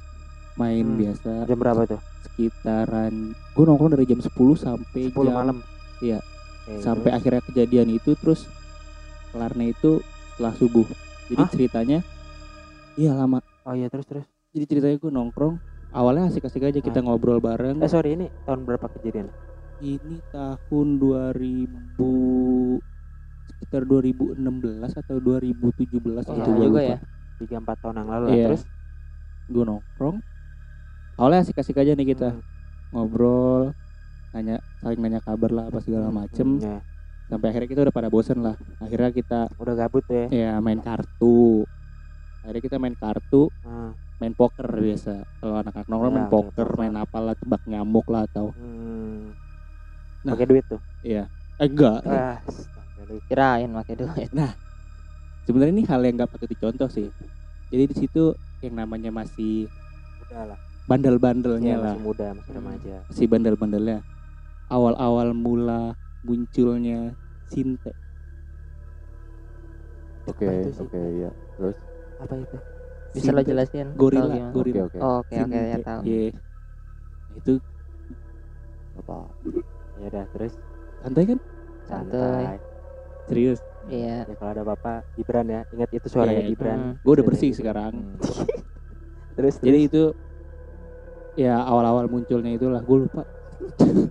main 0.53 0.83
Hmm. 0.83 0.99
biasa 0.99 1.47
jam 1.47 1.57
berapa 1.57 1.87
tuh 1.87 2.01
sekitaran 2.21 3.13
gue 3.31 3.63
nongkrong 3.63 3.91
dari 3.95 4.05
jam 4.05 4.19
10 4.19 4.29
sampai 4.55 5.09
10 5.09 5.15
jam 5.15 5.33
malam 5.33 5.57
iya. 5.99 6.19
Oke, 6.61 6.83
sampai 6.83 7.09
terus? 7.09 7.17
akhirnya 7.17 7.41
kejadian 7.47 7.87
itu 7.89 8.11
terus 8.15 8.45
kelarnya 9.31 9.71
itu 9.71 10.03
setelah 10.33 10.53
subuh 10.55 10.87
jadi 11.27 11.41
Hah? 11.41 11.49
ceritanya 11.49 11.99
iya 12.95 13.15
lama 13.15 13.39
oh 13.63 13.73
iya 13.73 13.87
terus 13.87 14.05
terus 14.05 14.27
jadi 14.51 14.65
ceritanya 14.67 14.97
gue 14.99 15.11
nongkrong 15.11 15.55
awalnya 15.91 16.27
asik-asik 16.27 16.61
aja 16.61 16.79
kita 16.79 16.99
ngobrol 16.99 17.39
bareng 17.39 17.79
eh 17.79 17.87
sorry 17.87 18.19
ini 18.19 18.27
tahun 18.43 18.67
berapa 18.67 18.91
kejadian 18.99 19.31
ini 19.79 20.19
tahun 20.29 20.87
2000 20.99 22.90
sekitar 23.71 23.87
2016 23.87 24.35
atau 24.99 25.15
2017 25.23 26.27
Oh, 26.27 26.35
gitu 26.35 26.49
gue 26.51 26.67
juga 26.67 26.81
ya? 26.83 26.97
Tiga 27.39 27.55
empat 27.63 27.79
tahun 27.79 28.03
yang 28.03 28.09
lalu 28.11 28.25
lah 28.27 28.35
Iya. 28.35 28.45
terus? 28.51 28.63
Gue 29.47 29.63
nongkrong. 29.63 30.17
Awalnya 31.15 31.39
asik-asik 31.47 31.79
aja 31.79 31.95
nih 31.95 32.11
kita. 32.11 32.35
Hmm, 32.35 32.43
ngobrol 32.91 33.71
nanya 34.35 34.59
saling 34.75 34.99
nanya 34.99 35.23
kabar 35.23 35.51
lah 35.51 35.63
apa 35.71 35.79
segala 35.79 36.11
hmm, 36.11 36.17
macem. 36.19 36.47
hmm, 36.59 36.63
ya. 36.67 36.77
sampai 37.31 37.47
akhirnya 37.47 37.69
kita 37.71 37.81
udah 37.87 37.95
pada 37.95 38.09
bosen 38.11 38.43
lah. 38.43 38.59
Akhirnya 38.83 39.07
kita 39.15 39.39
udah 39.55 39.73
gabut 39.79 40.03
ya? 40.11 40.27
Ya 40.27 40.51
main 40.59 40.83
kartu. 40.83 41.63
Akhirnya 42.43 42.59
kita 42.59 42.75
main 42.75 42.95
kartu 42.99 43.47
Hmm, 43.63 43.95
main 44.19 44.35
poker 44.35 44.67
biasa. 44.67 45.23
Kalau 45.39 45.55
anak-anak 45.63 45.87
nongkrong 45.87 46.11
Ya, 46.11 46.17
main 46.19 46.27
main 46.27 46.33
poker 46.35 46.67
poker. 46.67 46.75
main 46.75 46.95
apalah 46.99 47.39
tebak 47.39 47.63
nyamuk 47.63 48.03
lah 48.11 48.27
atau 48.27 48.51
hmm. 48.51 49.31
Nah. 50.27 50.35
pakai 50.35 50.43
duit 50.43 50.67
tuh? 50.67 50.83
Iya. 50.99 51.31
Eh, 51.55 51.67
enggak. 51.71 52.03
Ah 52.03 52.35
lu. 53.11 53.19
kirain 53.27 53.69
pakai 53.71 53.95
duit. 53.99 54.29
Sebenarnya 55.45 55.73
ini 55.73 55.83
hal 55.89 56.01
yang 56.05 56.15
nggak 56.21 56.31
patut 56.31 56.49
dicontoh 56.49 56.89
sih. 56.91 57.09
Jadi 57.71 57.83
di 57.91 57.95
situ 57.97 58.35
yang 58.61 58.77
namanya 58.77 59.09
masih 59.09 59.67
udah 60.27 60.53
lah. 60.53 60.59
bandel-bandelnya 60.85 61.73
ya, 61.73 61.77
lah. 61.81 61.95
masih 61.97 62.03
muda 62.03 62.27
masih 62.35 62.51
Hmm. 62.51 62.59
remaja 62.61 62.95
si 63.09 63.23
bandel-bandelnya. 63.25 63.97
Awal-awal 64.71 65.35
mula 65.35 65.97
munculnya 66.23 67.11
Sinte. 67.51 67.91
Oke 70.29 70.47
oke 70.79 70.99
ya 71.19 71.29
terus? 71.57 71.77
Apa 72.21 72.33
itu? 72.37 72.57
Bisa 73.11 73.29
lo 73.33 73.41
Sinte. 73.41 73.51
jelasin? 73.51 73.87
Gorila 73.97 74.35
gorila. 74.55 74.85
Oke 74.87 74.99
oke. 74.99 74.99
Oh, 75.03 75.15
oke 75.25 75.35
oke 75.35 75.59
ya 75.59 75.77
tahu. 75.83 76.01
Iya. 76.07 76.31
itu 77.31 77.53
apa? 78.99 79.17
Ya 79.99 80.05
udah 80.07 80.25
terus? 80.35 80.53
Santai 81.01 81.23
kan? 81.27 81.39
Santai. 81.89 82.70
Serius? 83.31 83.59
Iya. 83.87 84.17
Ya 84.23 84.35
kalau 84.35 84.51
ada 84.51 84.63
bapak 84.65 85.07
Gibran 85.13 85.47
ya. 85.47 85.61
Ingat 85.69 85.89
itu 85.91 86.07
suaranya 86.07 86.43
Iya, 86.43 86.49
Gibran. 86.49 86.77
Hmm. 86.77 86.93
gue 86.97 87.11
udah 87.13 87.25
bersih 87.25 87.49
Gibran. 87.49 87.57
sekarang. 87.57 87.93
Hmm. 87.95 88.17
terus 89.37 89.55
jadi 89.57 89.79
terus. 89.79 89.89
itu 89.89 90.03
ya 91.35 91.55
awal-awal 91.57 92.05
munculnya 92.05 92.51
itulah. 92.51 92.81
Gue 92.81 93.07
lupa. 93.07 93.23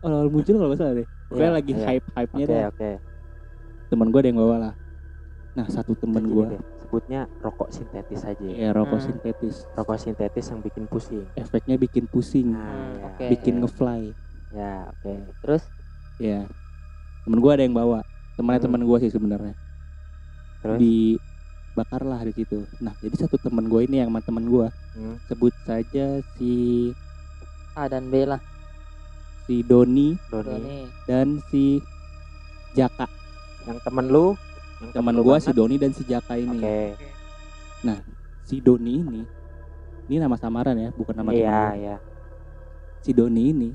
Awal-awal 0.00 0.28
muncul 0.28 0.54
kalau 0.54 0.68
nggak 0.68 0.78
salah 0.78 0.94
deh. 0.94 1.06
Pokoknya 1.24 1.42
Iya, 1.44 1.56
lagi 1.56 1.72
iya. 1.72 1.84
hype 1.86 2.06
hype 2.12 2.32
nya 2.32 2.44
oke 2.44 2.50
deh 2.50 2.62
oke. 2.68 2.90
Temen 3.86 4.06
gue 4.08 4.20
ada 4.20 4.28
yang 4.28 4.38
bawa 4.38 4.56
lah. 4.60 4.74
Nah 5.54 5.66
satu 5.66 5.92
temen 5.94 6.20
Gini 6.20 6.34
gue 6.34 6.46
sebutnya 6.84 7.20
rokok 7.40 7.68
sintetis 7.70 8.22
aja. 8.22 8.44
Ya 8.44 8.70
rokok 8.70 9.00
Hmm. 9.00 9.06
sintetis. 9.08 9.56
Rokok 9.72 9.96
sintetis 9.96 10.46
yang 10.46 10.60
bikin 10.60 10.84
pusing. 10.84 11.24
Efeknya 11.34 11.76
bikin 11.76 12.04
pusing. 12.04 12.52
Nah 12.52 12.60
Hmm, 12.60 12.92
ya, 12.92 13.06
oke. 13.08 13.24
bikin 13.32 13.54
ngefly. 13.58 14.02
Ya 14.52 14.72
oke. 14.92 15.12
Terus? 15.40 15.62
Ya 16.16 16.44
temen 17.24 17.40
gue 17.40 17.50
ada 17.50 17.62
yang 17.62 17.72
bawa 17.72 18.04
temannya 18.34 18.60
Hmm. 18.60 18.66
temen 18.68 18.82
gue 18.84 18.98
sih 19.00 19.10
sebenarnya. 19.10 19.54
Terus? 20.60 20.78
Dibakar 20.78 22.02
lah 22.02 22.20
di 22.20 22.32
situ. 22.32 22.64
Nah 22.78 22.94
jadi 22.98 23.14
satu 23.16 23.36
temen 23.36 23.66
gue 23.66 23.80
ini 23.84 23.98
yang 23.98 24.08
sama 24.08 24.20
temen 24.20 24.44
gue 24.44 24.66
Hmm. 24.94 25.16
sebut 25.26 25.54
saja 25.62 26.06
si 26.34 26.52
A 27.74 27.86
dan 27.86 28.08
B 28.08 28.24
lah. 28.24 28.40
si 29.44 29.60
Doni 29.60 30.16
Doni. 30.32 30.48
Doni. 30.48 30.78
dan 31.04 31.36
si 31.52 31.76
Jaka. 32.72 33.04
Yang 33.64 33.78
temen 33.84 34.08
lu? 34.08 34.32
Yang 34.80 34.92
teman 34.94 35.16
gue 35.16 35.36
si. 35.36 35.50
Doni 35.52 35.76
dan 35.76 35.92
si 35.92 36.02
Jaka 36.02 36.34
ini. 36.34 36.58
Oke. 36.58 36.96
Si 38.44 38.60
Doni 38.60 39.00
ini 39.00 39.22
ini 40.04 40.16
nama 40.16 40.36
samaran 40.36 40.76
ya 40.76 40.92
bukan 40.92 41.12
nama 41.14 41.32
iya 41.32 41.44
teman 41.44 41.76
iya. 41.76 41.96
Si 43.00 43.12
Doni 43.12 43.52
ini 43.52 43.70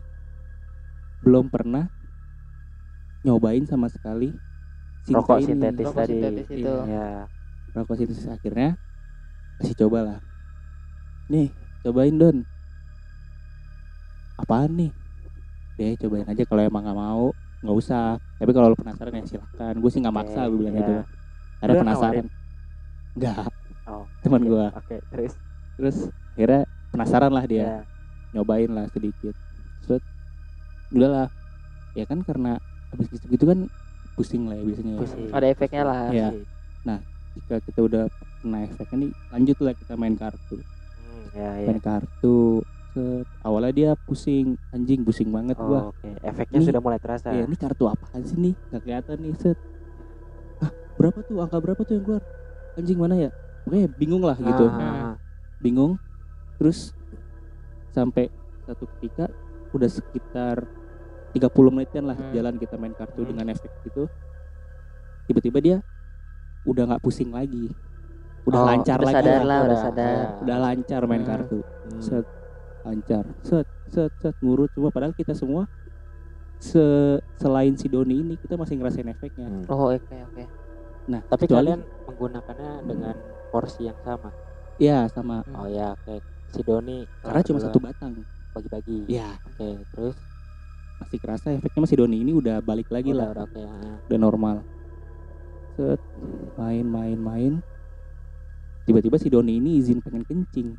belum 1.22 1.50
pernah 1.50 1.90
nyobain 3.22 3.66
sama 3.66 3.90
sekali 3.90 4.30
Sinta 5.10 5.26
Rokok 5.26 5.38
ini. 5.42 5.48
sintetis 5.50 5.86
Rokok 5.90 5.98
tadi. 5.98 6.14
sintetis 6.14 6.48
itu. 6.54 6.76
Ya 6.86 7.08
rokok 7.74 7.96
sintetis 7.98 8.28
akhirnya 8.30 8.70
kasih 9.58 9.76
coba 9.82 10.00
lah. 10.06 10.20
Nih 11.34 11.50
cobain 11.82 12.14
Don. 12.14 12.38
Apaan 14.38 14.72
nih? 14.78 14.92
Deh 15.82 15.98
cobain 15.98 16.30
aja 16.30 16.44
kalau 16.46 16.62
emang 16.62 16.86
nggak 16.86 17.00
mau 17.02 17.26
nggak 17.66 17.76
usah. 17.82 18.22
Tapi 18.38 18.52
kalau 18.54 18.70
lu 18.70 18.78
penasaran 18.78 19.18
ya 19.18 19.26
silakan 19.26 19.74
gue 19.82 19.90
sih 19.90 20.00
nggak 20.00 20.16
maksa 20.16 20.46
gue 20.46 20.58
bilang 20.62 20.78
iya. 20.78 20.82
gitu. 20.86 20.94
Ada 21.66 21.74
penasaran. 21.82 22.26
nggak. 23.18 23.46
Oh 23.90 24.06
teman 24.22 24.42
oke, 24.46 24.50
gue 24.54 24.66
oke 24.78 24.98
terus? 25.10 25.34
Terus 25.74 25.98
akhirnya 26.38 26.62
penasaran 26.94 27.34
lah 27.34 27.46
dia. 27.50 27.66
Ya 27.66 27.74
nyobain 28.38 28.70
lah 28.70 28.86
sedikit. 28.94 29.34
Set 29.90 30.06
udah 30.94 31.10
lah 31.10 31.28
ya 31.98 32.06
kan 32.06 32.22
karena 32.22 32.62
habis 32.94 33.10
gitu 33.10 33.26
gitu 33.34 33.46
kan 33.50 33.66
pusing 34.20 34.44
lah 34.46 34.54
ya 34.54 34.64
biasanya 34.66 34.92
ya. 34.92 35.00
Pusing. 35.00 35.24
Ada 35.32 35.46
efeknya 35.48 35.84
lah. 35.84 36.00
Iya. 36.12 36.30
jika 37.30 37.56
kita 37.62 37.80
udah 37.82 38.04
kena 38.36 38.66
efeknya 38.66 38.98
nih 39.00 39.12
lanjut 39.30 39.58
lah 39.62 39.74
kita 39.74 39.94
main 39.96 40.14
kartu 40.14 40.58
Hmm, 40.60 41.26
ya, 41.32 41.52
ya. 41.56 41.66
main 41.66 41.80
kartu 41.80 42.60
set. 42.90 43.24
awalnya 43.40 43.72
dia 43.72 43.92
pusing 44.02 44.54
anjing 44.70 45.02
pusing 45.02 45.30
banget 45.30 45.56
gua 45.56 45.88
Oh, 45.88 45.92
oke. 45.94 46.10
Efeknya 46.20 46.58
Ini- 46.58 46.68
sudah 46.68 46.82
mulai 46.82 46.98
terasa. 46.98 47.30
ya 47.30 47.46
ini 47.46 47.56
kartu 47.56 47.86
apaan 47.86 48.22
sih 48.22 48.36
nih 48.36 48.54
nggak 48.68 48.82
kelihatan 48.82 49.18
nih 49.20 49.34
set 49.36 49.58
ah 50.60 50.68
berapa 50.98 51.18
tuh 51.22 51.38
angka 51.38 51.58
berapa 51.60 51.80
tuh 51.80 51.94
yang 51.94 52.04
keluar 52.04 52.24
anjing 52.76 52.98
mana 52.98 53.16
ya 53.16 53.32
Pokoknya 53.62 53.88
bingung 53.94 54.24
lah 54.26 54.36
gitu 54.36 54.66
ah. 54.68 55.14
bingung 55.60 55.92
terus 56.58 56.92
sampai 57.90 58.28
satu 58.66 58.84
ketika 58.98 59.30
udah 59.70 59.88
sekitar 59.88 60.66
30 61.32 61.46
menitan 61.70 62.04
lah 62.04 62.16
Hmm. 62.16 62.32
jalan 62.32 62.56
kita 62.56 62.76
main 62.76 62.92
kartu 62.92 63.22
Hmm. 63.22 63.30
dengan 63.30 63.46
efek 63.50 63.70
itu 63.84 64.04
tiba-tiba 65.26 65.60
dia 65.60 65.78
udah 66.64 66.84
nggak 66.86 67.02
pusing 67.02 67.30
lagi 67.30 67.70
udah 68.44 68.56
Oh, 68.56 68.66
lancar 68.66 68.98
udah 68.98 69.06
lagi 69.06 69.16
sadar 69.20 69.42
lah. 69.42 69.60
udah 69.60 69.68
Udah, 69.68 69.80
sadar. 69.80 70.10
ya. 70.10 70.28
udah 70.42 70.58
lancar 70.60 71.02
main 71.06 71.22
Hmm. 71.22 71.30
kartu 71.30 71.60
Hmm. 71.60 72.02
set 72.02 72.26
lancar 72.80 73.24
set 73.42 73.68
set 73.88 74.12
set 74.18 74.36
ngurut 74.40 74.72
cuma 74.72 74.90
padahal 74.90 75.12
kita 75.12 75.34
semua 75.34 75.68
se 76.58 76.82
selain 77.36 77.72
si 77.74 77.88
Doni 77.88 78.16
ini 78.18 78.36
kita 78.36 78.56
masih 78.56 78.76
ngerasain 78.76 79.08
efeknya 79.08 79.48
Hmm. 79.48 79.64
Oh, 79.68 79.90
oke 79.90 80.02
oke. 80.02 80.44
nah 81.06 81.22
Tapi 81.24 81.46
kecuali- 81.46 81.72
kalian 81.72 81.82
menggunakannya 82.06 82.72
dengan 82.86 83.16
porsi 83.50 83.86
yang 83.86 84.00
sama. 84.00 84.30
ya 84.78 85.06
sama 85.08 85.42
Hmm. 85.42 85.56
Oh 85.56 85.68
ya, 85.68 85.94
kayak 86.04 86.24
si 86.48 86.62
Doni 86.62 87.06
karena 87.20 87.42
cuma 87.42 87.60
satu 87.60 87.78
batang 87.78 88.24
bagi-bagi. 88.50 89.06
ya 89.08 89.38
Oke, 89.46 89.84
terus 89.90 90.16
masih 91.00 91.18
kerasa 91.18 91.48
efeknya 91.56 91.82
masih 91.88 91.98
Doni. 92.04 92.18
Ini 92.22 92.32
udah 92.36 92.56
balik 92.60 92.92
lagi 92.92 93.16
udah, 93.16 93.20
lah. 93.20 93.28
udah 93.34 93.46
oke. 93.48 93.62
ah. 93.64 93.98
udah 94.12 94.20
normal. 94.20 94.56
Set 95.80 96.02
main 96.60 96.86
main 96.86 97.18
main. 97.20 97.54
Tiba-tiba 98.84 99.16
si 99.16 99.32
Doni 99.32 99.58
ini 99.58 99.80
izin 99.80 100.04
pengen 100.04 100.28
kencing. 100.28 100.76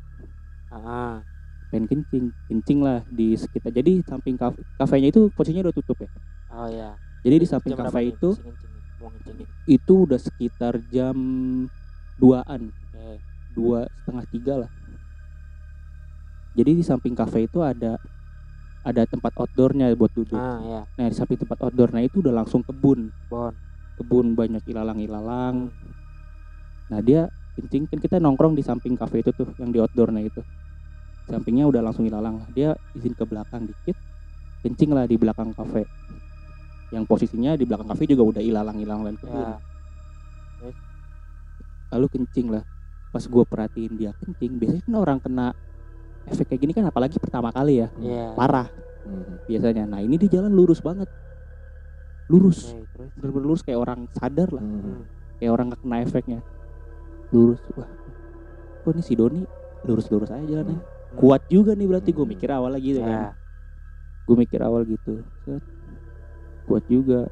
Ah, 0.69 1.25
pengen 1.73 1.89
kencing. 1.89 2.29
Kencing 2.47 2.79
lah 2.85 3.01
di 3.09 3.33
sekitar. 3.33 3.73
Jadi 3.73 4.05
samping 4.05 4.37
kafe 4.37 4.61
kafenya 4.77 5.09
itu 5.09 5.33
posisinya 5.33 5.67
udah 5.67 5.75
tutup 5.75 5.97
ya? 5.99 6.09
Oh 6.51 6.67
ya. 6.67 6.91
jadi 7.23 7.35
di 7.39 7.47
samping 7.47 7.79
kafe 7.79 8.11
itu 8.11 8.35
itu 9.69 9.93
udah 10.03 10.19
sekitar 10.19 10.77
jam 10.91 11.15
2an 12.19 12.69
Oke. 12.69 13.07
dua 13.55 13.87
setengah 14.03 14.25
tiga 14.29 14.53
lah. 14.65 14.71
Jadi 16.51 16.71
di 16.77 16.83
samping 16.83 17.15
kafe 17.15 17.47
itu 17.47 17.63
ada 17.63 17.95
ada 18.81 19.05
tempat 19.05 19.33
outdoornya 19.37 19.93
buat 19.93 20.09
duduk. 20.13 20.37
Ah 20.37 20.57
ya, 20.61 20.81
nah 20.97 21.05
di 21.05 21.15
samping 21.15 21.37
tempat 21.37 21.57
outdoor 21.61 21.93
nah 21.93 22.01
itu 22.01 22.21
udah 22.21 22.33
langsung 22.33 22.65
kebun. 22.65 23.13
Bon. 23.29 23.53
kebun 24.01 24.33
banyak 24.33 24.65
ilalang-ilalang. 24.65 25.69
Nah 26.89 26.99
dia 27.05 27.29
kencing 27.53 27.85
kan 27.85 27.99
kita 28.01 28.17
nongkrong 28.17 28.57
di 28.57 28.65
samping 28.65 28.97
kafe 28.97 29.21
itu 29.21 29.29
tuh 29.29 29.53
yang 29.61 29.69
di 29.69 29.77
outdoornya 29.77 30.25
itu. 30.25 30.41
Sampingnya 31.29 31.69
udah 31.69 31.85
langsung 31.85 32.09
ilalang 32.09 32.41
dia 32.57 32.73
izin 32.97 33.13
ke 33.13 33.21
belakang 33.29 33.69
dikit 33.69 33.93
kencing 34.65 34.89
lah 34.89 35.05
di 35.05 35.21
belakang 35.21 35.53
kafe. 35.53 35.85
Yang 36.89 37.05
posisinya 37.05 37.53
di 37.53 37.69
belakang 37.69 37.93
kafe 37.93 38.09
juga 38.09 38.25
udah 38.25 38.41
ilalang-ilalang 38.41 39.13
dan 39.13 39.15
kebun. 39.21 39.45
Ya. 39.45 39.57
lalu 41.91 42.07
kencing 42.07 42.47
lah. 42.49 42.63
Pas 43.11 43.21
gue 43.27 43.43
perhatiin 43.45 43.93
dia 43.99 44.11
kencing 44.17 44.57
biasanya 44.57 44.81
kan 44.87 44.95
orang 44.97 45.19
kena 45.21 45.47
efek 46.27 46.45
kayak 46.47 46.61
gini 46.61 46.73
kan 46.73 46.85
apalagi 46.85 47.17
pertama 47.17 47.49
kali 47.49 47.81
ya. 47.81 47.87
Iya. 47.97 48.35
parah. 48.35 48.67
Hmm. 49.01 49.41
biasanya. 49.49 49.89
Nah 49.89 49.97
ini 49.97 50.13
dia 50.15 50.37
jalan 50.37 50.53
lurus 50.53 50.77
banget. 50.77 51.09
Lurus. 52.29 52.71
Terus. 52.93 53.09
bener-bener 53.17 53.45
lurus 53.49 53.61
kayak 53.65 53.79
orang 53.81 54.05
sadar 54.13 54.49
lah. 54.51 54.61
Hmm. 54.61 54.79
Hmm. 54.79 55.03
kayak 55.41 55.51
orang 55.51 55.65
gak 55.73 55.81
kena 55.81 55.97
efeknya. 55.99 56.39
Lurus. 57.33 57.59
Wah. 57.73 57.89
Kok 58.81 58.93
ini 58.93 59.01
si 59.01 59.13
Doni 59.17 59.41
lurus-lurus 59.81 60.29
aja 60.29 60.45
jalannya? 60.45 60.77
Kuat 61.17 61.49
juga 61.49 61.73
nih 61.73 61.87
berarti. 61.89 62.09
Gue 62.13 62.23
Hmm. 62.23 62.33
mikir 62.33 62.49
awalnya 62.49 62.79
gitu 62.79 62.99
Ya. 62.99 63.07
kan. 63.09 63.33
Gue 64.23 64.35
mikir 64.37 64.59
awal 64.61 64.81
gitu. 64.85 65.13
Set. 65.43 65.63
kuat 66.61 66.85
juga. 66.87 67.25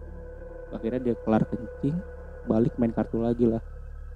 Akhirnya 0.73 0.99
dia 0.99 1.15
kelar 1.15 1.45
kencing 1.45 1.95
balik 2.43 2.73
main 2.75 2.89
kartu 2.89 3.21
lagi 3.21 3.45
lah. 3.45 3.61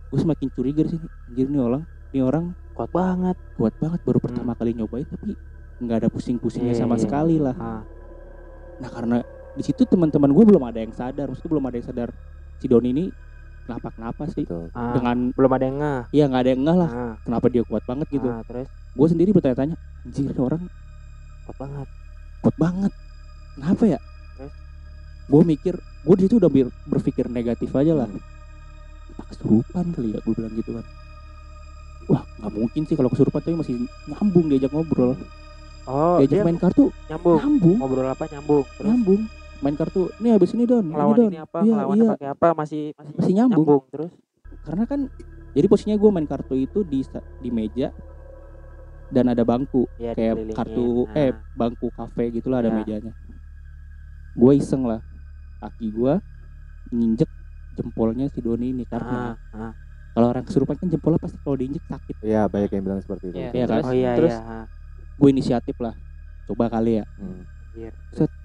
Gue 0.09 0.19
semakin 0.19 0.49
curiga 0.51 0.82
di 0.84 0.97
sini. 0.97 1.07
Anjir 1.30 1.47
nih 1.47 1.61
orang 1.61 1.84
ini 2.14 2.22
orang 2.22 2.53
Kuat 2.74 2.89
banget. 2.89 3.38
kuat 3.53 3.74
banget 3.78 4.01
baru 4.01 4.18
pertama 4.20 4.53
kali 4.53 4.74
nyobain 4.74 5.05
tapi 5.05 5.38
nggak 5.80 5.97
ada 5.99 6.09
pusing-pusingnya 6.09 6.74
Iya, 6.74 6.80
sama 6.80 6.95
iya. 6.95 7.01
sekali 7.01 7.38
lah 7.38 7.53
Ah. 7.55 7.82
nah 8.76 8.89
karena 8.89 9.18
di 9.51 9.61
situ 9.61 9.84
teman-teman 9.84 10.30
gue 10.30 10.43
belum 10.43 10.64
ada 10.64 10.80
yang 10.80 10.89
sadar 10.91 11.28
maksudnya 11.28 11.51
belum 11.51 11.66
ada 11.66 11.76
yang 11.76 11.86
sadar 11.86 12.09
si 12.57 12.66
Doni 12.66 12.89
ini 12.91 13.05
kenapa 13.64 13.89
kenapa 13.91 14.26
sih 14.28 14.41
Betul. 14.41 14.74
Ah. 14.74 14.89
dengan 14.91 15.30
belum 15.32 15.51
ada 15.51 15.64
yang 15.64 15.78
ngeh. 15.78 16.01
ya 16.11 16.24
nggak 16.26 16.41
ada 16.41 16.49
yang 16.49 16.61
ngeh 16.64 16.78
lah 16.80 16.89
Ah. 16.91 17.14
kenapa 17.22 17.45
dia 17.47 17.61
kuat 17.61 17.84
banget 17.84 18.07
gitu 18.09 18.26
Ah, 18.26 18.41
terus 18.43 18.66
gue 18.72 19.07
sendiri 19.07 19.30
bertanya-tanya 19.32 19.76
anjir 20.03 20.34
orang 20.36 20.61
kuat 21.45 21.57
banget. 21.59 21.88
kuat 22.41 22.55
banget 22.57 22.91
kenapa 23.53 23.84
ya 23.88 23.99
gue 25.24 25.41
mikir 25.43 25.74
gue 25.78 26.16
di 26.16 26.24
situ 26.24 26.36
udah 26.36 26.49
ber- 26.49 26.74
berpikir 26.88 27.26
negatif 27.28 27.70
aja 27.72 27.93
lah 27.95 28.09
Hmm. 28.09 28.22
kesurupan 29.24 29.93
kali 29.93 30.09
ya 30.09 30.20
gue 30.20 30.34
bilang 30.34 30.53
gitu 30.53 30.74
kan 30.74 30.86
wah 32.10 32.24
nggak 32.39 32.54
mungkin 32.54 32.82
sih 32.88 32.95
kalau 32.97 33.10
kesurupan 33.12 33.39
tapi 33.41 33.56
masih 33.56 33.76
nyambung 34.10 34.45
diajak 34.51 34.72
ngobrol. 34.72 35.16
Oh, 35.84 36.18
diajak 36.24 36.43
dia 36.43 36.47
main 36.47 36.60
kartu 36.60 36.91
nyambung. 37.12 37.39
nyambung. 37.39 37.78
Ngobrol 37.80 38.08
apa 38.08 38.24
nyambung. 38.32 38.66
Terus? 38.80 38.88
Nyambung. 38.89 39.22
Main 39.64 39.76
kartu 39.80 40.01
ini 40.20 40.30
habis 40.36 40.51
ini 40.51 40.64
don 40.68 40.86
ngelawan 40.91 41.16
don. 41.16 41.32
ini 41.32 41.39
apa, 41.39 41.58
iya 41.64 41.72
ngelawan 41.72 41.95
iya. 41.95 42.10
pakai 42.16 42.30
apa 42.36 42.47
masih 42.51 42.84
masih, 42.99 43.14
Masih 43.16 43.34
nyambung. 43.36 43.84
Terus? 43.88 44.12
Karena 44.64 44.84
kan 44.84 44.99
jadi 45.54 45.68
posisinya 45.70 45.95
gue 45.95 46.10
main 46.12 46.28
kartu 46.28 46.56
itu 46.60 46.84
di 46.84 46.99
di 47.39 47.49
meja 47.54 47.93
dan 49.14 49.30
ada 49.32 49.43
bangku. 49.45 49.88
Ya 50.01 50.12
kayak 50.18 50.58
kartu 50.58 51.08
Nah, 51.08 51.16
eh 51.16 51.32
bangku 51.54 51.88
kafe 51.93 52.34
gitulah 52.34 52.60
ada 52.60 52.74
Ya. 52.74 52.76
mejanya. 52.82 53.14
Gue 54.34 54.58
iseng 54.58 54.84
lah. 54.89 54.99
Kaki 55.64 55.88
gue 55.95 56.14
nginjek 56.91 57.30
jempolnya 57.80 58.28
si 58.30 58.39
Doni 58.43 58.70
ini 58.76 58.84
karena 58.86 59.34
ah, 59.54 59.72
ah. 59.72 59.74
Kalau 60.14 60.28
orang 60.30 60.43
kesurupan 60.43 60.76
kan 60.76 60.88
jempolnya 60.88 61.18
pasti 61.18 61.38
kalau 61.39 61.55
diinjek 61.55 61.84
sakit 61.84 62.16
Iya 62.22 62.45
banyak 62.45 62.70
yang 62.70 62.84
bilang 62.84 62.99
seperti 62.99 63.26
itu. 63.28 63.36
Iya. 63.36 63.49
Iya 63.51 63.64
kan? 63.64 63.70
Terus? 63.74 63.84
Oh 63.84 63.93
iya 63.93 64.11
Terus? 64.14 64.34
iya. 64.34 64.59
gue 65.14 65.30
inisiatif 65.30 65.76
lah 65.78 65.93
coba 66.43 66.66
kali 66.68 66.91
ya 66.95 67.05
Hmm. 67.16 67.45
Anjir. 67.72 67.93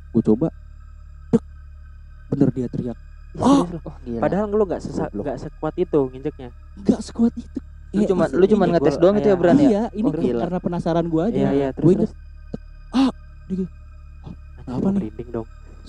gue 0.08 0.22
coba 0.24 0.48
Dek. 1.28 1.42
bener 2.28 2.48
dia 2.50 2.66
teriak 2.66 2.98
Oh, 3.34 3.62
Oh, 3.78 3.94
gila. 4.02 4.20
padahal 4.20 4.48
lu 4.48 4.64
nggak 4.64 4.80
sesa- 4.80 5.08
nggak 5.10 5.36
sekuat 5.38 5.74
itu 5.76 6.00
nginjeknya. 6.08 6.48
nggak 6.78 7.00
sekuat 7.02 7.34
itu 7.34 7.58
lu 7.90 8.00
Eh, 8.00 8.06
cuma 8.06 8.24
lu 8.26 8.44
cuma 8.46 8.64
ngetes 8.66 8.94
gua- 8.94 9.02
doang 9.02 9.16
itu 9.16 9.24
ya 9.24 9.30
iya. 9.30 9.36
Bran 9.38 9.56
ya? 9.56 9.62
iya 9.62 9.82
ini 9.94 10.04
Oh, 10.06 10.12
gila. 10.14 10.40
karena 10.42 10.58
penasaran 10.58 11.06
gue 11.06 11.22
aja 11.22 11.36
Iya 11.38 11.50
iya 11.50 11.68
gue 11.70 11.74
terus 11.74 11.92
injek 11.94 11.98
terus. 11.98 12.12
ah 12.90 13.10
dia 13.46 13.56
Anjir, 13.56 13.68
Apa 14.66 14.76
gua 14.78 14.90
nih? 14.90 14.96
merinding 14.98 15.28
dong. 15.30 15.48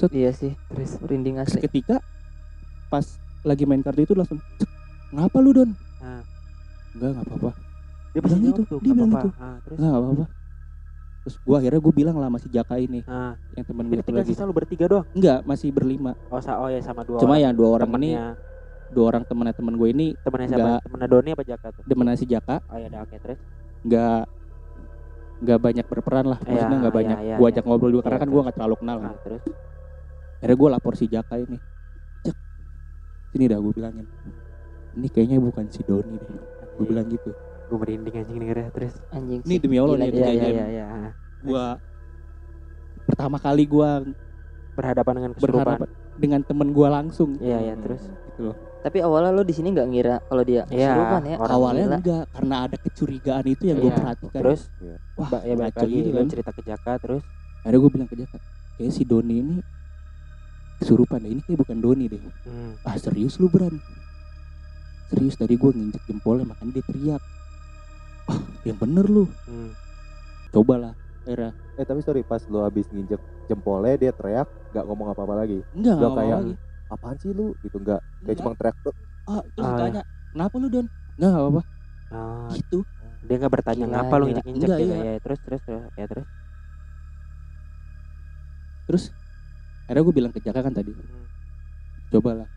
Iya 0.10 0.32
sih. 0.32 0.52
Terus 0.66 0.92
Merinding 0.98 1.36
asli. 1.38 1.60
seketika 1.60 2.00
pas 2.88 3.04
lagi 3.42 3.64
main 3.64 3.80
kartu 3.80 4.02
itu 4.02 4.14
langsung 4.14 4.40
"Cek, 4.56 4.70
ngapa 5.12 5.38
lu 5.40 5.52
don 5.52 5.70
Ah. 6.00 6.24
enggak 6.92 7.10
nggak 7.12 7.26
apa-apa 7.26 7.52
dia 8.10 8.22
bilang 8.24 8.40
tuh, 8.50 8.66
dia 8.80 8.94
bilang 8.94 9.12
gitu. 9.12 9.30
Ah, 9.36 9.58
terus 9.62 9.78
enggak 9.78 9.92
nggak 9.92 10.02
apa-apa 10.02 10.26
terus 11.20 11.36
gua 11.44 11.56
akhirnya 11.60 11.80
gue 11.80 11.94
bilang 11.94 12.16
lah 12.16 12.30
masih 12.30 12.50
Jaka 12.50 12.76
ini 12.78 13.00
ah, 13.06 13.36
yang 13.54 13.66
temen 13.66 13.86
gue 13.86 14.00
itu 14.00 14.10
lagi 14.10 14.32
sisa 14.32 14.44
lu 14.44 14.56
bertiga 14.56 14.86
doang. 14.88 15.06
enggak 15.12 15.40
masih 15.44 15.70
berlima 15.70 16.16
Oh, 16.28 16.40
sa 16.40 16.58
oh 16.58 16.68
ya 16.68 16.80
sama 16.80 17.04
dua 17.04 17.20
cuma 17.20 17.36
orang. 17.36 17.44
yang 17.44 17.54
dua 17.54 17.70
orang 17.70 17.90
ini 17.92 18.16
temennya 18.16 18.26
dua 18.90 19.06
orang 19.06 19.24
temennya 19.24 19.54
temen 19.54 19.74
gue 19.76 19.90
ini 19.90 20.08
temennya 20.18 20.48
siapa? 20.48 20.64
Nggak. 20.64 20.80
Temennya 20.82 21.08
Doni 21.08 21.30
apa 21.30 21.44
Jaka 21.44 21.68
tuh? 21.70 21.84
demen 21.84 22.08
si 22.16 22.26
Jaka 22.26 22.56
Oh 22.66 22.78
ya 22.78 22.88
udah 22.88 23.02
oke 23.04 23.16
terus. 23.20 23.40
nggak 23.82 24.22
nggak 25.40 25.60
banyak 25.62 25.86
berperan 25.86 26.26
lah 26.26 26.40
maksudnya 26.40 26.66
Iya, 26.66 26.80
nggak 26.80 26.90
iya, 26.90 27.00
banyak 27.00 27.18
iya, 27.22 27.36
gua 27.36 27.46
iya. 27.46 27.54
ajak 27.54 27.64
ngobrol 27.64 27.92
juga 27.92 28.04
karena 28.04 28.16
Iya, 28.16 28.24
kan 28.24 28.28
gua 28.28 28.34
terus. 28.34 28.44
nggak 28.44 28.56
terlalu 28.58 28.76
kenal 28.78 28.98
kan 28.98 29.10
Ah, 29.10 29.20
terus 29.22 29.42
akhirnya 30.40 30.56
gue 30.56 30.70
lapor 30.72 30.94
si 30.96 31.06
Jaka 31.06 31.36
ini 31.38 31.58
Cek 32.24 32.36
sini 33.30 33.46
dah 33.46 33.60
gue 33.60 33.74
bilangin 33.74 34.08
ini 35.00 35.08
kayaknya 35.08 35.40
bukan 35.40 35.66
si 35.68 35.80
Doni 35.82 36.16
deh 36.16 36.38
gue 36.76 36.86
bilang 36.86 37.08
gitu 37.08 37.32
gue 37.66 37.78
merinding 37.78 38.16
anjing 38.18 38.38
dengernya 38.40 38.70
terus. 38.72 38.94
Anjing 39.10 39.40
ini 39.42 39.56
demi 39.58 39.78
Allah 39.78 39.96
nih 39.96 40.10
gila, 40.10 40.26
Iya 40.26 40.32
iya 40.34 40.48
iya 40.50 40.66
iya. 40.90 41.10
gua 41.40 41.66
pertama 43.06 43.38
kali 43.38 43.64
gua 43.66 44.02
Berhadapan 44.72 45.14
dengan 45.14 45.32
kesurupan. 45.34 45.78
dengan 46.16 46.42
temen 46.42 46.70
gua 46.70 46.88
langsung 46.94 47.36
Iya 47.38 47.58
iya 47.62 47.74
Hmm. 47.74 47.84
terus. 47.84 48.04
gitu 48.26 48.42
loh 48.44 48.56
Tapi 48.80 48.98
awalnya 49.00 49.30
lu 49.30 49.44
di 49.44 49.52
sini 49.52 49.70
nggak 49.70 49.88
ngira 49.88 50.16
kalau 50.24 50.40
dia 50.42 50.64
Iya, 50.66 50.88
kesurupan 50.90 51.22
ya. 51.26 51.36
awalnya 51.38 51.86
gila. 51.86 51.98
enggak 51.98 52.24
karena 52.32 52.56
ada 52.64 52.78
kecurigaan 52.80 53.46
itu 53.46 53.64
yang 53.66 53.78
gue 53.78 53.86
Iya, 53.86 53.98
perhatikan 53.98 54.40
Terus 54.42 54.62
wah 55.14 55.30
ba- 55.30 55.44
ya 55.44 55.54
balik 55.54 55.76
lagi 55.76 55.94
gitu 55.96 56.10
lu 56.10 56.18
kan 56.18 56.28
cerita 56.28 56.50
ke 56.50 56.62
Jaka 56.64 56.94
terus. 56.98 57.24
akhirnya 57.60 57.78
gue 57.78 57.92
bilang 57.92 58.08
ke 58.08 58.16
Jaka 58.16 58.38
kayak 58.74 58.92
si 58.92 59.04
Doni 59.04 59.36
ini 59.38 59.56
kesurupan 60.76 61.20
deh 61.20 61.30
ini 61.30 61.42
kayak 61.44 61.60
bukan 61.60 61.78
Doni 61.78 62.06
deh 62.08 62.22
Hmm. 62.42 62.80
ah 62.82 62.96
serius 62.96 63.36
lu 63.36 63.46
Bran 63.46 63.78
serius 65.10 65.36
tadi 65.36 65.58
gue 65.58 65.72
nginjek 65.74 66.04
jempolnya 66.06 66.46
makanya 66.46 66.72
dia 66.78 66.86
teriak. 66.86 67.22
Ah 68.30 68.40
yang 68.64 68.78
bener 68.78 69.06
lu. 69.06 69.26
Hmm. 69.46 69.74
cobalah 70.50 70.94
akhirnya 71.22 71.54
Eh 71.78 71.86
tapi 71.86 72.02
sorry 72.02 72.22
pas 72.22 72.42
lo 72.50 72.66
habis 72.66 72.90
nginjek 72.90 73.18
jempolnya 73.46 73.96
dia 73.98 74.12
teriak 74.12 74.46
nggak 74.72 74.86
ngomong 74.86 75.08
apa-apa 75.12 75.46
lagi. 75.46 75.62
enggak 75.74 75.94
Udah 75.94 75.94
enggak 75.98 76.12
kayak 76.18 76.38
lagi. 76.38 76.54
Apaan 76.90 77.16
sih 77.18 77.30
lu? 77.30 77.54
Gitu 77.62 77.78
nggak 77.78 78.02
kayak 78.24 78.38
cuma 78.38 78.52
teriak 78.54 78.78
tuh. 78.82 78.94
Ah 79.26 79.42
terus 79.46 79.62
Oh, 79.62 79.70
iya. 79.70 79.78
ditanya 79.78 80.02
kenapa 80.34 80.56
lu 80.58 80.68
don? 80.70 80.86
Nggak 81.18 81.30
nggak 81.30 81.44
apa-apa. 81.44 81.62
Oh, 82.10 82.48
gitu. 82.54 82.80
Dia 83.20 83.36
nggak 83.38 83.54
bertanya 83.54 83.86
Gila, 83.86 83.94
ngapa 83.94 84.16
lu 84.16 84.26
injek-injek 84.32 84.68
Enggak, 84.70 84.80
gitu. 84.82 84.94
iya. 84.94 85.04
ya 85.06 85.14
terus 85.22 85.40
terus 85.46 85.62
terus. 85.62 85.84
Ya 85.94 86.06
terus. 86.06 86.28
Terus 88.86 89.04
akhirnya 89.86 90.02
gue 90.02 90.16
bilang 90.16 90.32
ke 90.34 90.40
Jaka 90.42 90.62
kan 90.62 90.74
tadi. 90.74 90.92
Cobalah. 92.10 92.50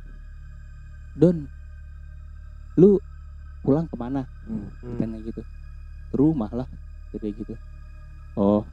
Don 1.13 1.45
lu 2.79 2.97
pulang 3.63 3.87
ke 3.87 3.97
mana? 3.97 4.27
Hmm. 4.49 4.69
kan 4.99 5.09
kayak 5.13 5.25
gitu. 5.33 5.43
Ke 6.11 6.15
rumah 6.17 6.51
lah 6.53 6.69
kayak 7.13 7.35
gitu. 7.45 7.55
Oh 8.37 8.65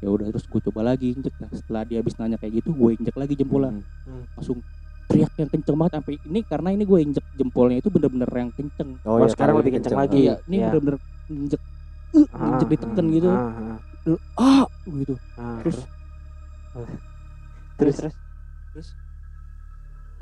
ya 0.00 0.08
udah 0.08 0.32
terus 0.32 0.48
gue 0.48 0.60
coba 0.70 0.80
lagi 0.92 1.12
injek. 1.12 1.34
Nah 1.36 1.50
setelah 1.52 1.82
dia 1.84 2.00
habis 2.00 2.16
nanya 2.16 2.40
kayak 2.40 2.64
gitu 2.64 2.72
gue 2.72 2.90
injek 2.96 3.16
lagi 3.16 3.34
jempolnya. 3.36 3.84
Hmm. 4.08 4.24
langsung 4.36 4.58
teriak 5.10 5.32
yang 5.36 5.50
kenceng 5.50 5.74
banget 5.76 5.92
sampai 5.98 6.14
ini 6.22 6.40
karena 6.46 6.68
ini 6.70 6.84
gue 6.86 6.98
injek 7.02 7.24
jempolnya 7.34 7.76
itu 7.82 7.88
bener-bener 7.90 8.30
yang 8.30 8.50
kenceng. 8.54 8.96
Oh, 9.04 9.18
iya, 9.20 9.28
sekarang 9.28 9.54
kalau 9.58 9.62
lebih 9.66 9.72
kenceng 9.78 9.98
lagi. 9.98 10.18
iya 10.24 10.34
ini 10.48 10.56
Iya. 10.56 10.68
bener-bener 10.72 10.96
injek 11.30 11.60
uh, 12.14 12.26
Ah, 12.34 12.46
injek 12.54 12.68
ditekan 12.74 13.06
ah, 13.06 13.12
gitu. 13.12 13.28
ah, 13.30 13.38
ah, 13.38 13.76
ah 14.40 14.66
gitu. 14.86 15.14
ah, 15.36 15.58
terus 15.62 15.78
terus? 17.76 17.96
Terus? 18.00 18.14
Terus? 18.72 18.88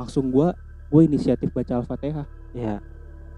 Langsung 0.01 0.25
gue 0.35 0.49
gue 0.89 1.03
inisiatif 1.05 1.53
baca 1.53 1.85
al-fatihah. 1.85 2.27
Ya 2.57 2.81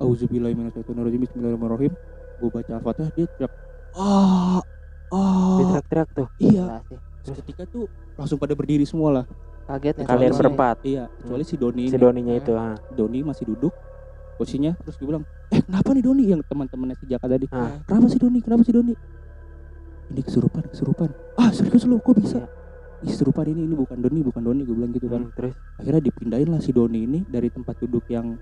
Auzubillahiminasyaitonirrajim 0.00 1.20
Bismillahirrahmanirrahim. 1.28 1.92
Gue 2.40 2.48
baca 2.48 2.72
al-fatihah 2.80 3.10
dia 3.12 3.26
teriak 3.36 3.52
ah 3.92 4.64
ah. 5.12 5.56
Dia 5.60 5.64
teriak-teriak 5.68 6.08
tuh. 6.16 6.28
Iya. 6.40 6.64
Sih. 6.88 6.98
Terus 7.20 7.36
ketika 7.44 7.62
tuh 7.68 7.84
langsung 8.16 8.40
pada 8.40 8.56
berdiri 8.56 8.88
semua 8.88 9.22
lah. 9.22 9.24
Kaget 9.68 10.02
nih. 10.02 10.06
kalian 10.08 10.32
berempat 10.34 10.76
iya 10.82 11.06
kecuali 11.22 11.44
si 11.46 11.54
Doni 11.54 11.84
si. 11.92 12.00
Doninya 12.00 12.34
itu 12.34 12.52
ah. 12.56 12.74
Doni 12.90 13.22
masih 13.22 13.44
duduk 13.54 13.70
posisinya 14.34 14.72
terus 14.82 14.96
gue 14.96 15.04
bilang 15.06 15.22
eh 15.52 15.60
kenapa 15.60 15.92
nih 15.92 16.02
Doni? 16.02 16.24
Yang 16.32 16.48
teman-temannya 16.48 16.96
si 16.96 17.04
Jaka 17.06 17.26
tadi 17.28 17.46
Ah. 17.52 17.78
kenapa 17.84 18.08
sih 18.08 18.18
Doni? 18.18 18.40
Kenapa 18.40 18.64
sih 18.64 18.72
Doni? 18.74 18.96
Ini 20.10 20.20
kesurupan 20.26 20.64
kesurupan. 20.72 21.12
Ah 21.36 21.52
serius 21.52 21.84
lu? 21.84 22.00
Kok 22.00 22.16
bisa? 22.18 22.40
Iya. 22.40 22.48
Ih, 23.04 23.12
kesurupan 23.14 23.46
ini 23.52 23.68
ini 23.68 23.74
bukan 23.76 24.00
Doni 24.00 24.20
bukan 24.24 24.42
Doni 24.42 24.60
gue 24.64 24.74
bilang 24.74 24.90
gitu 24.96 25.06
kan. 25.12 25.28
Hmm, 25.28 25.32
terus? 25.36 25.54
Akhirnya 25.76 26.02
dipindahin 26.02 26.48
lah 26.50 26.60
si 26.64 26.72
Doni 26.72 27.04
ini 27.04 27.20
dari 27.28 27.52
tempat 27.52 27.76
duduk 27.78 28.08
yang 28.10 28.40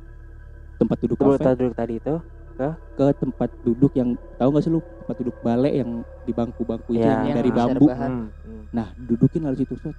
tempat 0.79 0.97
duduk 1.03 1.17
kafe 1.19 1.45
duduk 1.59 1.75
tadi 1.75 1.95
itu 1.99 2.15
ke 2.59 2.69
tempat 3.15 3.51
duduk 3.63 3.95
yang 3.95 4.09
tahu 4.35 4.51
gak 4.51 4.63
sih 4.63 4.71
lu 4.71 4.83
tempat 4.83 5.17
duduk 5.17 5.37
balek 5.39 5.75
yang 5.77 5.91
di 6.27 6.33
bangku-bangku 6.33 6.91
itu 6.91 7.03
Iya. 7.03 7.07
yang 7.07 7.23
Yang 7.25 7.37
dari 7.37 7.51
bambu. 7.53 7.87
Hmm, 7.87 8.27
hmm. 8.35 8.63
nah 8.71 8.87
dudukin 8.97 9.47
di 9.47 9.59
situ 9.63 9.75
set. 9.79 9.95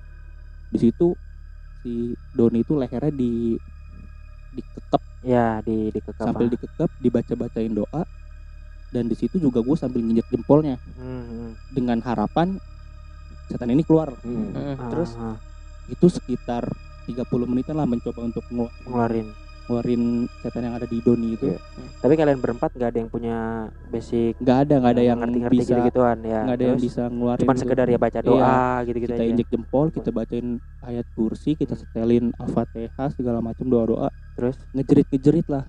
di 0.70 0.78
situ 0.78 1.08
si 1.80 1.92
Doni 2.30 2.62
itu 2.62 2.76
lehernya 2.76 3.10
di 3.10 3.56
dikekep 4.52 5.02
ya 5.24 5.62
di 5.62 5.90
di 5.90 6.00
kekep 6.00 6.20
sambil 6.20 6.46
ah. 6.46 6.52
dikekep 6.52 6.90
dibaca-bacain 7.00 7.72
doa 7.72 8.04
dan 8.90 9.06
di 9.06 9.16
situ 9.16 9.38
juga 9.38 9.62
gue 9.62 9.76
sambil 9.76 10.02
nginjek 10.02 10.28
jempolnya 10.28 10.76
Hmm, 10.94 11.24
hmm. 11.24 11.50
dengan 11.72 11.98
harapan 12.02 12.60
setan 13.48 13.70
ini 13.70 13.82
keluar 13.82 14.14
Hmm. 14.20 14.52
Mm, 14.52 14.76
Ah, 14.76 14.90
Terus 14.92 15.12
ah, 15.16 15.38
itu 15.88 16.06
sekitar 16.06 16.68
30 17.08 17.24
menitan 17.46 17.74
lah 17.74 17.88
mencoba 17.88 18.22
untuk 18.22 18.44
ngelu- 18.46 18.74
ngeluarin 18.84 19.28
ngeluarin 19.70 20.04
setan 20.42 20.66
yang 20.66 20.74
ada 20.74 20.90
di 20.90 20.98
Doni 21.00 21.38
itu. 21.38 21.46
Iya. 21.46 21.62
tapi 22.00 22.14
kalian 22.16 22.42
berempat 22.42 22.74
nggak 22.74 22.90
ada 22.90 22.98
yang 22.98 23.10
punya 23.10 23.38
basic 23.88 24.34
nggak 24.42 24.58
ada 24.66 24.74
nggak 24.82 24.94
ada 24.96 25.04
yang 25.06 25.18
ngerti-ngerti 25.22 25.56
bisa 25.56 25.70
gitu-gituan 25.70 26.18
ya. 26.26 26.40
nggak 26.42 26.58
ada 26.58 26.66
yang 26.66 26.76
Terus 26.76 26.88
bisa 26.90 27.04
ngeluarin 27.06 27.42
cuman 27.46 27.54
gitu. 27.54 27.62
sekedar 27.62 27.86
ya 27.86 28.00
baca 28.02 28.20
doa 28.20 28.58
gitu-gitu 28.82 29.12
kita 29.12 29.22
aja. 29.22 29.30
injek 29.30 29.48
jempol 29.48 29.86
kita 29.94 30.10
bacain 30.10 30.48
ayat 30.82 31.06
kursi 31.14 31.52
kita 31.54 31.78
setelin 31.78 32.34
al-fatihah 32.36 33.08
segala 33.14 33.40
macam 33.40 33.64
doa 33.64 33.86
doa 33.86 34.10
terus? 34.34 34.58
Ngejerit 34.74 35.06
ngejerit 35.08 35.48
lah. 35.48 35.64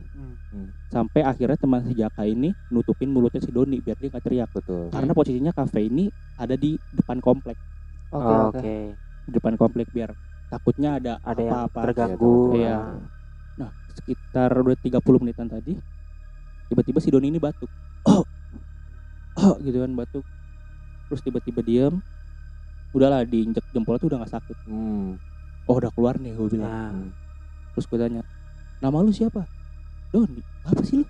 Hmm. 0.50 0.66
sampai 0.90 1.22
akhirnya 1.22 1.54
teman 1.54 1.78
si 1.84 1.94
Jaka 1.94 2.26
ini 2.26 2.50
nutupin 2.66 3.06
mulutnya 3.06 3.38
si 3.38 3.54
Doni 3.54 3.78
biar 3.78 3.94
dia 3.94 4.10
nggak 4.10 4.24
teriak. 4.24 4.50
Betul. 4.50 4.90
Karena 4.90 5.12
posisinya 5.12 5.52
kafe 5.52 5.86
ini 5.86 6.10
ada 6.34 6.58
di 6.58 6.74
depan 6.90 7.22
komplek. 7.22 7.54
Oke 8.10 8.18
Oh, 8.18 8.50
oke. 8.50 8.58
oke 8.58 8.74
di 9.20 9.30
depan 9.30 9.54
komplek 9.54 9.86
biar 9.90 10.10
takutnya 10.48 10.98
ada 10.98 11.22
ada 11.22 11.38
yang 11.38 11.54
apa-apa. 11.68 11.80
terganggu. 11.86 12.58
Iya. 12.58 12.74
ah. 12.74 13.19
Sekitar 13.94 14.50
udah 14.54 14.78
30 14.78 15.00
menitan 15.22 15.48
tadi 15.50 15.74
tiba-tiba 16.70 17.02
si 17.02 17.10
Doni 17.10 17.34
ini 17.34 17.42
batuk. 17.42 17.66
Oh 18.06 18.22
oh 19.42 19.54
gitu 19.58 19.82
kan 19.82 19.90
batuk. 19.98 20.24
Terus 21.10 21.20
tiba-tiba 21.26 21.60
diem. 21.66 21.98
Udahlah 22.94 23.26
diinjek 23.26 23.66
jempol 23.74 23.98
tuh 23.98 24.06
udah 24.06 24.22
nggak 24.22 24.32
sakit. 24.38 24.56
Hmm. 24.70 25.18
oh 25.68 25.78
udah 25.78 25.90
keluar 25.94 26.18
nih 26.18 26.34
gue 26.34 26.46
bilang. 26.50 26.70
Nah, 26.70 27.10
terus 27.74 27.86
gue 27.86 27.98
tanya 27.98 28.22
nama 28.82 29.02
lu 29.02 29.14
siapa? 29.14 29.46
Doni. 30.10 30.42
Apa 30.66 30.82
sih 30.82 31.02
lu? 31.02 31.06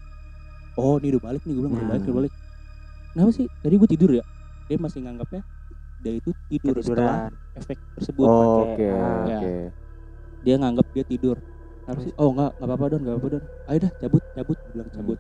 Oh 0.76 0.96
ini 1.00 1.16
udah 1.16 1.22
balik 1.32 1.42
nih 1.44 1.52
gue 1.56 1.62
bilang 1.64 1.76
udah 1.76 1.84
Hmm. 1.84 1.92
balik 1.92 2.02
udah 2.08 2.16
balik. 2.24 2.32
Kenapa 3.12 3.30
sih? 3.36 3.46
Tadi 3.60 3.74
gue 3.76 3.88
tidur 3.88 4.10
ya. 4.16 4.24
Dia 4.68 4.76
masih 4.80 5.04
nganggapnya 5.04 5.42
dia 6.00 6.16
itu 6.16 6.32
tidur 6.48 6.80
setelah 6.80 7.28
ketiduran. 7.28 7.60
efek 7.60 7.78
tersebut. 8.00 8.24
Oh, 8.24 8.72
oke 8.72 8.84
ah, 8.88 9.24
ya. 9.28 9.36
oke. 9.36 9.52
Dia 10.40 10.54
nganggap 10.56 10.86
dia 10.96 11.04
tidur 11.04 11.36
kenapa 11.90 12.06
sih 12.06 12.14
oh 12.22 12.28
enggak 12.30 12.50
enggak 12.54 12.68
apa-apa 12.70 12.84
don 12.86 13.00
enggak 13.02 13.16
apa-apa 13.18 13.28
don. 13.34 13.44
Ayo 13.66 13.78
dah 13.82 13.92
cabut 13.98 14.22
cabut 14.38 14.56
gue 14.62 14.70
bilang 14.70 14.90
cabut. 14.94 15.18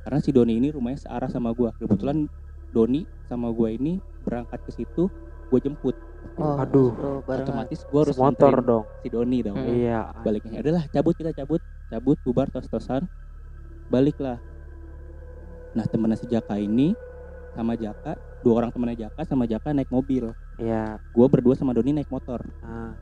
Karena 0.00 0.18
si 0.22 0.30
Doni 0.30 0.54
ini 0.56 0.68
rumahnya 0.70 0.98
searah 1.02 1.28
sama 1.28 1.50
gue 1.50 1.70
kebetulan 1.82 2.30
Doni 2.70 3.02
sama 3.26 3.50
gue 3.50 3.68
ini 3.74 3.92
berangkat 4.22 4.62
ke 4.62 4.70
situ 4.70 5.10
gue 5.50 5.58
jemput. 5.58 5.98
Oh, 6.38 6.62
Aduh. 6.62 6.94
oh, 6.94 7.18
otomatis 7.26 7.82
gue 7.82 8.00
harus 8.00 8.14
motor 8.14 8.54
dong. 8.62 8.84
si 9.02 9.10
Doni 9.10 9.42
dong. 9.42 9.58
Hmm. 9.58 9.74
iya. 9.74 10.14
Baliknya 10.22 10.62
adalah 10.62 10.86
cabut 10.94 11.18
kita 11.18 11.34
cabut 11.34 11.58
cabut 11.90 12.16
bubar 12.22 12.46
tos-tosan 12.54 13.10
baliklah. 13.90 14.38
Nah 15.74 15.84
temennya 15.90 16.14
si 16.14 16.30
Jaka 16.30 16.54
ini 16.54 16.94
sama 17.58 17.74
Jaka 17.74 18.14
dua 18.46 18.62
orang 18.62 18.70
temennya 18.70 19.10
Jaka 19.10 19.26
sama 19.26 19.50
Jaka 19.50 19.74
naik 19.74 19.90
mobil. 19.90 20.30
Iya. 20.56 21.02
Gue 21.10 21.26
berdua 21.26 21.58
sama 21.58 21.74
Doni 21.74 21.98
naik 21.98 22.08
motor. 22.14 22.46
Ah, 22.62 22.94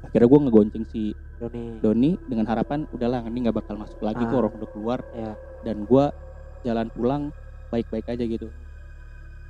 akhirnya 0.00 0.26
gue 0.26 0.40
ngegonceng 0.40 0.84
si 0.86 1.02
Doni. 1.36 1.78
Doni 1.78 2.10
dengan 2.24 2.46
harapan 2.46 2.86
udahlah 2.88 3.22
ini 3.24 3.38
nggak 3.40 3.56
bakal 3.56 3.74
masuk 3.76 3.98
lagi 4.00 4.20
kok 4.20 4.30
Ah. 4.30 4.40
orang 4.40 4.52
udah 4.54 4.68
keluar. 4.68 4.98
Iya. 5.12 5.32
dan 5.58 5.82
gue 5.82 6.04
jalan 6.60 6.86
pulang 6.88 7.22
baik-baik 7.68 8.06
aja 8.08 8.22
gitu. 8.22 8.46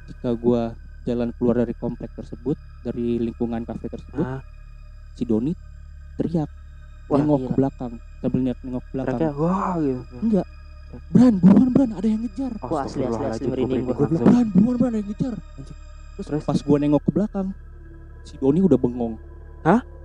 Ketika 0.02 0.32
gue 0.32 0.62
jalan 1.04 1.28
keluar 1.34 1.56
dari 1.58 1.74
komplek 1.74 2.08
tersebut 2.12 2.56
dari 2.80 3.16
lingkungan 3.18 3.60
kafe 3.62 3.88
tersebut 3.88 4.24
ah, 4.24 4.40
si 5.12 5.24
Doni 5.24 5.52
teriak 6.16 6.48
Wah, 7.06 7.16
nengok 7.18 7.38
ke 7.38 7.44
gila. 7.44 7.56
belakang 7.58 7.92
sambil 8.18 8.40
nengok 8.42 8.58
nengok 8.62 8.82
ke 8.82 8.90
belakang. 8.90 9.12
Teriaknya 9.14 9.32
wah 9.34 9.72
gitu. 9.78 10.16
Enggak 10.18 10.46
Bran 11.06 11.34
buruan 11.36 11.68
Bran 11.68 11.90
ada 11.92 12.06
yang 12.06 12.20
ngejar. 12.22 12.52
Wah, 12.62 12.82
asli, 12.82 13.04
asli, 13.04 13.24
asli, 13.26 13.44
merinding 13.46 13.84
langsung. 13.86 14.08
Bran 14.18 14.46
buruan 14.50 14.76
Bran 14.78 14.88
ada 14.88 14.98
yang 14.98 15.08
ngejar. 15.10 15.34
Terus, 16.16 16.26
Terus? 16.26 16.42
pas 16.44 16.58
gue 16.58 16.76
nengok 16.78 17.02
ke 17.04 17.10
belakang 17.12 17.48
si 18.22 18.34
Doni 18.34 18.60
udah 18.60 18.76
bengong 18.76 19.14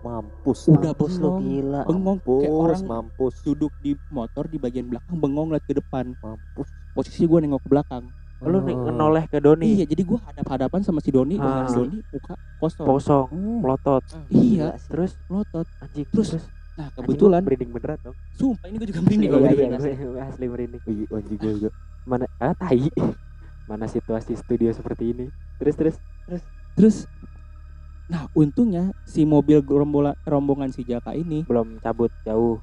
mampus 0.03 0.59
udah 0.67 0.91
Mampus 0.91 1.13
lu 1.15 1.23
bengong 1.23 1.39
gila. 1.41 1.81
bengong 1.85 2.19
kayak 2.19 2.27
mampus 2.43 2.51
orang 2.53 2.81
mampus. 2.85 3.33
duduk 3.41 3.71
di 3.79 3.91
motor 4.09 4.43
di 4.45 4.57
bagian 4.57 4.85
belakang 4.85 5.15
bengong 5.15 5.49
liat 5.49 5.63
ke 5.63 5.73
depan. 5.73 6.11
Mampus. 6.17 6.67
Posisi 6.91 7.23
gue 7.23 7.39
nengok 7.39 7.61
ke 7.61 7.69
belakang. 7.69 8.03
Lu 8.39 8.59
nih 8.59 8.75
noleh 8.75 9.23
ke 9.25 9.39
Doni? 9.39 9.71
Iya 9.73 9.87
jadi 9.87 10.03
gue 10.03 10.19
hadap 10.19 10.45
hadapan 10.45 10.79
sama 10.81 10.99
si 10.99 11.09
Doni 11.09 11.35
dengan 11.35 11.63
Ah. 11.63 11.71
Doni 11.71 12.03
muka 12.03 12.33
kosong. 12.59 12.85
Kosong 12.85 13.25
Hmm. 13.31 13.59
melotot. 13.59 14.03
Iya 14.27 14.27
Gila 14.27 14.73
sih. 14.75 14.89
terus 14.89 15.11
melotot. 15.25 15.65
Anjing 15.79 16.05
Terus, 16.05 16.27
terus. 16.29 16.45
nah 16.73 16.87
kebetulan 16.91 17.39
merinding 17.39 17.71
beneran 17.71 17.97
dong. 18.03 18.15
Sumpah 18.33 18.67
ini 18.67 18.75
gue 18.75 18.87
juga 18.89 19.01
merinding 19.01 19.29
Iya, 19.29 19.39
iya, 19.39 19.63
iya. 19.79 19.95
gue 19.95 20.21
asli 20.21 20.45
merinding. 20.45 20.81
Ih, 20.83 21.07
anjing 21.07 21.37
gue 21.37 21.51
juga. 21.57 21.69
Mana 22.03 22.27
ah 22.37 22.51
tai. 22.53 22.83
Mana 23.63 23.87
situasi 23.87 24.35
studio 24.35 24.69
seperti 24.69 25.03
ini. 25.07 25.25
Terus 25.55 25.75
terus. 25.77 25.95
Terus 26.75 26.95
nah 28.05 28.27
untungnya 28.31 28.91
si 29.03 29.23
mobil 29.23 29.59
gerombola- 29.59 30.19
rombongan 30.23 30.69
si 30.69 30.83
Jaka 30.83 31.13
ini 31.13 31.43
belum 31.43 31.79
cabut 31.79 32.11
jauh. 32.21 32.59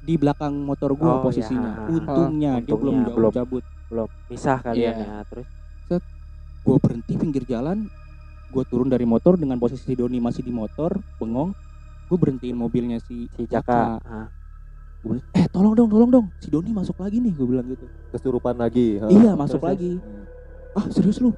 di 0.00 0.16
belakang 0.16 0.56
motor 0.56 0.96
gue 0.96 1.04
Oh, 1.04 1.20
posisinya. 1.20 1.84
Iya. 1.84 1.92
untungnya, 1.92 2.52
dia 2.58 2.72
belum 2.72 2.80
Untungnya, 2.94 3.04
jauh 3.04 3.16
belum. 3.20 3.32
cabut. 3.34 3.64
Belum. 3.86 4.08
Misah 4.26 4.58
kalian 4.58 4.80
Iya. 4.90 5.06
ya 5.06 5.16
terus? 5.24 5.48
Gue 6.60 6.76
berhenti 6.78 7.12
pinggir 7.14 7.44
jalan. 7.44 7.84
Gue 8.48 8.64
turun 8.64 8.88
dari 8.88 9.04
motor 9.04 9.36
dengan 9.36 9.56
posisi 9.56 9.82
si 9.82 9.94
Doni 9.94 10.16
masih 10.16 10.40
di 10.40 10.50
motor 10.50 10.92
bengong. 11.16 11.52
Gue 12.06 12.16
berhentiin 12.16 12.52
mobilnya 12.54 12.96
si 12.98 13.28
si 13.30 13.44
Jaka. 13.44 14.00
Ah, 14.00 14.26
Gua 14.98 15.16
bilang, 15.16 15.28
eh 15.34 15.46
tolong 15.46 15.72
dong 15.74 15.88
tolong 15.88 16.10
dong. 16.10 16.26
Si 16.38 16.48
Doni 16.48 16.70
masuk 16.70 16.96
lagi 16.96 17.16
nih 17.18 17.32
gue 17.32 17.46
bilang 17.46 17.66
gitu. 17.66 17.84
Kesurupan 18.10 18.56
lagi 18.56 18.96
ha? 18.96 19.06
iya 19.06 19.32
masuk 19.34 19.56
terus, 19.58 19.68
lagi. 19.70 19.92
Hmm. 19.94 20.24
ah 20.78 20.86
serius 20.88 21.18
lu? 21.18 21.32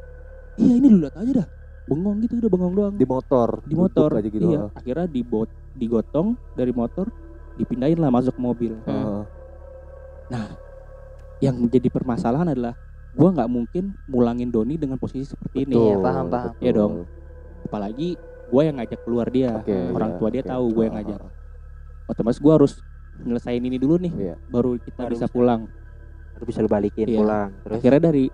Iya 0.55 0.73
ini 0.77 0.87
lu 0.89 0.99
lihat 1.01 1.15
aja 1.17 1.33
dah 1.37 1.49
bengong 1.83 2.23
gitu 2.23 2.39
udah 2.39 2.51
bengong 2.51 2.75
doang 2.75 2.95
di 2.95 3.03
motor 3.03 3.49
di 3.67 3.75
motor 3.75 4.11
aja 4.15 4.29
gitu 4.31 4.45
iya 4.47 4.71
akhirnya 4.73 5.07
dibot 5.11 5.51
digotong 5.75 6.39
dari 6.55 6.71
motor 6.71 7.11
dipindahin 7.59 7.99
lah 7.99 8.09
masuk 8.09 8.33
ke 8.33 8.41
mobil 8.41 8.73
Heeh. 8.87 9.23
yang 11.43 11.59
menjadi 11.59 11.91
permasalahan 11.91 12.55
adalah 12.55 12.79
gua 13.13 13.29
nggak 13.35 13.51
mungkin 13.51 13.93
mulangin 14.07 14.49
Doni 14.49 14.79
dengan 14.79 14.97
posisi 14.97 15.27
seperti 15.27 15.67
ini 15.67 15.75
Iya, 15.75 15.99
Betul, 15.99 16.05
paham, 16.07 16.27
paham. 16.31 16.47
betul. 16.49 16.63
Iya 16.63 16.73
dong. 16.73 16.93
apalagi 17.63 18.09
gua 18.49 18.63
yang 18.63 18.77
ngajak 18.79 19.01
keluar 19.03 19.27
dia 19.29 19.51
Oke, 19.59 19.75
orang 19.75 20.11
iya, 20.13 20.19
tua 20.19 20.29
dia 20.31 20.43
oke. 20.43 20.51
tahu 20.55 20.65
gue 20.71 20.85
yang 20.87 20.97
ngajak 20.97 21.21
otomatis 22.05 22.39
gue 22.39 22.53
harus 22.53 22.73
nyelesain 23.19 23.63
ini 23.63 23.77
dulu 23.77 23.97
nih 23.99 24.13
Iya. 24.13 24.35
baru 24.49 24.71
kita 24.79 25.01
Baru 25.03 25.13
bisa 25.13 25.27
bisa. 25.27 25.35
pulang 25.35 25.61
Baru 26.33 26.45
bisa 26.49 26.59
lu 26.61 26.71
balikin 26.71 27.07
Iya. 27.07 27.19
pulang. 27.21 27.49
Terus 27.63 27.75
akhirnya 27.79 28.01
dari 28.03 28.25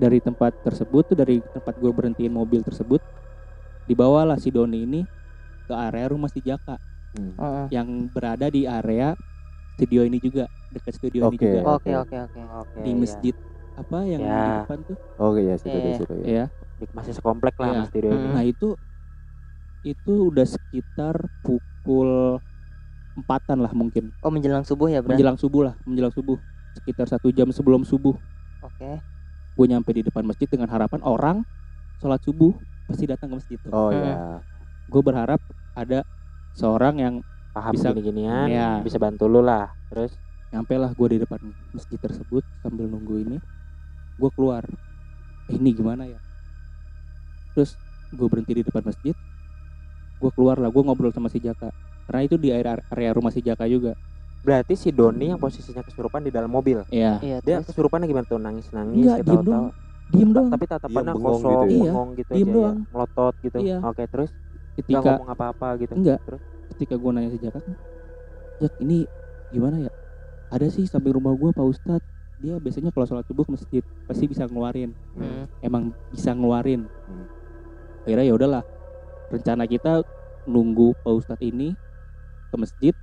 dari 0.00 0.18
tempat 0.18 0.56
tersebut 0.58 1.04
tuh 1.04 1.14
dari 1.14 1.44
tempat 1.44 1.76
gue 1.76 1.92
berhentiin 1.92 2.32
mobil 2.32 2.64
tersebut 2.64 3.04
dibawalah 3.84 4.34
si 4.34 4.48
Doni 4.48 4.80
ini 4.80 5.00
ke 5.62 5.74
area 5.74 6.08
rumah 6.08 6.26
si 6.26 6.40
Jaka 6.40 6.80
Hmm. 7.10 7.34
Heeh. 7.34 7.66
yang 7.74 8.06
berada 8.08 8.46
di 8.46 8.64
area 8.64 9.18
studio 9.74 10.06
ini 10.06 10.16
juga 10.16 10.46
dekat 10.70 10.94
studio 10.94 11.26
ini 11.26 11.34
Oke. 11.34 11.42
juga 11.42 11.58
Oke 11.68 11.90
oke 11.92 12.16
oke. 12.22 12.40
Oke, 12.56 12.76
di 12.80 12.88
ya. 12.88 12.96
masjid 12.96 13.34
apa 13.74 13.98
yang 14.04 14.20
di 14.20 14.30
Ya. 14.30 14.62
depan 14.62 14.78
tuh 14.80 14.96
Oke 15.18 15.40
ya 15.42 15.54
situ 15.56 15.74
Iya. 15.74 15.82
deh 15.82 15.92
situ 15.96 16.14
ya. 16.14 16.24
ya 16.24 16.44
Di- 16.78 16.92
masih 16.94 17.12
sekomplek 17.12 17.58
lah 17.58 17.66
Iya. 17.68 17.76
Mas 17.76 17.88
Studio 17.90 18.08
ini. 18.08 18.22
Hmm. 18.22 18.30
nah 18.30 18.44
itu 18.46 18.68
itu 19.82 20.12
udah 20.30 20.46
sekitar 20.46 21.14
pukul 21.42 22.38
empatan 23.12 23.58
lah 23.58 23.72
mungkin 23.72 24.14
Oh 24.20 24.30
menjelang 24.30 24.62
subuh 24.62 24.86
ya 24.86 25.02
Bran? 25.02 25.18
menjelang 25.18 25.34
subuh 25.34 25.66
lah 25.66 25.74
menjelang 25.82 26.12
subuh 26.12 26.38
sekitar 26.76 27.10
satu 27.10 27.28
jam 27.30 27.50
sebelum 27.50 27.82
subuh 27.82 28.14
Oke. 28.62 29.02
Gue 29.60 29.66
nyampe 29.68 29.92
di 29.92 30.00
depan 30.00 30.24
masjid 30.24 30.48
dengan 30.48 30.72
harapan 30.72 31.04
orang 31.04 31.36
sholat 32.00 32.16
subuh 32.18 32.56
pasti 32.88 33.04
datang 33.04 33.28
ke 33.28 33.34
masjid 33.36 33.58
tuh 33.60 33.68
Oh 33.68 33.92
Hmm. 33.92 34.00
ya. 34.00 34.14
gue 34.88 35.02
berharap 35.04 35.40
ada 35.76 36.00
seorang 36.54 36.96
yang 36.96 37.14
Paham 37.50 37.74
Bisa- 37.74 37.90
gini-ginian, 37.90 38.46
Iya. 38.46 38.70
bisa 38.78 38.94
bantu 38.96 39.26
lu 39.26 39.42
lah. 39.42 39.74
Terus 39.90 40.14
nyampe 40.48 40.70
lah 40.72 40.86
gue 40.88 41.08
di 41.10 41.18
depan 41.18 41.42
masjid 41.70 41.98
tersebut 41.98 42.46
sambil 42.58 42.86
nunggu 42.86 43.20
ini 43.20 43.36
gue 44.16 44.30
keluar 44.30 44.62
eh, 45.46 45.54
ini 45.54 45.70
gimana 45.70 46.06
ya 46.06 46.18
terus 47.50 47.74
gue 48.08 48.26
berhenti 48.26 48.52
di 48.52 48.62
depan 48.62 48.82
masjid 48.82 49.14
gue 50.16 50.30
keluar 50.30 50.58
lah 50.58 50.68
gue 50.68 50.78
ngobrol 50.80 51.10
sama 51.10 51.26
si 51.26 51.38
Jaka 51.38 51.70
karena 52.04 52.20
itu 52.22 52.34
di 52.34 52.50
area, 52.50 52.78
area 52.86 53.10
rumah 53.10 53.30
si 53.30 53.40
Jaka 53.40 53.66
juga 53.66 53.94
berarti 54.40 54.72
si 54.72 54.88
Doni 54.88 55.28
yang 55.28 55.36
posisinya 55.36 55.80
kesurupan 55.80 56.20
di 56.20 56.30
dalam 56.30 56.48
mobil. 56.48 56.80
Iya 56.88 57.20
Iya 57.20 57.36
Dia 57.38 57.56
terus. 57.58 57.70
kesurupannya 57.70 58.06
gimana 58.06 58.24
tuh 58.24 58.36
nangis-nangis 58.36 58.96
Enggak, 58.98 59.16
diem 59.16 59.24
ketawa-tawa. 59.26 59.46
doang. 59.46 59.66
diem 60.10 60.30
doang 60.30 60.48
Tapi 60.48 60.64
tatapannya 60.66 61.04
Diam, 61.04 61.16
bengong 61.16 61.34
kosong, 61.36 61.52
gitu 61.62 61.70
ya? 61.76 61.82
bengong 61.86 62.10
gitu 62.14 62.30
Diem 62.30 62.40
aja 62.42 62.54
doang. 62.54 62.76
ya. 62.76 62.88
Melotot 62.90 63.34
gitu. 63.40 63.56
Iya. 63.58 63.76
Oke, 63.82 64.02
terus 64.06 64.30
nggak 64.30 64.76
ketika 64.78 64.98
ngomong 65.12 65.28
apa-apa 65.30 65.68
gitu. 65.76 65.92
Enggak. 65.94 66.18
Terus 66.24 66.42
ketika 66.70 66.94
gue 66.96 67.10
nanya 67.10 67.28
si 67.28 67.38
Jaka 67.38 67.58
kan 67.58 67.74
Jak 68.58 68.72
ini 68.78 68.98
gimana 69.48 69.76
ya 69.78 69.92
ada 70.48 70.66
sih 70.66 70.84
samping 70.84 71.12
rumah 71.12 71.32
gue 71.32 71.50
Pak 71.50 71.64
Ustadz 71.64 72.06
dia 72.38 72.56
biasanya 72.56 72.88
kalau 72.88 73.04
sholat 73.04 73.24
subuh 73.24 73.42
ke 73.42 73.52
masjid 73.52 73.82
pasti 74.04 74.24
bisa 74.24 74.44
ngeluarin 74.44 74.92
Hmm. 75.12 75.44
emang 75.60 75.82
bisa 76.08 76.30
ngeluarin 76.30 76.88
Hmm. 77.04 77.26
akhirnya 78.02 78.24
ya 78.24 78.34
udahlah 78.34 78.62
rencana 79.28 79.64
kita 79.64 80.00
nunggu 80.44 80.92
Pak 80.98 81.12
Ustadz 81.14 81.40
ini 81.42 81.72
ke 82.46 82.56
masjid 82.56 82.94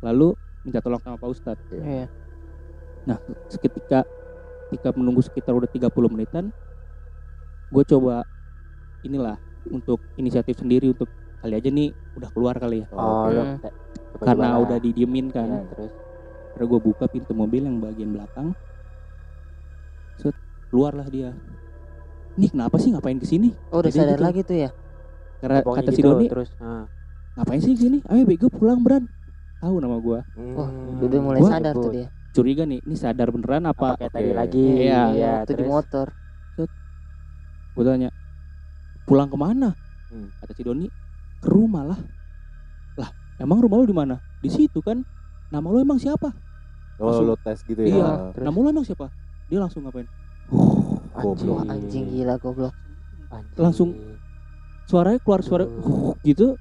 lalu 0.00 0.32
minta 0.62 0.78
tolong 0.78 1.00
sama 1.00 1.16
Pak 1.16 1.28
Ustadz 1.28 1.62
Iya. 1.70 2.06
nah 3.02 3.18
seketika 3.46 4.06
ketika 4.70 4.88
menunggu 4.94 5.20
sekitar 5.20 5.52
udah 5.52 5.68
30 5.68 5.90
menitan 6.08 6.48
gue 7.68 7.84
coba 7.84 8.22
inilah 9.02 9.36
untuk 9.68 9.98
inisiatif 10.14 10.58
sendiri 10.58 10.90
untuk 10.90 11.10
kali 11.38 11.54
aja 11.54 11.68
nih 11.68 11.90
udah 12.14 12.30
keluar 12.30 12.54
kali 12.56 12.82
ya 12.82 12.86
oh, 12.90 13.26
Hmm. 13.26 13.58
eh, 13.58 13.72
coba 14.14 14.24
karena 14.24 14.46
gimana? 14.48 14.62
udah 14.62 14.78
didiemin 14.78 15.26
kan 15.28 15.48
Iya, 15.48 15.64
terus 15.72 15.92
Akhirnya 16.52 16.68
gue 16.68 16.80
buka 16.84 17.04
pintu 17.08 17.32
mobil 17.32 17.64
yang 17.64 17.80
bagian 17.80 18.12
belakang. 18.12 18.52
Set, 20.20 20.36
keluarlah 20.68 21.08
dia. 21.08 21.32
Nih 22.36 22.52
kenapa 22.52 22.76
sih 22.76 22.92
ngapain 22.92 23.16
ke 23.16 23.24
sini? 23.24 23.56
Oh 23.72 23.80
udah 23.80 23.88
Jadi 23.88 23.96
sadar 24.04 24.20
gitu. 24.20 24.26
lagi 24.28 24.40
tuh 24.44 24.56
ya? 24.60 24.70
Karena 25.40 25.64
kata 25.64 25.90
si 25.90 25.96
gitu, 25.96 26.12
Doni, 26.12 26.28
terus 26.28 26.52
ah. 26.60 26.84
ngapain 27.34 27.56
sih 27.56 27.72
ke 27.72 27.80
sini? 27.80 27.98
Ayo 28.04 28.28
bego 28.28 28.52
pulang 28.52 28.84
Bran. 28.84 29.08
Tahu 29.62 29.76
nama 29.78 29.96
gue. 29.96 30.18
Wah 30.58 30.68
Hmm, 30.68 30.98
udah 30.98 31.20
mulai 31.22 31.38
Gua- 31.38 31.52
sadar 31.54 31.74
tuh 31.76 31.92
dia. 31.94 32.08
Curiga 32.32 32.64
nih, 32.64 32.80
ini 32.82 32.96
sadar 32.96 33.28
beneran 33.28 33.62
apa 33.62 33.94
apa? 33.94 33.98
kayak 34.00 34.10
tadi 34.10 34.26
Oke. 34.26 34.34
lagi 34.34 34.64
Iya. 34.82 35.02
iya 35.12 35.30
waktu 35.38 35.46
di 35.46 35.54
terus 35.54 35.68
motor. 35.68 36.06
Gue 37.72 37.84
tanya, 37.86 38.08
pulang 39.04 39.28
ke 39.28 39.36
mana? 39.36 39.72
Hmm. 40.10 40.28
Kata 40.36 40.52
si 40.52 40.60
Doni, 40.60 40.84
ke 41.38 41.48
rumah 41.48 41.86
lah. 41.86 41.98
Lah, 42.96 43.08
emang 43.38 43.60
rumah 43.60 43.78
lu 43.78 43.86
di 43.86 43.94
mana? 43.94 44.20
Di 44.36 44.50
situ 44.50 44.82
kan. 44.82 45.00
Nama 45.48 45.64
lu 45.64 45.78
emang 45.78 45.96
siapa? 45.96 46.32
Oh 46.98 47.08
Langsung- 47.08 47.28
lo 47.28 47.36
tes 47.38 47.62
gitu 47.62 47.80
ya. 47.80 47.88
Iya. 47.88 48.08
Terus? 48.32 48.44
Nama 48.44 48.56
lu 48.58 48.68
emang 48.68 48.84
siapa? 48.84 49.06
Dia 49.46 49.58
langsung 49.58 49.84
ngapain? 49.84 50.08
Goblok. 51.14 51.54
Wah 51.54 51.70
anjing 51.70 52.04
gila 52.10 52.34
goblok. 52.36 52.74
Anjing. 53.30 53.56
Langsung 53.56 53.90
Suaranya 54.82 55.22
keluar 55.22 55.40
suara 55.40 55.64
Uh. 55.64 56.12
gitu, 56.20 56.58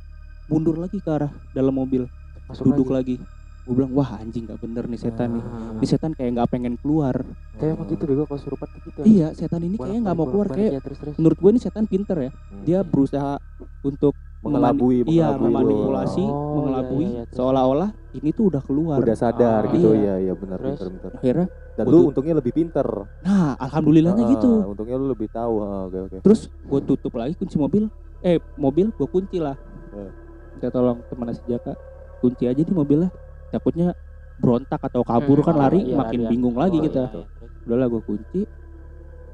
mundur 0.47 0.77
lagi 0.77 1.01
ke 1.01 1.09
arah 1.09 1.33
dalam 1.51 1.73
mobil. 1.73 2.05
Masuk 2.51 2.63
duduk 2.67 2.89
lagi. 2.89 3.15
Gue 3.61 3.77
bilang 3.77 3.93
wah 3.93 4.17
anjing 4.17 4.43
nggak 4.43 4.57
bener 4.57 4.83
nih 4.85 4.99
setan 4.99 5.37
nih. 5.37 5.43
Ah. 5.43 5.77
Ini 5.77 5.85
setan 5.85 6.11
kayak 6.11 6.29
nggak 6.33 6.49
pengen 6.49 6.73
keluar. 6.75 7.13
Tapi 7.53 7.71
emang 7.71 7.87
gitu 7.87 8.03
bego 8.03 8.23
kalau 8.25 8.41
surupan 8.41 8.67
tuh 8.67 8.81
gitu. 8.83 8.99
Iya 9.05 9.27
setan 9.31 9.61
ini 9.61 9.77
kayaknya 9.77 10.01
nggak 10.01 10.17
mau 10.17 10.25
keluar 10.25 10.47
kayak 10.49 10.71
ya, 10.71 10.81
terus 10.81 10.97
terus. 10.97 11.15
menurut 11.15 11.37
gue 11.37 11.49
ini 11.49 11.59
setan 11.59 11.85
pinter 11.85 12.17
ya. 12.19 12.31
Hmm. 12.33 12.63
Dia 12.65 12.79
berusaha 12.81 13.37
untuk 13.81 14.13
mengelabui, 14.41 15.05
memani- 15.05 15.13
iya 15.13 15.27
mengelabui 15.31 15.53
memanipulasi, 15.69 16.23
Oh, 16.25 16.53
mengelabui 16.57 17.05
iya, 17.05 17.21
iya, 17.21 17.23
seolah-olah 17.29 17.89
ini 18.11 18.29
tuh 18.33 18.49
udah 18.49 18.61
keluar. 18.65 18.97
udah 18.97 19.13
sadar 19.13 19.61
Ah, 19.61 19.69
gitu 19.69 19.93
iya. 19.93 20.17
ya, 20.17 20.25
ya 20.25 20.33
benar 20.33 20.57
benar 20.57 20.81
benar. 20.81 21.11
Akhirnya, 21.13 21.47
Dan 21.71 21.85
Gua 21.85 21.93
lu 21.93 21.99
untungnya 22.09 22.35
lebih 22.35 22.51
pinter. 22.51 22.87
nah 23.21 23.53
alhamdulillahnya 23.55 24.25
Ah, 24.25 24.31
gitu. 24.33 24.51
Untungnya 24.67 24.97
lu 24.97 25.05
lebih 25.07 25.29
tahu. 25.29 25.53
Ah, 25.61 25.85
Oke 25.85 25.97
oke. 26.01 26.17
Terus 26.19 26.49
gue 26.49 26.79
tutup 26.83 27.13
lagi 27.13 27.37
kunci 27.37 27.55
mobil. 27.55 27.85
Eh 28.19 28.41
mobil 28.57 28.89
gue 28.89 29.07
kunci 29.07 29.37
lah. 29.37 29.53
Eh. 29.93 30.09
Minta 30.51 30.67
tolong 30.67 30.99
teman 31.05 31.29
si 31.29 31.45
Jaka 31.45 31.77
kunci 32.21 32.45
aja 32.45 32.61
di 32.61 32.69
mobilnya. 32.69 33.09
Takutnya 33.49 33.91
berontak 34.37 34.81
atau 34.81 35.01
kabur 35.01 35.37
Hmm, 35.37 35.45
kan 35.45 35.55
oh, 35.55 35.59
lari 35.59 35.79
iya, 35.83 35.95
makin 35.95 36.19
larian. 36.21 36.31
bingung 36.31 36.55
lagi 36.55 36.77
Oh, 36.77 36.83
kita. 36.83 37.03
iya, 37.03 37.19
iya, 37.19 37.25
terus. 37.37 37.51
udahlah 37.61 37.87
gue 37.87 38.01
kunci 38.01 38.41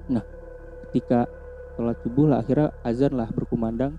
nah 0.07 0.23
ketika 0.83 1.27
sholat 1.73 1.95
subuh 1.99 2.25
lah 2.27 2.39
akhirnya 2.39 2.75
azan 2.81 3.11
lah 3.11 3.27
berkumandang 3.29 3.95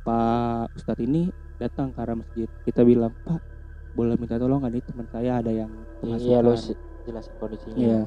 Pak 0.00 0.72
Ustadz 0.74 1.02
ini 1.02 1.28
datang 1.56 1.92
ke 1.92 1.98
arah 1.98 2.16
masjid 2.16 2.48
kita 2.64 2.80
bilang 2.82 3.12
Pak 3.20 3.40
boleh 3.92 4.16
minta 4.16 4.36
tolong 4.36 4.62
nggak 4.62 4.72
nih 4.72 4.82
teman 4.82 5.06
saya 5.06 5.32
ada 5.40 5.50
yang 5.50 5.68
Iya 6.00 6.38
lu 6.40 6.54
kemasukan?" 6.54 6.56
se- 6.56 6.80
jelasin 7.04 7.32
kondisinya. 7.36 7.76
Iya. 7.76 8.00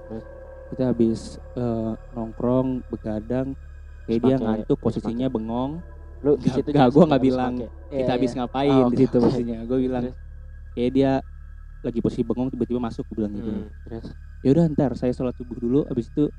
Kita 0.69 0.83
habis 0.87 1.19
eh, 1.53 1.91
nongkrong 2.11 2.85
begadang 2.87 3.53
kayak 4.05 4.17
Terus 4.17 4.23
dia 4.23 4.35
ngantuk 4.37 4.77
posisinya 4.79 5.27
bengong 5.27 5.81
lu 6.21 6.37
di 6.37 6.49
situ 6.49 6.69
nggak, 6.69 6.89
gua 6.93 7.03
nggak 7.09 7.23
bilang. 7.23 7.53
Iya, 7.57 7.69
kita 8.05 8.11
habis 8.13 8.31
iya. 8.31 8.37
ngapain 8.39 8.71
Oh, 8.71 8.87
di 8.87 8.95
oke, 8.95 9.01
situ 9.03 9.15
posisinya 9.17 9.57
gue 9.65 9.77
bilang 9.81 10.03
kayak 10.71 10.91
dia 10.93 11.11
lagi 11.81 11.99
posisi 11.99 12.21
bengong 12.21 12.49
tiba-tiba 12.53 12.79
masuk 12.79 13.03
gue 13.09 13.15
bilang 13.25 13.33
gitu. 13.33 13.51
Hmm, 13.51 13.67
terus? 13.83 14.05
Ya 14.41 14.49
udah 14.53 14.65
ntar 14.71 14.91
saya 14.95 15.11
sholat 15.11 15.33
subuh 15.35 15.57
dulu 15.57 15.79
habis 15.85 16.07
itu 16.07 16.29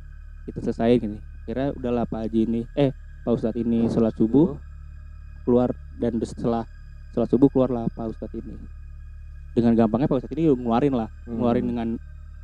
kita 0.47 0.63
selesai 0.63 0.97
gini. 0.99 1.19
Kira 1.43 1.75
udahlah 1.75 2.07
Pak 2.07 2.27
Haji 2.27 2.41
ini 2.47 2.63
eh 2.73 2.95
Pak 3.23 3.33
Ustadz 3.35 3.59
ini 3.59 3.91
sholat 3.91 4.15
subuh 4.15 4.59
keluar 5.43 5.75
dan 5.91 6.15
setelah 6.23 6.65
sholat 7.11 7.29
subuh 7.29 7.51
keluarlah 7.51 7.91
Pak 7.91 8.07
Ustadz 8.11 8.39
ini. 8.39 8.55
Dengan 9.53 9.77
gampangnya 9.77 10.09
Pak 10.09 10.23
Ustadz 10.23 10.35
ini 10.35 10.47
ngeluarin 10.49 10.95
lah 10.95 11.11
Hmm. 11.23 11.39
ngeluarin 11.39 11.67
dengan 11.67 11.89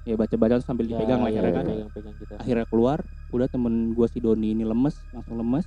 ya 0.04 0.14
baca-baca 0.14 0.58
sambil 0.62 0.86
Ya, 0.86 0.96
dipegang 0.96 1.20
lah 1.20 1.30
ya, 1.30 1.40
akhirnya 1.42 1.52
kan. 1.52 1.64
pegang-pegang 1.66 2.14
gitu. 2.16 2.32
akhirnya 2.38 2.66
keluar 2.70 2.98
udah 3.28 3.48
temen 3.50 3.92
gua 3.92 4.06
si 4.08 4.18
Doni 4.18 4.54
ini 4.54 4.64
lemes 4.64 5.04
langsung 5.12 5.36
lemes 5.36 5.66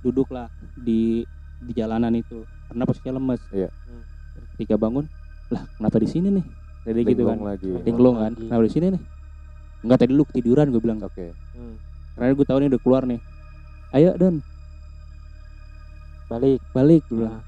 duduklah 0.00 0.48
di 0.76 1.24
di 1.60 1.72
jalanan 1.76 2.12
itu. 2.16 2.44
Karena 2.68 2.84
posisinya 2.88 3.18
lemes. 3.20 3.40
Iya. 3.52 3.68
Hmm. 3.68 4.02
ketika 4.56 4.76
bangun 4.76 5.08
lah 5.50 5.62
kenapa 5.76 5.96
di 5.98 6.08
sini 6.08 6.28
nih? 6.30 6.44
Jadi 6.86 7.00
gitu 7.12 7.22
kan. 7.28 7.38
lagi. 7.42 7.70
linglung 7.84 8.16
kan. 8.16 8.32
Lagi. 8.32 8.46
kenapa 8.48 8.62
di 8.64 8.72
sini 8.72 8.86
nih? 8.94 9.02
Enggak 9.80 9.98
tadi 10.04 10.12
lu 10.12 10.24
ketiduran 10.28 10.68
gue 10.72 10.80
bilang. 10.80 11.00
Oke. 11.02 11.32
Hmm, 11.56 11.74
karena 12.16 12.32
gue 12.36 12.46
tahu 12.46 12.58
nih 12.60 12.68
udah 12.72 12.80
keluar 12.80 13.02
nih. 13.04 13.20
Ayo 13.96 14.10
Don. 14.16 14.36
Balik. 16.30 16.60
balik 16.70 17.02
gue 17.10 17.16
bilang. 17.24 17.40
Nah, 17.40 17.44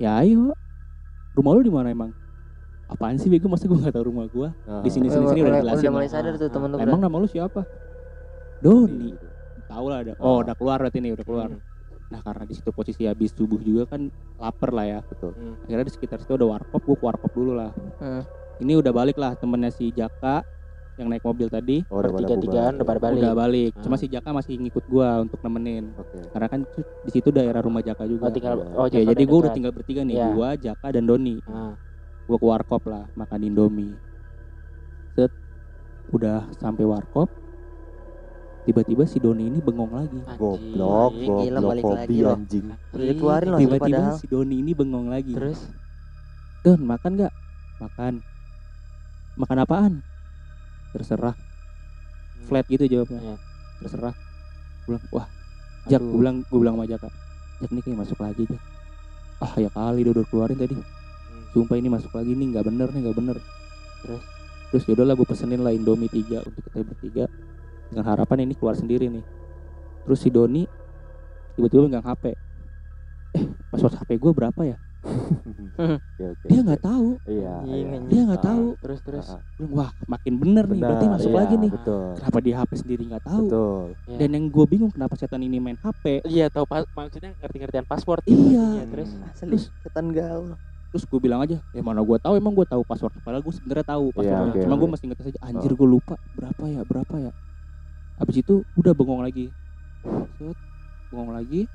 ya 0.00 0.10
ayo. 0.24 0.54
Rumah 1.34 1.52
lu 1.58 1.62
di 1.66 1.72
mana 1.74 1.90
emang? 1.90 2.14
Apaan 2.86 3.18
sih 3.18 3.26
bego? 3.26 3.50
Masa 3.50 3.66
gue 3.66 3.74
nggak 3.74 3.90
tahu 3.90 4.06
rumah 4.14 4.30
gue 4.30 4.48
Nah, 4.70 4.82
Di 4.86 4.90
sini, 4.92 5.10
Udah, 5.10 5.34
sini 5.34 5.40
udah 5.42 5.50
mulai, 5.50 5.60
dijelasin 5.60 5.82
udah 5.82 5.92
mulai 5.92 6.08
sadar 6.10 6.32
tuh 6.38 6.48
temen 6.48 6.68
lu 6.70 6.76
emang 6.78 7.00
nama 7.02 7.16
lu 7.18 7.26
siapa? 7.26 7.60
Doni. 8.62 9.12
Gitu. 9.12 9.26
Tahu 9.66 9.86
lah 9.86 9.98
ada 10.00 10.12
Ah. 10.14 10.22
oh 10.22 10.38
udah 10.40 10.54
keluar 10.54 10.78
berarti 10.78 10.98
nih 10.98 11.12
udah 11.12 11.22
keluar 11.22 11.48
hmm, 11.48 11.60
nah 12.06 12.20
karena 12.20 12.44
di 12.44 12.54
situ 12.54 12.70
posisi 12.70 13.02
habis 13.04 13.30
subuh 13.30 13.58
juga 13.58 13.88
kan 13.88 14.06
lapar 14.36 14.70
lah 14.70 14.84
ya 14.84 14.98
Betul. 15.02 15.32
hmm. 15.32 15.64
akhirnya 15.64 15.84
di 15.84 15.92
sekitar 15.92 16.18
situ 16.18 16.32
ada 16.32 16.46
warkop 16.46 16.80
gue 16.80 16.94
ke 16.94 17.04
warkop 17.04 17.30
dulu 17.30 17.52
lah 17.54 17.70
Hmm. 17.96 18.22
ini 18.58 18.72
udah 18.74 18.90
balik 18.90 19.16
lah 19.16 19.34
temennya 19.34 19.68
si 19.68 19.90
Jaka 19.90 20.44
yang 20.94 21.10
naik 21.10 21.22
mobil 21.22 21.48
tadi 21.48 21.82
Oh, 21.84 21.98
udah 21.98 22.06
pada 22.06 22.22
Bertiga-tigaan 22.22 22.72
udah 22.76 22.86
pada 22.86 23.00
balik. 23.02 23.18
udah 23.18 23.34
balik 23.34 23.72
cuma 23.80 23.96
Ah. 23.96 23.98
si 23.98 24.06
Jaka 24.06 24.30
masih 24.30 24.54
ngikut 24.56 24.84
gua 24.86 25.18
untuk 25.18 25.40
nemenin 25.40 25.90
Oke. 25.92 26.22
karena 26.28 26.46
kan 26.46 26.60
di 27.02 27.10
situ 27.10 27.28
daerah 27.28 27.58
rumah 27.58 27.80
Jaka 27.80 28.04
juga 28.04 28.22
Oh, 28.22 28.30
tinggal 28.30 28.54
Iya. 28.56 28.66
oh, 28.72 28.86
ya 28.86 28.92
Jakarta 28.94 29.10
jadi 29.10 29.22
gue 29.24 29.38
udah 29.40 29.52
tinggal 29.52 29.72
bertiga 29.72 30.00
nih 30.02 30.14
Iya. 30.14 30.28
gua 30.30 30.48
Jaka 30.54 30.86
dan 30.90 31.04
Doni 31.04 31.36
Ah, 31.44 31.74
gue 32.24 32.36
ke 32.36 32.46
warkop 32.46 32.82
lah 32.84 33.04
makan 33.12 33.40
indomie 33.42 33.92
set 35.10 35.34
udah 36.08 36.46
sampai 36.54 36.84
warkop 36.84 37.26
tiba-tiba 38.64 39.04
si 39.04 39.20
Doni 39.20 39.48
ini 39.52 39.58
bengong 39.60 39.92
lagi. 39.92 40.18
Goblok, 40.40 41.12
Gila, 41.14 41.60
goblok, 41.60 41.84
hobi 41.84 42.16
loh. 42.24 42.34
anjing. 42.36 42.66
Udah 42.72 43.06
dikeluarin 43.12 43.48
loh 43.52 43.60
tiba-tiba 43.60 44.02
si 44.16 44.26
Doni 44.26 44.56
ini 44.60 44.72
bengong 44.72 45.08
lagi. 45.12 45.32
Terus? 45.36 45.60
Don 46.64 46.80
makan 46.80 47.10
nggak? 47.20 47.32
Makan. 47.84 48.14
Makan 49.36 49.58
apaan? 49.60 49.92
Terserah. 50.96 51.36
Flat 52.48 52.64
gitu 52.68 52.84
jawabnya. 52.88 53.20
Iya. 53.20 53.36
terserah. 53.84 54.14
Gua 54.84 54.96
bilang 54.96 55.04
wah 55.12 55.26
Jak 55.84 56.00
gue 56.00 56.16
bilang 56.16 56.36
gue 56.48 56.58
bilang 56.60 56.76
sama 56.80 56.88
Jaka 56.88 57.08
Jak 57.60 57.70
ini 57.72 57.80
kayak 57.84 57.98
masuk 58.00 58.18
lagi 58.20 58.42
Jak. 58.48 58.62
Ah 59.44 59.52
ya 59.60 59.68
kali 59.68 60.00
udah, 60.08 60.12
udah 60.16 60.24
keluarin 60.32 60.56
tadi. 60.56 60.76
Sumpah 61.52 61.76
ini 61.76 61.92
masuk 61.92 62.12
lagi 62.16 62.32
nih 62.32 62.46
nggak 62.56 62.64
bener 62.64 62.88
nih 62.92 63.00
nggak 63.04 63.16
bener. 63.16 63.36
Terus? 64.00 64.24
terus 64.74 64.90
yaudah 64.90 65.06
lah 65.06 65.14
gue 65.14 65.22
pesenin 65.22 65.62
lah 65.62 65.70
Indomie 65.70 66.10
3 66.10 66.42
untuk 66.50 66.62
kita 66.66 66.82
bertiga 66.82 67.24
dengan 67.88 68.04
harapan 68.06 68.44
ini 68.44 68.54
keluar 68.54 68.74
sendiri 68.74 69.08
nih. 69.08 69.24
Terus 70.04 70.18
si 70.18 70.28
Doni 70.28 70.64
tiba-tiba 71.54 71.86
megang 71.86 72.04
HP 72.04 72.34
eh 73.34 73.44
password 73.68 73.98
HP 73.98 74.10
gue 74.16 74.32
berapa 74.32 74.60
ya? 74.72 74.78
Oke, 75.74 76.24
dia 76.46 76.60
nggak 76.62 76.80
tahu. 76.80 77.18
Iya. 77.26 77.54
Iya, 77.62 77.76
iya. 77.76 77.98
dia 78.06 78.22
nggak 78.24 78.40
Ah, 78.40 78.46
tahu. 78.46 78.64
Terus 78.78 79.00
terus. 79.02 79.26
Ah, 79.28 79.36
ah. 79.36 79.66
Wah 79.68 79.90
makin 80.06 80.34
bener 80.38 80.64
nih. 80.64 80.80
Berarti 80.80 81.06
masuk 81.10 81.28
iya, 81.28 81.36
lagi 81.36 81.54
nih. 81.58 81.70
Betul. 81.70 82.04
kenapa 82.16 82.38
dia 82.40 82.54
HP 82.56 82.70
sendiri 82.78 83.02
nggak 83.04 83.24
tahu? 83.24 83.44
Betul. 83.44 83.84
Iya. 84.06 84.16
dan 84.16 84.28
yang 84.30 84.44
gue 84.48 84.64
bingung 84.64 84.88
kenapa 84.88 85.14
setan 85.14 85.40
ini 85.40 85.58
main 85.58 85.76
HP 85.76 86.24
iya 86.24 86.46
tahu 86.48 86.64
pas 86.64 86.86
maksudnya 86.88 87.36
ngerti-ngertian 87.36 87.84
password 87.84 88.22
Iya. 88.24 88.64
Iya, 88.80 88.84
terus? 88.88 89.10
Asli 89.26 89.58
setan 89.80 90.08
gaul. 90.08 90.56
terus 90.94 91.10
gue 91.10 91.18
bilang 91.18 91.42
aja 91.42 91.58
ya 91.74 91.82
mana 91.82 91.98
gue 92.00 92.18
tahu 92.22 92.38
emang 92.38 92.54
gue 92.54 92.62
tahu 92.64 92.86
password. 92.86 93.18
Padahal 93.20 93.42
gue 93.42 93.50
sebenarnya 93.52 93.82
tahu 93.84 94.04
passwordnya. 94.14 94.54
Oke, 94.54 94.62
cuma 94.62 94.74
gue 94.78 94.88
masih 94.88 95.04
ngetes 95.10 95.26
aja 95.28 95.40
anjir 95.42 95.72
gue 95.74 95.88
lupa. 95.90 96.14
Berapa 96.32 96.64
ya? 96.64 96.80
Berapa 96.82 97.14
ya 97.20 97.30
habis 98.18 98.40
itu 98.40 98.62
udah 98.78 98.94
bengong 98.94 99.22
lagi. 99.22 99.50
Set, 100.38 100.56
bengong 101.10 101.34
lagi. 101.34 101.66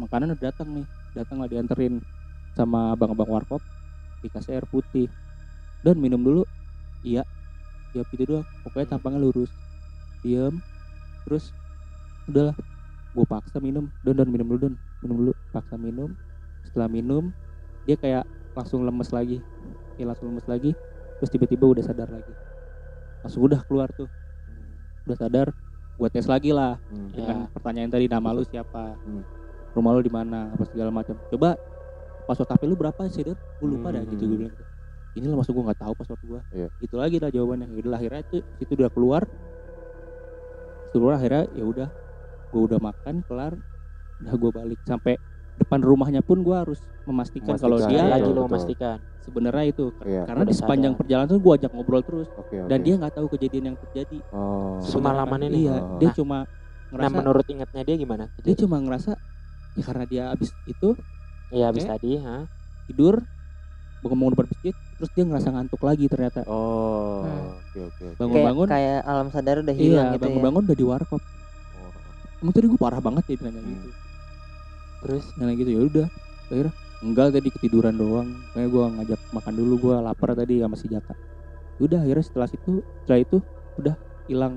Makanan 0.00 0.34
udah 0.34 0.42
datang 0.50 0.68
nih. 0.72 0.86
Datang 1.14 1.36
lah 1.42 1.48
dianterin 1.48 2.02
sama 2.56 2.94
abang-abang 2.96 3.30
warkop. 3.30 3.62
Dikasih 4.24 4.58
air 4.58 4.66
putih. 4.66 5.06
Dan 5.84 6.00
minum 6.00 6.20
dulu. 6.20 6.42
Iya. 7.04 7.22
Ya 7.92 8.02
gitu 8.10 8.24
doang. 8.26 8.46
Pokoknya 8.66 8.96
tampangnya 8.96 9.20
lurus. 9.22 9.52
Diem. 10.24 10.58
Terus 11.28 11.52
udahlah 12.26 12.56
gue 13.14 13.26
paksa 13.28 13.60
minum. 13.60 13.86
Don 14.02 14.16
don 14.16 14.30
minum 14.32 14.48
dulu 14.56 14.58
don. 14.70 14.74
Minum 15.04 15.16
dulu. 15.28 15.32
Paksa 15.52 15.76
minum. 15.76 16.16
Setelah 16.64 16.88
minum 16.88 17.30
dia 17.84 18.00
kayak 18.00 18.24
langsung 18.56 18.82
lemes 18.82 19.12
lagi. 19.12 19.38
Ya 20.00 20.08
langsung 20.08 20.32
lemes 20.32 20.48
lagi. 20.48 20.72
Terus 21.20 21.30
tiba-tiba 21.30 21.68
udah 21.68 21.84
sadar 21.84 22.08
lagi. 22.10 22.32
Langsung 23.22 23.46
udah 23.46 23.60
keluar 23.68 23.92
tuh 23.94 24.08
udah 25.04 25.16
sadar 25.16 25.48
gue 25.94 26.08
tes 26.10 26.24
lagi 26.24 26.50
lah 26.50 26.80
Hmm. 26.86 27.10
dengan 27.10 27.36
Ya. 27.40 27.50
pertanyaan 27.50 27.88
tadi 27.88 28.06
nama 28.06 28.28
lu 28.30 28.42
siapa 28.42 28.98
Hmm. 28.98 29.22
rumah 29.72 29.92
lu 29.92 30.00
di 30.00 30.10
mana 30.10 30.50
apa 30.50 30.64
segala 30.64 30.90
macam 30.90 31.14
coba 31.28 31.54
password 32.24 32.50
HP 32.50 32.62
lu 32.64 32.74
berapa 32.74 33.00
sih 33.06 33.22
Don? 33.22 33.36
gue 33.36 33.68
lupa 33.68 33.88
dah 33.90 34.02
gitu 34.02 34.22
gue 34.22 34.28
Hmm. 34.28 34.42
bilang 34.42 34.56
ini 35.14 35.24
lah 35.24 35.36
maksud 35.36 35.52
gue 35.52 35.62
nggak 35.62 35.80
tahu 35.80 35.92
password 35.94 36.20
gue 36.20 36.40
Iya. 36.52 36.68
gitu 36.80 36.94
lagi 36.96 37.16
lah 37.18 37.30
jawabannya 37.30 37.66
udah 37.70 37.94
akhirnya 37.94 38.20
itu 38.22 38.36
itu 38.58 38.72
udah 38.74 38.90
keluar 38.90 39.22
keluar 40.90 41.12
akhirnya 41.14 41.46
ya 41.52 41.64
udah 41.64 41.88
gue 42.48 42.62
udah 42.64 42.78
makan 42.80 43.14
kelar 43.24 43.52
udah 44.20 44.34
gue 44.34 44.50
balik 44.52 44.78
sampai 44.84 45.14
depan 45.56 45.80
rumahnya 45.80 46.18
pun 46.18 46.40
gue 46.40 46.52
harus 46.52 46.76
memastikan 47.04 47.54
kalau 47.54 47.76
Memastikan, 47.76 47.88
dia 47.88 48.00
Betul, 48.00 48.12
lagi 48.12 48.30
lo 48.30 48.40
memastikan 48.44 48.96
sebenarnya 49.20 49.64
itu 49.66 49.86
Iya. 50.00 50.22
karena 50.24 50.42
udah 50.42 50.50
di 50.50 50.56
sepanjang 50.56 50.92
sadar. 50.92 51.00
perjalanan 51.00 51.28
tuh 51.28 51.38
gue 51.38 51.52
ajak 51.54 51.70
ngobrol 51.70 52.02
terus 52.02 52.28
Oke, 52.34 52.56
oke. 52.56 52.68
dan 52.68 52.78
dia 52.80 52.94
nggak 52.94 53.14
tahu 53.14 53.26
kejadian 53.30 53.64
yang 53.66 53.78
terjadi 53.80 54.18
Oh. 54.30 54.76
Semalaman 54.80 55.40
ini? 55.44 55.64
iya 55.64 55.76
Oh. 55.76 55.96
dia 55.96 56.08
Nah, 56.08 56.14
cuma 56.14 56.38
nah 56.38 56.48
ngerasa 57.00 57.14
menurut 57.16 57.46
ingatnya 57.48 57.82
dia 57.82 57.96
gimana 57.96 58.24
dia 58.38 58.54
cuma 58.54 58.76
ngerasa 58.78 59.12
ya 59.72 59.82
karena 59.82 60.04
dia 60.04 60.22
abis 60.28 60.50
itu 60.64 60.94
iya 61.48 61.66
habis 61.66 61.82
Oke. 61.82 61.90
tadi 61.90 62.10
ha 62.18 62.46
tidur 62.84 63.18
ngomong 64.00 64.30
depan 64.30 64.46
masjid 64.46 64.74
terus 64.94 65.10
dia 65.10 65.24
ngerasa 65.24 65.48
ngantuk 65.50 65.80
lagi 65.80 66.04
ternyata 66.06 66.44
Oh. 66.44 67.24
Oke, 67.64 67.80
oke. 67.80 68.04
bangun-bangun 68.16 68.66
kayak 68.68 69.00
alam 69.02 69.26
sadar 69.28 69.58
udah 69.60 69.72
hilang 69.72 69.90
iya 70.04 70.12
gitu 70.12 70.18
ya. 70.18 70.22
bangun-bangun 70.28 70.62
udah 70.64 70.76
di 70.76 70.84
warkop 70.84 71.18
Oh. 71.18 71.90
emang 72.40 72.52
tadi 72.52 72.66
gue 72.66 72.76
parah 72.76 73.00
banget 73.00 73.24
ya 73.24 73.36
nanya 73.40 73.58
Hmm. 73.58 73.70
gitu 73.72 73.88
terus 75.04 75.24
nanya 75.36 75.52
gitu 75.54 75.70
ya 75.70 75.80
udah. 75.84 76.06
Akhirnya 76.48 76.72
enggak 77.04 77.26
tadi 77.36 77.48
ketiduran 77.52 77.94
doang. 77.94 78.28
Kayak 78.56 78.68
gue 78.72 78.84
ngajak 78.96 79.20
makan 79.30 79.54
dulu 79.54 79.74
gue 79.78 79.96
lapar 80.00 80.32
tadi 80.32 80.64
sama 80.64 80.74
si 80.74 80.88
Jaka. 80.88 81.12
Udah 81.76 82.00
akhirnya 82.00 82.24
setelah 82.24 82.48
itu 82.48 82.72
setelah 83.04 83.20
itu 83.20 83.36
udah 83.76 83.94
hilang. 84.24 84.54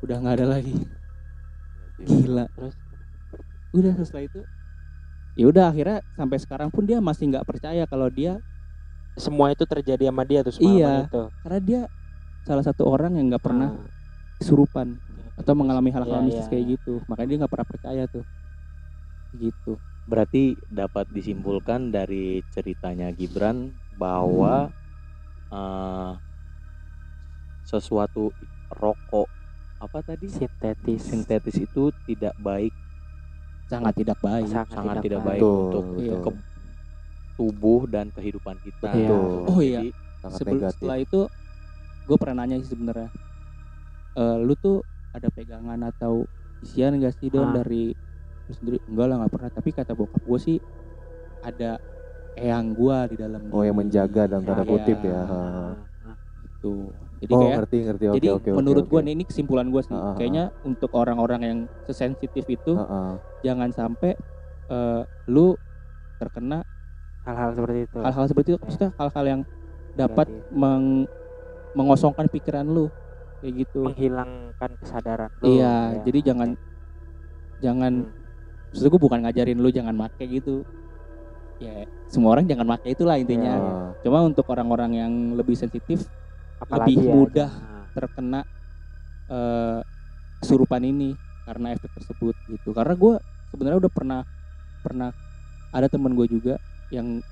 Udah 0.00 0.16
nggak 0.16 0.34
ada 0.40 0.46
lagi. 0.56 0.74
Gila. 2.00 2.48
Terus? 2.50 2.76
udah 3.76 3.92
setelah 4.00 4.24
itu 4.24 4.40
ya 5.36 5.44
udah 5.52 5.68
akhirnya 5.68 6.00
sampai 6.16 6.38
sekarang 6.40 6.68
pun 6.72 6.88
dia 6.88 6.96
masih 6.96 7.28
nggak 7.28 7.44
percaya 7.44 7.84
kalau 7.84 8.08
dia 8.08 8.40
semua 9.20 9.52
itu 9.52 9.68
terjadi 9.68 10.08
sama 10.08 10.24
dia 10.24 10.40
tuh 10.40 10.56
Iya. 10.56 11.04
itu? 11.12 11.22
karena 11.44 11.60
dia 11.60 11.80
salah 12.48 12.64
satu 12.64 12.88
orang 12.88 13.20
yang 13.20 13.28
nggak 13.28 13.44
pernah 13.44 13.76
Ah, 13.76 13.84
kesurupan 14.40 14.96
atau 15.36 15.52
mengalami 15.52 15.92
hal-hal 15.92 16.24
Iya, 16.24 16.24
mistis 16.24 16.48
iya, 16.48 16.52
kayak 16.56 16.64
iya. 16.64 16.72
gitu. 16.80 16.92
Makanya 17.04 17.28
dia 17.28 17.38
nggak 17.44 17.52
pernah 17.52 17.68
percaya 17.68 18.02
tuh 18.08 18.24
gitu 19.38 19.76
Berarti 20.06 20.54
dapat 20.70 21.10
disimpulkan 21.10 21.90
dari 21.90 22.38
ceritanya 22.48 23.10
Gibran 23.10 23.74
bahwa 23.90 24.70
eh, 25.50 26.12
sesuatu 27.60 28.30
rokok 28.70 29.26
apa 29.76 29.98
tadi 30.00 30.30
sintetis 30.30 31.10
sintetis 31.10 31.58
itu 31.58 31.90
tidak 32.06 32.32
baik, 32.38 32.70
sangat 33.66 33.92
tidak 33.98 34.18
baik 34.22 34.46
Sangat 34.46 34.68
sangat 34.72 34.94
tidak 34.94 35.04
tidak 35.04 35.20
baik. 35.20 35.28
baik 35.28 35.42
Betul, 35.42 35.58
untuk 35.58 35.84
Iya. 35.98 36.16
ke 36.16 36.30
tubuh 37.36 37.80
dan 37.84 38.06
kehidupan 38.08 38.56
kita. 38.62 38.90
Betul. 38.94 39.44
Oh, 39.44 39.60
iya. 39.60 39.82
Jadi, 39.82 39.88
Sangat 40.16 40.38
Sebelum 40.40 40.54
negatif. 40.56 40.74
setelah 40.80 40.98
itu 40.98 41.20
gue 42.06 42.16
pernah 42.16 42.36
nanya 42.40 42.56
sih 42.62 42.70
sebenarnya 42.70 43.10
Eh, 44.16 44.36
lu 44.40 44.56
tuh 44.56 44.80
ada 45.12 45.28
pegangan 45.28 45.76
atau 45.84 46.24
isian 46.64 46.96
gak 46.96 47.12
sih 47.12 47.28
don 47.28 47.52
Ah. 47.52 47.60
dari 47.60 47.92
lu 48.46 48.52
sendiri 48.52 48.78
enggak 48.84 49.06
lah 49.06 49.16
nggak 49.18 49.32
pernah 49.32 49.50
tapi 49.50 49.68
kata 49.70 49.92
bokap 49.92 50.22
gue 50.22 50.38
sih 50.38 50.56
ada 51.40 51.78
eyang 52.32 52.70
gua 52.70 53.06
di 53.06 53.16
dalam 53.16 53.48
Oh, 53.48 53.60
yang 53.60 53.74
menjaga 53.74 54.26
dalam 54.26 54.42
tanda 54.42 54.60
Iya, 54.60 54.70
kutip 54.70 54.98
ya. 55.00 55.20
Ah. 55.20 55.72
gitu 56.44 56.92
jadi 57.16 57.32
oh, 57.32 57.40
kayak 57.40 57.54
ngerti, 57.58 57.76
ngerti. 57.82 58.04
Oke, 58.06 58.16
jadi 58.16 58.28
oke. 58.30 58.48
menurut 58.52 58.84
gua 58.86 59.00
nih 59.00 59.12
ini 59.14 59.24
kesimpulan 59.24 59.66
gua 59.66 59.80
sih 59.80 59.90
ah, 59.90 60.12
ah. 60.12 60.14
kayaknya 60.14 60.44
untuk 60.62 60.90
orang-orang 60.92 61.40
yang 61.42 61.58
sesensitif 61.82 62.44
itu 62.46 62.76
Ah, 62.76 62.84
ah. 62.86 63.12
jangan 63.40 63.70
sampai 63.70 64.14
eh, 64.68 65.02
lu 65.26 65.56
terkena 66.16 66.60
hal-hal 67.22 67.50
seperti 67.52 67.78
itu 67.84 67.98
hal-hal 67.98 68.26
seperti 68.26 68.48
itu 68.52 68.58
maksudnya 68.58 68.90
hal-hal 68.94 69.24
yang 69.26 69.40
dapat 69.92 70.26
Berarti 70.28 70.54
meng- 70.54 71.08
mengosongkan 71.72 72.26
pikiran 72.28 72.64
lu 72.64 72.86
kayak 73.38 73.64
gitu 73.64 73.80
menghilangkan 73.82 74.70
kesadaran 74.76 75.30
lu. 75.40 75.44
iya 75.50 75.74
Ya, 75.90 76.02
jadi 76.04 76.18
jangan 76.26 76.48
jangan 77.58 77.92
Hmm. 78.04 78.24
Maksud 78.76 78.86
gue 78.86 79.00
bukan 79.00 79.18
ngajarin 79.22 79.56
lu 79.56 79.68
jangan 79.68 79.96
make 79.96 80.20
gitu 80.20 80.60
ya 81.56 81.72
semua 82.06 82.36
orang 82.36 82.44
jangan 82.44 82.68
make 82.68 82.84
itulah 82.86 83.16
intinya 83.16 83.48
Iya. 83.50 83.64
Ah. 83.64 83.90
cuma 84.04 84.18
untuk 84.22 84.44
orang-orang 84.46 84.92
yang 84.94 85.12
lebih 85.32 85.56
sensitif 85.56 86.04
Apalagi 86.56 86.92
lebih 86.92 87.00
ya, 87.02 87.12
mudah. 87.12 87.50
jangan. 87.50 87.84
terkena 87.90 88.40
eh 89.26 89.80
kesurupan 90.36 90.84
ini 90.84 91.16
karena 91.42 91.72
efek 91.72 91.88
tersebut 91.90 92.36
gitu 92.46 92.70
karena 92.70 92.92
gue 92.92 93.14
sebenarnya 93.48 93.78
udah 93.80 93.92
pernah 93.92 94.20
pernah 94.82 95.10
ada 95.72 95.88
temen 95.88 96.12
gue 96.12 96.28
juga 96.28 96.60
yang 96.88 97.24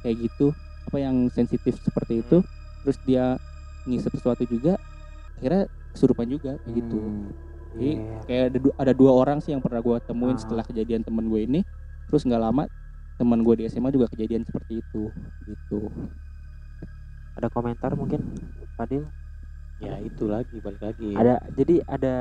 kayak 0.00 0.28
gitu 0.28 0.52
apa 0.84 0.96
yang 0.98 1.26
sensitif 1.28 1.80
seperti 1.80 2.20
itu 2.20 2.44
terus 2.80 3.00
dia 3.02 3.40
ngisep 3.84 4.12
sesuatu 4.12 4.44
juga 4.44 4.76
akhirnya 5.34 5.64
kesurupan 5.90 6.28
juga 6.28 6.52
kayak 6.60 6.74
gitu 6.76 6.98
Hmm. 6.98 7.32
Jadi, 7.68 7.90
Iya. 8.00 8.18
kayak 8.24 8.44
ada, 8.48 8.58
du- 8.58 8.76
ada 8.76 8.92
dua 8.96 9.12
orang 9.12 9.38
sih 9.38 9.52
yang 9.52 9.60
pernah 9.60 9.80
gue 9.80 9.96
temuin 10.02 10.36
Ah. 10.36 10.40
setelah 10.40 10.64
kejadian 10.64 11.04
temen 11.04 11.24
gue 11.26 11.40
ini 11.44 11.60
terus 12.08 12.24
nggak 12.24 12.40
lama 12.40 12.64
teman 13.14 13.40
gue 13.42 13.54
di 13.60 13.64
SMA 13.68 13.92
juga 13.92 14.08
kejadian 14.08 14.42
seperti 14.42 14.80
itu 14.80 15.12
gitu 15.44 15.92
ada 17.36 17.52
komentar 17.52 17.92
mungkin 17.94 18.24
Fadil 18.72 19.10
ya 19.78 20.00
itu 20.00 20.26
lagi 20.26 20.58
balik 20.58 20.82
lagi. 20.82 21.12
ada 21.12 21.38
jadi 21.52 21.84
ada 21.84 22.14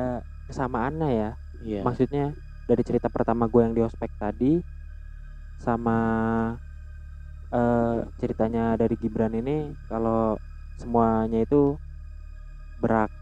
kesamaannya 0.46 1.10
ya 1.10 1.32
Iya. 1.58 1.82
maksudnya 1.82 2.26
dari 2.68 2.84
cerita 2.84 3.08
pertama 3.08 3.48
gue 3.48 3.62
yang 3.64 3.74
di 3.74 3.82
ospek 3.82 4.12
tadi 4.16 4.60
sama 5.58 5.98
eh, 7.48 7.98
ceritanya 8.20 8.76
dari 8.76 9.00
Gibran 9.00 9.32
ini 9.32 9.72
kalau 9.88 10.36
semuanya 10.76 11.40
itu 11.40 11.80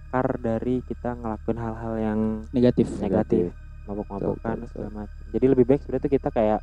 berakar 0.06 0.38
dari 0.38 0.86
kita 0.86 1.18
ngelakuin 1.18 1.58
hal-hal 1.58 1.94
yang 1.98 2.20
negatif. 2.54 2.88
negatif. 3.02 3.52
Betul, 3.52 3.90
mabuk-mabukan 3.90 4.58
segala 4.70 4.90
macam. 5.04 5.24
Jadi 5.34 5.46
lebih 5.50 5.66
baik 5.66 5.82
sebenarnya 5.82 6.06
tuh 6.06 6.14
kita 6.14 6.30
kayak 6.30 6.60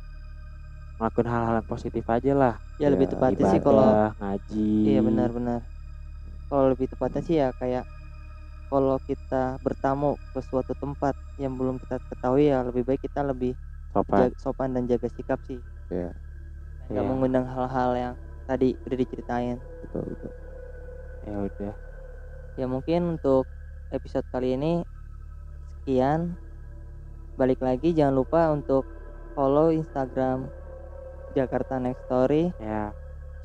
ngelakuin 0.99 1.27
hal-hal 1.27 1.53
yang 1.59 1.67
positif 1.67 2.03
aja 2.07 2.31
lah. 2.33 2.55
Ya 2.79 2.87
lebih 2.87 3.07
Ya, 3.07 3.11
tepatnya 3.13 3.45
sih 3.51 3.59
kalau 3.59 3.83
ibadah 3.83 4.09
ngaji. 4.19 4.67
Iya 4.87 4.99
benar-benar 5.03 5.59
kalau 6.47 6.65
lebih 6.71 6.87
tepatnya 6.87 7.21
sih 7.25 7.35
ya 7.41 7.49
kayak 7.59 7.83
kalau 8.71 8.97
kita 9.05 9.57
bertamu 9.61 10.17
ke 10.33 10.39
suatu 10.41 10.73
tempat 10.73 11.13
yang 11.37 11.53
belum 11.53 11.77
kita 11.77 12.01
ketahui 12.09 12.49
ya 12.49 12.61
lebih 12.65 12.83
baik 12.87 13.01
kita 13.05 13.21
lebih 13.21 13.53
sopan. 13.93 14.29
jag- 14.31 14.37
sopan 14.39 14.69
dan 14.73 14.83
jaga 14.89 15.07
sikap 15.11 15.39
sih. 15.45 15.59
Iya. 15.91 16.09
nggak 16.89 17.03
Iya. 17.05 17.09
mengundang 17.09 17.45
hal-hal 17.47 17.91
yang 17.95 18.13
tadi 18.49 18.75
udah 18.83 18.97
diceritain. 18.97 19.57
Betul 19.85 20.03
betul. 20.13 20.31
Ya 21.23 21.37
udah. 21.39 21.73
Ya 22.57 22.65
mungkin 22.69 23.17
untuk 23.17 23.45
episode 23.93 24.25
kali 24.33 24.57
ini 24.57 24.81
sekian. 25.81 26.37
Balik 27.33 27.65
lagi 27.65 27.97
jangan 27.97 28.13
lupa 28.13 28.53
untuk 28.53 28.85
follow 29.33 29.73
Instagram 29.73 30.45
Jakarta 31.33 31.81
Next 31.81 32.05
Story. 32.05 32.53
Ya, 32.61 32.93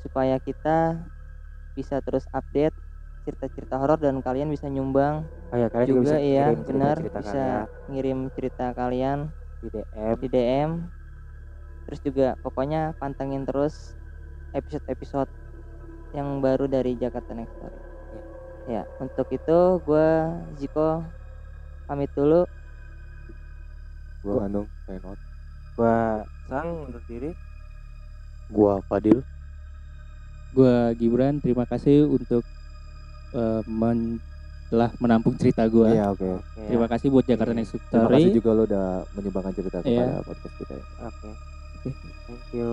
supaya 0.05 0.37
kita 0.39 1.01
bisa 1.75 2.01
terus 2.03 2.25
update 2.35 2.75
cerita-cerita 3.27 3.77
horor 3.77 3.99
dan 3.99 4.19
kalian 4.23 4.49
bisa 4.49 4.65
nyumbang 4.71 5.27
oh 5.53 5.57
ya 5.57 5.67
kalian 5.69 5.87
juga, 5.87 6.01
bisa 6.01 6.17
iya 6.17 6.45
kirim 6.49 6.59
benar 6.65 6.95
bisa 6.99 7.13
kalian 7.13 7.45
ngirim 7.91 8.19
cerita 8.33 8.65
kalian 8.73 9.19
di 9.59 9.67
DM. 9.69 10.15
di 10.19 10.27
DM 10.31 10.69
terus 11.85 11.99
juga 12.03 12.27
pokoknya 12.41 12.95
pantengin 12.97 13.43
terus 13.45 13.95
episode-episode 14.55 15.29
yang 16.15 16.41
baru 16.41 16.65
dari 16.65 16.97
Jakarta 16.97 17.37
Next 17.37 17.53
Story 17.59 17.88
ya 18.69 18.85
untuk 18.99 19.25
itu 19.27 19.57
gue 19.81 20.07
Ziko 20.55 21.01
pamit 21.83 22.11
dulu 22.13 22.45
gua 24.21 24.45
Andung 24.45 24.67
sign 24.83 25.01
out 25.01 25.19
Gua 25.73 26.21
Sang 26.45 26.67
undur 26.83 26.99
diri. 27.05 27.31
Gua 28.49 28.81
Fadil. 28.83 29.21
Gua 30.51 30.91
Gibran, 30.91 31.37
terima 31.37 31.63
kasih 31.63 32.03
untuk 32.03 32.41
eh, 33.31 33.61
men- 33.63 34.19
telah 34.67 34.89
menampung 34.97 35.33
cerita 35.33 35.63
gua. 35.65 35.89
iya 35.89 36.09
oke 36.09 36.25
Oke. 36.35 36.61
Terima 36.67 36.85
kasih 36.85 37.07
buat 37.09 37.23
Jakarta 37.23 37.53
Iya. 37.53 37.59
Next 37.63 37.73
terima 37.87 38.05
kasih 38.07 38.27
Story. 38.27 38.37
juga 38.37 38.49
lo 38.51 38.63
udah 38.65 38.85
menyumbangkan 39.13 39.53
cerita 39.55 39.77
Iya. 39.79 40.03
kepada 40.03 40.21
podcast 40.21 40.55
kita 40.57 40.73
ya 40.73 40.85
Oke. 41.05 41.29
Thank 42.27 42.47
you. 42.51 42.69